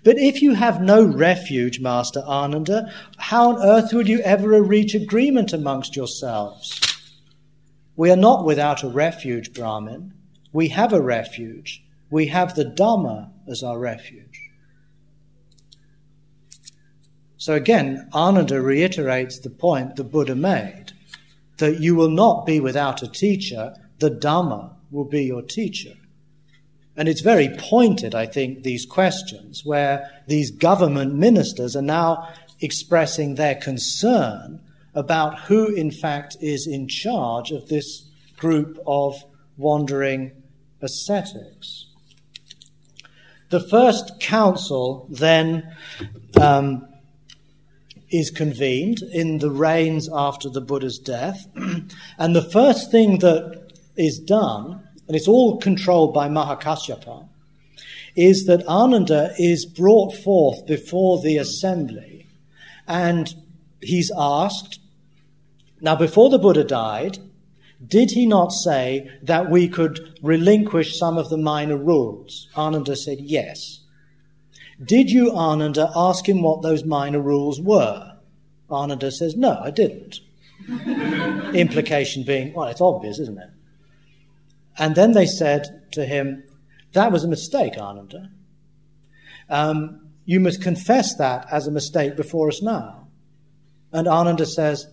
But 0.04 0.18
if 0.18 0.42
you 0.42 0.54
have 0.54 0.82
no 0.82 1.04
refuge, 1.04 1.80
Master 1.80 2.22
Ananda, 2.22 2.92
how 3.18 3.52
on 3.52 3.62
earth 3.62 3.94
will 3.94 4.08
you 4.08 4.20
ever 4.20 4.62
reach 4.62 4.96
agreement 4.96 5.54
amongst 5.54 5.96
yourselves? 5.96 6.82
We 7.96 8.10
are 8.10 8.18
not 8.18 8.46
without 8.46 8.84
a 8.84 8.90
refuge, 8.90 9.54
Brahmin. 9.54 10.14
We 10.52 10.70
have 10.70 10.94
a 10.94 11.02
refuge. 11.02 11.84
We 12.10 12.28
have 12.28 12.56
the 12.56 12.66
Dhamma 12.66 13.32
as 13.48 13.64
our 13.64 13.78
refuge. 13.78 14.43
So 17.44 17.56
again, 17.56 18.08
Ananda 18.14 18.62
reiterates 18.62 19.38
the 19.38 19.50
point 19.50 19.98
the 19.98 20.06
Buddha 20.06 20.34
made 20.34 20.94
that 21.58 21.82
you 21.82 21.94
will 21.94 22.10
not 22.10 22.46
be 22.46 22.62
without 22.62 23.04
a 23.04 23.08
teacher, 23.10 23.76
the 24.00 24.10
Dhamma 24.10 24.74
will 24.92 25.04
be 25.04 25.26
your 25.26 25.42
teacher. 25.42 25.92
And 26.96 27.10
it's 27.10 27.20
very 27.20 27.50
pointed, 27.58 28.16
I 28.16 28.28
think, 28.28 28.64
these 28.64 28.86
questions, 28.86 29.66
where 29.66 30.10
these 30.26 30.52
government 30.52 31.16
ministers 31.16 31.76
are 31.76 31.82
now 31.82 32.30
expressing 32.62 33.36
their 33.36 33.56
concern 33.56 34.62
about 34.96 35.38
who, 35.42 35.68
in 35.68 35.92
fact, 35.92 36.38
is 36.40 36.66
in 36.66 36.88
charge 36.88 37.52
of 37.52 37.68
this 37.68 38.10
group 38.38 38.80
of 38.88 39.22
wandering 39.58 40.32
ascetics. 40.82 41.88
The 43.50 43.60
first 43.60 44.22
council 44.22 45.08
then 45.10 45.76
um, 46.40 46.88
is 48.14 48.30
convened 48.30 49.02
in 49.12 49.40
the 49.40 49.50
rains 49.50 50.08
after 50.14 50.48
the 50.48 50.62
Buddha's 50.62 51.00
death. 51.00 51.48
and 52.18 52.36
the 52.36 52.50
first 52.52 52.92
thing 52.92 53.20
that 53.20 53.74
is 53.98 54.20
done, 54.20 54.88
and 55.08 55.18
it's 55.18 55.28
all 55.28 55.58
controlled 55.58 56.14
by 56.14 56.30
Mahakasyapa, 56.30 57.28
is 58.16 58.46
that 58.46 58.66
Ananda 58.68 59.34
is 59.40 59.66
brought 59.66 60.16
forth 60.16 60.66
before 60.68 61.20
the 61.22 61.38
assembly 61.38 62.28
and 62.88 63.34
he's 63.82 64.12
asked, 64.16 64.80
now 65.82 65.96
before 65.96 66.30
the 66.30 66.38
Buddha 66.38 66.64
died, 66.64 67.18
did 67.86 68.12
he 68.12 68.26
not 68.28 68.52
say 68.52 69.10
that 69.24 69.50
we 69.50 69.68
could 69.68 70.18
relinquish 70.22 70.98
some 70.98 71.18
of 71.18 71.30
the 71.30 71.38
minor 71.38 71.78
rules? 71.78 72.48
Ananda 72.56 72.96
said 72.96 73.20
yes. 73.20 73.83
Did 74.84 75.10
you, 75.10 75.32
Ananda, 75.32 75.92
ask 75.96 76.28
him 76.28 76.42
what 76.42 76.62
those 76.62 76.84
minor 76.84 77.20
rules 77.20 77.60
were? 77.60 78.18
Ananda 78.70 79.12
says, 79.12 79.36
No, 79.36 79.60
I 79.62 79.72
didn't. 79.72 80.20
Implication 81.56 82.24
being, 82.24 82.54
well, 82.54 82.68
it's 82.68 82.82
obvious, 82.82 83.20
isn't 83.20 83.38
it? 83.38 83.50
And 84.78 84.96
then 84.96 85.12
they 85.12 85.26
said 85.26 85.88
to 85.92 86.06
him, 86.06 86.44
That 86.94 87.12
was 87.12 87.24
a 87.24 87.28
mistake, 87.28 87.78
Ananda. 87.78 88.30
Um, 89.50 90.10
you 90.26 90.40
must 90.40 90.62
confess 90.62 91.16
that 91.18 91.48
as 91.52 91.68
a 91.68 91.72
mistake 91.72 92.16
before 92.16 92.48
us 92.48 92.62
now. 92.62 93.08
And 93.92 94.08
Ananda 94.08 94.46
says, 94.46 94.88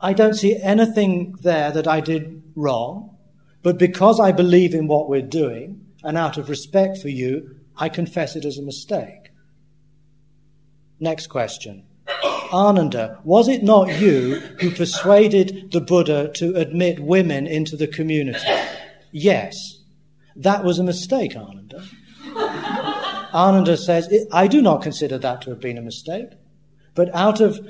I 0.00 0.12
don't 0.12 0.34
see 0.34 0.60
anything 0.60 1.36
there 1.42 1.70
that 1.70 1.86
I 1.86 2.00
did 2.00 2.42
wrong, 2.56 3.16
but 3.62 3.78
because 3.78 4.18
I 4.18 4.32
believe 4.32 4.74
in 4.74 4.86
what 4.86 5.08
we're 5.08 5.22
doing, 5.22 5.84
and 6.02 6.16
out 6.16 6.38
of 6.38 6.48
respect 6.48 6.98
for 6.98 7.08
you, 7.08 7.57
I 7.78 7.88
confess 7.88 8.36
it 8.36 8.44
as 8.44 8.58
a 8.58 8.62
mistake. 8.62 9.30
Next 11.00 11.28
question. 11.28 11.84
Ananda, 12.52 13.20
was 13.24 13.48
it 13.48 13.62
not 13.62 14.00
you 14.00 14.36
who 14.60 14.70
persuaded 14.70 15.70
the 15.70 15.80
Buddha 15.80 16.30
to 16.34 16.56
admit 16.56 16.98
women 16.98 17.46
into 17.46 17.76
the 17.76 17.86
community? 17.86 18.46
Yes. 19.12 19.54
That 20.34 20.64
was 20.64 20.78
a 20.78 20.84
mistake, 20.84 21.36
Ananda. 21.36 21.84
Ananda 23.34 23.76
says, 23.76 24.08
I 24.32 24.48
do 24.48 24.62
not 24.62 24.82
consider 24.82 25.18
that 25.18 25.42
to 25.42 25.50
have 25.50 25.60
been 25.60 25.78
a 25.78 25.82
mistake, 25.82 26.30
but 26.94 27.14
out 27.14 27.40
of 27.40 27.60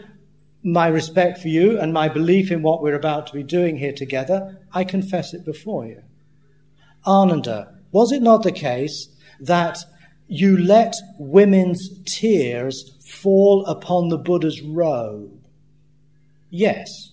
my 0.63 0.87
respect 0.89 1.39
for 1.39 1.49
you 1.49 1.79
and 1.79 1.93
my 1.93 2.09
belief 2.09 2.51
in 2.51 2.63
what 2.63 2.83
we're 2.83 2.95
about 2.95 3.27
to 3.29 3.33
be 3.33 3.43
doing 3.43 3.77
here 3.77 3.93
together, 3.93 4.59
I 4.73 4.85
confess 4.85 5.35
it 5.35 5.45
before 5.45 5.87
you. 5.87 6.03
Ananda, 7.07 7.75
was 7.91 8.13
it 8.13 8.23
not 8.23 8.43
the 8.43 8.53
case 8.53 9.09
that 9.41 9.79
you 10.29 10.57
let 10.59 10.95
women's 11.19 11.89
tears 12.05 12.95
fall 13.21 13.65
upon 13.67 14.09
the 14.09 14.19
Buddha's 14.19 14.61
robe. 14.61 15.33
Yes. 16.51 17.11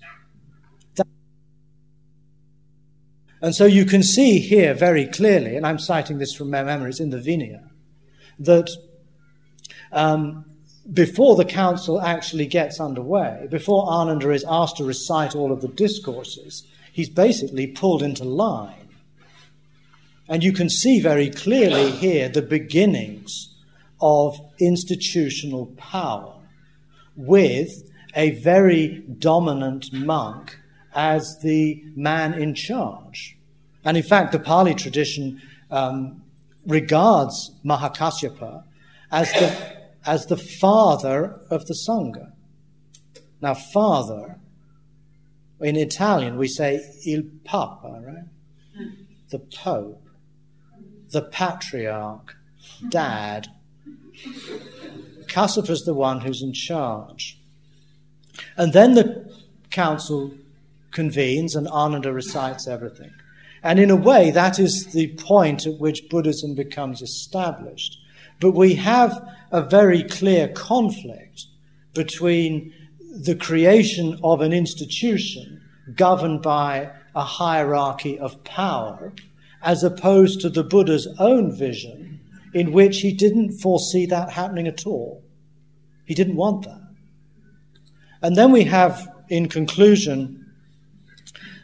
And 3.41 3.53
so 3.53 3.65
you 3.65 3.85
can 3.85 4.01
see 4.01 4.39
here 4.39 4.73
very 4.73 5.05
clearly, 5.05 5.55
and 5.55 5.67
I'm 5.67 5.79
citing 5.79 6.17
this 6.17 6.33
from 6.33 6.49
my 6.49 6.63
memory, 6.63 6.89
it's 6.89 6.99
in 6.99 7.11
the 7.11 7.17
Vinaya, 7.17 7.69
that 8.39 8.69
um, 9.91 10.45
before 10.91 11.35
the 11.35 11.45
council 11.45 12.01
actually 12.01 12.47
gets 12.47 12.79
underway, 12.79 13.47
before 13.49 13.87
Ananda 13.87 14.31
is 14.31 14.45
asked 14.47 14.77
to 14.77 14.83
recite 14.83 15.35
all 15.35 15.51
of 15.51 15.61
the 15.61 15.67
discourses, 15.67 16.63
he's 16.91 17.09
basically 17.09 17.67
pulled 17.67 18.01
into 18.01 18.23
line. 18.23 18.84
And 20.27 20.43
you 20.43 20.53
can 20.53 20.69
see 20.69 20.99
very 20.99 21.29
clearly 21.29 21.91
here 21.91 22.29
the 22.29 22.41
beginnings 22.41 23.55
of 24.01 24.37
institutional 24.59 25.67
power 25.77 26.33
with 27.15 27.89
a 28.15 28.31
very 28.31 29.03
dominant 29.19 29.93
monk 29.93 30.57
as 30.93 31.37
the 31.43 31.83
man 31.95 32.33
in 32.33 32.55
charge. 32.55 33.37
And 33.83 33.97
in 33.97 34.03
fact, 34.03 34.31
the 34.31 34.39
Pali 34.39 34.73
tradition 34.73 35.41
um, 35.69 36.23
regards 36.65 37.51
Mahakasyapa 37.63 38.63
as 39.11 39.31
the, 39.33 39.77
as 40.05 40.25
the 40.25 40.37
father 40.37 41.39
of 41.49 41.67
the 41.67 41.77
Sangha. 41.87 42.31
Now, 43.41 43.53
father, 43.53 44.39
in 45.59 45.75
Italian, 45.75 46.37
we 46.37 46.47
say 46.47 46.81
il 47.05 47.23
papa, 47.43 48.01
right? 48.03 48.87
The 49.29 49.39
Pope 49.39 50.04
the 51.11 51.21
patriarch, 51.21 52.35
dad. 52.89 53.47
Kassapa's 55.27 55.85
the 55.85 55.93
one 55.93 56.21
who's 56.21 56.41
in 56.41 56.53
charge. 56.53 57.39
And 58.57 58.73
then 58.73 58.93
the 58.93 59.33
council 59.69 60.33
convenes 60.91 61.55
and 61.55 61.67
Ananda 61.67 62.11
recites 62.13 62.67
everything. 62.67 63.11
And 63.63 63.79
in 63.79 63.89
a 63.89 63.95
way, 63.95 64.31
that 64.31 64.59
is 64.59 64.87
the 64.93 65.07
point 65.15 65.65
at 65.65 65.79
which 65.79 66.07
Buddhism 66.09 66.55
becomes 66.55 67.01
established. 67.01 67.97
But 68.39 68.51
we 68.51 68.75
have 68.75 69.27
a 69.51 69.61
very 69.61 70.03
clear 70.03 70.47
conflict 70.49 71.45
between 71.93 72.73
the 72.99 73.35
creation 73.35 74.19
of 74.23 74.41
an 74.41 74.53
institution 74.53 75.61
governed 75.95 76.41
by 76.41 76.91
a 77.15 77.23
hierarchy 77.23 78.19
of 78.19 78.43
power 78.43 79.13
as 79.65 79.83
opposed 79.83 80.39
to 80.39 80.49
the 80.49 80.63
Buddha's 80.63 81.07
own 81.19 81.51
vision, 81.51 82.21
in 82.53 82.71
which 82.71 82.99
he 82.99 83.11
didn't 83.11 83.59
foresee 83.59 84.05
that 84.05 84.31
happening 84.31 84.67
at 84.67 84.85
all. 84.85 85.23
He 86.05 86.13
didn't 86.13 86.35
want 86.35 86.63
that. 86.65 86.81
And 88.21 88.35
then 88.35 88.51
we 88.51 88.63
have, 88.65 89.09
in 89.27 89.49
conclusion, 89.49 90.53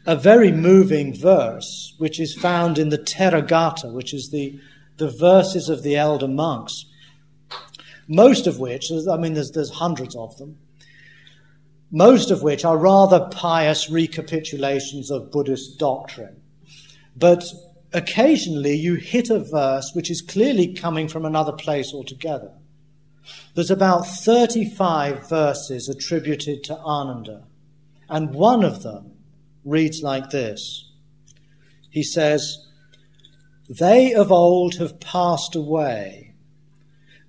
a 0.08 0.16
very 0.16 0.52
moving 0.52 1.14
verse, 1.14 1.94
which 2.00 2.20
is 2.20 2.34
found 2.34 2.80
in 2.80 2.90
the 2.90 2.98
Theragatha, 2.98 3.94
which 3.94 4.16
is 4.16 4.32
the, 4.32 4.60
the 4.98 5.10
verses 5.10 5.70
of 5.70 5.84
the 5.84 5.96
elder 5.96 6.28
monks, 6.28 6.86
most 8.08 8.48
of 8.48 8.60
which, 8.60 8.92
I 8.92 9.16
mean, 9.18 9.36
there's, 9.36 9.52
there's 9.52 9.70
hundreds 9.70 10.16
of 10.16 10.36
them, 10.38 10.58
most 11.92 12.32
of 12.32 12.42
which 12.42 12.66
are 12.66 12.78
rather 12.78 13.30
pious 13.32 13.92
recapitulations 13.92 15.12
of 15.12 15.32
Buddhist 15.32 15.78
doctrine. 15.78 16.42
But 17.16 17.44
occasionally 17.94 18.76
you 18.76 18.96
hit 18.96 19.30
a 19.30 19.40
verse 19.40 19.92
which 19.94 20.10
is 20.10 20.22
clearly 20.22 20.74
coming 20.74 21.08
from 21.08 21.26
another 21.26 21.52
place 21.52 21.94
altogether. 21.94 22.52
There's 23.54 23.72
about 23.72 24.08
35 24.08 25.30
verses 25.30 25.88
attributed 25.88 26.64
to 26.66 26.78
Ananda, 26.78 27.44
and 28.10 28.34
one 28.34 28.64
of 28.64 28.84
them 28.84 29.12
reads 29.64 30.02
like 30.02 30.30
this. 30.30 30.90
He 31.90 32.04
says, 32.04 32.58
They 33.70 34.14
of 34.14 34.32
old 34.32 34.76
have 34.76 35.00
passed 35.00 35.56
away. 35.56 36.34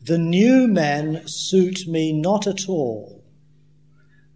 The 0.05 0.19
new 0.19 0.67
men 0.67 1.23
suit 1.27 1.87
me 1.87 2.13
not 2.13 2.47
at 2.47 2.69
all. 2.69 3.23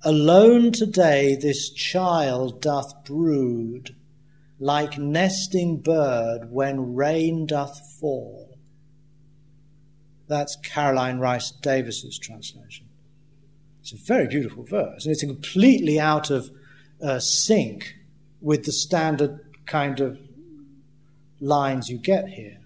Alone 0.02 0.70
today 0.70 1.34
this 1.34 1.70
child 1.70 2.60
doth 2.60 3.04
brood 3.04 3.95
like 4.58 4.98
nesting 4.98 5.78
bird 5.78 6.50
when 6.50 6.94
rain 6.94 7.46
doth 7.46 7.80
fall. 8.00 8.58
That's 10.28 10.56
Caroline 10.56 11.18
Rhys 11.18 11.52
Davids's 11.62 12.18
translation. 12.18 12.86
It's 13.80 13.92
a 13.92 13.96
very 13.96 14.26
beautiful 14.26 14.64
verse, 14.64 15.04
and 15.04 15.12
it's 15.12 15.22
completely 15.22 16.00
out 16.00 16.30
of 16.30 16.50
uh, 17.00 17.20
sync 17.20 17.94
with 18.40 18.64
the 18.64 18.72
standard 18.72 19.38
kind 19.66 20.00
of 20.00 20.18
lines 21.40 21.88
you 21.88 21.98
get 21.98 22.28
here. 22.28 22.58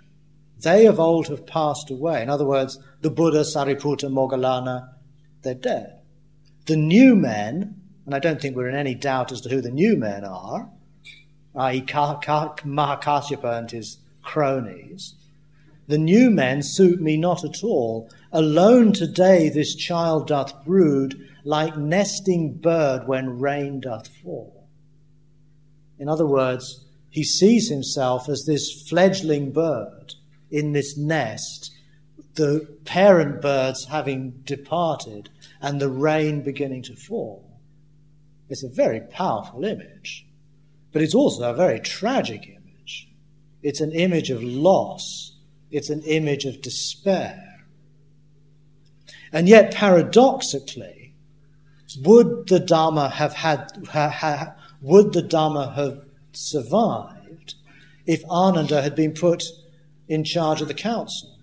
They 0.58 0.86
of 0.86 1.00
old 1.00 1.28
have 1.28 1.46
passed 1.46 1.90
away. 1.90 2.22
In 2.22 2.30
other 2.30 2.46
words, 2.46 2.78
the 3.00 3.10
Buddha, 3.10 3.40
Sariputta, 3.40 4.10
Moggallana, 4.10 4.88
they're 5.42 5.54
dead. 5.54 6.00
The 6.66 6.76
new 6.76 7.16
men, 7.16 7.80
and 8.06 8.14
I 8.14 8.18
don't 8.18 8.40
think 8.40 8.56
we're 8.56 8.68
in 8.68 8.74
any 8.74 8.94
doubt 8.94 9.32
as 9.32 9.40
to 9.42 9.48
who 9.48 9.60
the 9.60 9.70
new 9.70 9.96
men 9.96 10.24
are, 10.24 10.70
i.e., 11.56 11.82
Mahakasyapa 11.82 13.58
and 13.58 13.70
his 13.70 13.98
cronies. 14.22 15.14
The 15.88 15.98
new 15.98 16.30
men 16.30 16.62
suit 16.62 17.00
me 17.00 17.16
not 17.16 17.44
at 17.44 17.64
all. 17.64 18.08
Alone 18.32 18.92
today 18.92 19.48
this 19.48 19.74
child 19.74 20.28
doth 20.28 20.64
brood, 20.64 21.28
like 21.44 21.76
nesting 21.76 22.52
bird 22.54 23.08
when 23.08 23.40
rain 23.40 23.80
doth 23.80 24.06
fall. 24.06 24.68
In 25.98 26.08
other 26.08 26.26
words, 26.26 26.84
he 27.10 27.24
sees 27.24 27.68
himself 27.68 28.28
as 28.28 28.44
this 28.44 28.88
fledgling 28.88 29.50
bird 29.50 30.14
in 30.50 30.72
this 30.72 30.96
nest, 30.96 31.72
the 32.34 32.68
parent 32.84 33.42
birds 33.42 33.86
having 33.86 34.42
departed, 34.44 35.28
and 35.60 35.80
the 35.80 35.90
rain 35.90 36.42
beginning 36.42 36.82
to 36.84 36.94
fall. 36.94 37.60
It's 38.48 38.62
a 38.62 38.68
very 38.68 39.00
powerful 39.00 39.64
image. 39.64 40.24
But 40.92 41.02
it's 41.02 41.14
also 41.14 41.50
a 41.50 41.54
very 41.54 41.80
tragic 41.80 42.46
image. 42.46 43.08
It's 43.62 43.80
an 43.80 43.92
image 43.92 44.30
of 44.30 44.42
loss, 44.42 45.36
it's 45.70 45.90
an 45.90 46.02
image 46.02 46.44
of 46.44 46.62
despair. 46.62 47.66
And 49.32 49.48
yet, 49.48 49.74
paradoxically, 49.74 51.14
would 52.02 52.48
the 52.48 52.60
Dharma 52.60 53.08
have 53.08 53.34
had, 53.34 53.70
ha, 53.88 54.08
ha, 54.08 54.54
would 54.80 55.12
the 55.12 55.22
Dharma 55.22 55.72
have 55.74 56.04
survived 56.32 57.54
if 58.06 58.24
Ananda 58.24 58.82
had 58.82 58.94
been 58.94 59.12
put 59.12 59.44
in 60.08 60.24
charge 60.24 60.60
of 60.60 60.68
the 60.68 60.74
council? 60.74 61.36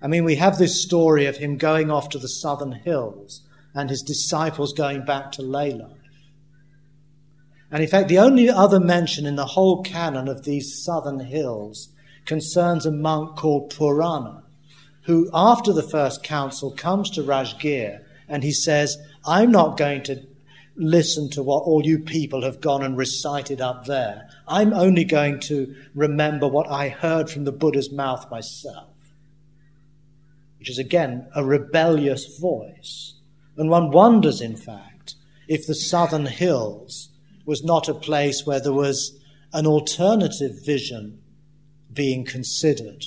I 0.00 0.06
mean, 0.06 0.24
we 0.24 0.36
have 0.36 0.58
this 0.58 0.82
story 0.82 1.26
of 1.26 1.38
him 1.38 1.56
going 1.56 1.90
off 1.90 2.10
to 2.10 2.18
the 2.18 2.28
southern 2.28 2.72
hills 2.72 3.42
and 3.74 3.88
his 3.88 4.02
disciples 4.02 4.72
going 4.72 5.04
back 5.04 5.32
to 5.32 5.42
life. 5.42 5.80
And 7.74 7.82
in 7.82 7.88
fact, 7.88 8.08
the 8.08 8.20
only 8.20 8.48
other 8.48 8.78
mention 8.78 9.26
in 9.26 9.34
the 9.34 9.44
whole 9.46 9.82
canon 9.82 10.28
of 10.28 10.44
these 10.44 10.80
southern 10.84 11.18
hills 11.18 11.88
concerns 12.24 12.86
a 12.86 12.92
monk 12.92 13.34
called 13.34 13.74
Purana, 13.74 14.44
who, 15.02 15.28
after 15.34 15.72
the 15.72 15.82
first 15.82 16.22
council, 16.22 16.70
comes 16.70 17.10
to 17.10 17.22
Rajgir 17.24 18.04
and 18.28 18.44
he 18.44 18.52
says, 18.52 18.96
I'm 19.26 19.50
not 19.50 19.76
going 19.76 20.04
to 20.04 20.24
listen 20.76 21.30
to 21.30 21.42
what 21.42 21.64
all 21.64 21.84
you 21.84 21.98
people 21.98 22.44
have 22.44 22.60
gone 22.60 22.84
and 22.84 22.96
recited 22.96 23.60
up 23.60 23.86
there. 23.86 24.28
I'm 24.46 24.72
only 24.72 25.04
going 25.04 25.40
to 25.40 25.74
remember 25.96 26.46
what 26.46 26.70
I 26.70 26.90
heard 26.90 27.28
from 27.28 27.42
the 27.42 27.50
Buddha's 27.50 27.90
mouth 27.90 28.30
myself. 28.30 28.94
Which 30.60 30.70
is 30.70 30.78
again 30.78 31.26
a 31.34 31.44
rebellious 31.44 32.38
voice. 32.38 33.14
And 33.56 33.68
one 33.68 33.90
wonders, 33.90 34.40
in 34.40 34.54
fact, 34.56 35.16
if 35.48 35.66
the 35.66 35.74
southern 35.74 36.26
hills 36.26 37.10
was 37.44 37.62
not 37.62 37.88
a 37.88 37.94
place 37.94 38.44
where 38.44 38.60
there 38.60 38.72
was 38.72 39.18
an 39.52 39.66
alternative 39.66 40.64
vision 40.64 41.20
being 41.92 42.24
considered, 42.24 43.04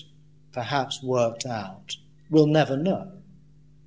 perhaps 0.54 1.04
worked 1.04 1.46
out. 1.46 1.96
We'll 2.30 2.48
never 2.48 2.78
know. 2.78 3.12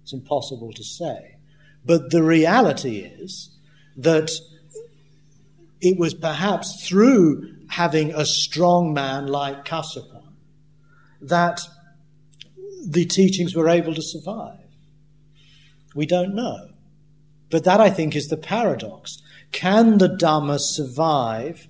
It's 0.02 0.12
impossible 0.12 0.72
to 0.72 0.84
say. 0.84 1.36
But 1.84 2.10
the 2.10 2.22
reality 2.22 2.98
is 2.98 3.56
that 3.96 4.30
it 5.80 5.98
was 5.98 6.14
perhaps 6.14 6.86
through 6.86 7.54
having 7.68 8.12
a 8.12 8.26
strong 8.26 8.92
man 8.92 9.26
like 9.26 9.64
Kassapa 9.64 10.22
that 11.22 11.60
the 12.86 13.04
teachings 13.04 13.54
were 13.54 13.68
able 13.68 13.94
to 13.94 14.02
survive. 14.02 14.58
We 15.94 16.06
don't 16.06 16.34
know. 16.34 16.70
But 17.50 17.64
that, 17.64 17.80
I 17.80 17.90
think, 17.90 18.14
is 18.14 18.28
the 18.28 18.36
paradox. 18.36 19.18
Can 19.52 19.98
the 19.98 20.08
Dhamma 20.08 20.58
survive 20.58 21.68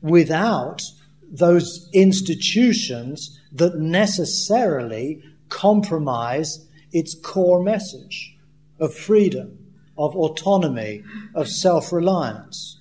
without 0.00 0.82
those 1.30 1.88
institutions 1.92 3.40
that 3.52 3.78
necessarily 3.78 5.22
compromise 5.48 6.66
its 6.92 7.14
core 7.14 7.62
message 7.62 8.36
of 8.78 8.94
freedom, 8.94 9.58
of 9.96 10.14
autonomy, 10.14 11.02
of 11.34 11.48
self 11.48 11.92
reliance? 11.92 12.78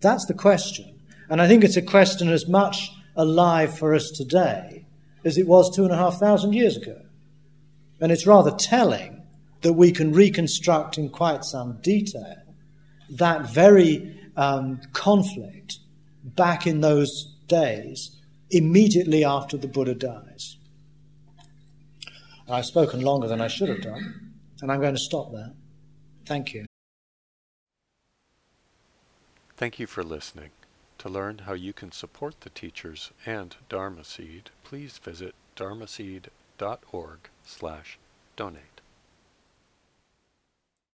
That's 0.00 0.26
the 0.26 0.34
question. 0.34 1.00
And 1.28 1.40
I 1.40 1.48
think 1.48 1.64
it's 1.64 1.76
a 1.76 1.82
question 1.82 2.28
as 2.28 2.48
much 2.48 2.90
alive 3.16 3.76
for 3.76 3.94
us 3.94 4.10
today 4.10 4.84
as 5.24 5.36
it 5.36 5.46
was 5.46 5.74
two 5.74 5.84
and 5.84 5.92
a 5.92 5.96
half 5.96 6.18
thousand 6.18 6.54
years 6.54 6.76
ago. 6.76 7.00
And 8.00 8.10
it's 8.10 8.26
rather 8.26 8.50
telling 8.52 9.22
that 9.60 9.74
we 9.74 9.92
can 9.92 10.12
reconstruct 10.12 10.96
in 10.96 11.10
quite 11.10 11.44
some 11.44 11.78
detail 11.82 12.49
that 13.10 13.50
very 13.50 14.16
um, 14.36 14.80
conflict 14.92 15.78
back 16.24 16.66
in 16.66 16.80
those 16.80 17.34
days 17.46 18.16
immediately 18.50 19.24
after 19.24 19.56
the 19.56 19.68
Buddha 19.68 19.94
dies. 19.94 20.56
I've 22.48 22.66
spoken 22.66 23.00
longer 23.00 23.28
than 23.28 23.40
I 23.40 23.48
should 23.48 23.68
have 23.68 23.82
done, 23.82 24.32
and 24.60 24.72
I'm 24.72 24.80
going 24.80 24.94
to 24.94 25.00
stop 25.00 25.30
there. 25.32 25.52
Thank 26.26 26.52
you. 26.52 26.66
Thank 29.56 29.78
you 29.78 29.86
for 29.86 30.02
listening. 30.02 30.50
To 30.98 31.08
learn 31.08 31.38
how 31.46 31.54
you 31.54 31.72
can 31.72 31.92
support 31.92 32.40
the 32.40 32.50
teachers 32.50 33.10
and 33.24 33.56
Dharma 33.68 34.04
Seed, 34.04 34.50
please 34.64 34.98
visit 34.98 35.34
dharmaseed.org 35.56 37.18
slash 37.44 37.98
donate. 38.36 38.69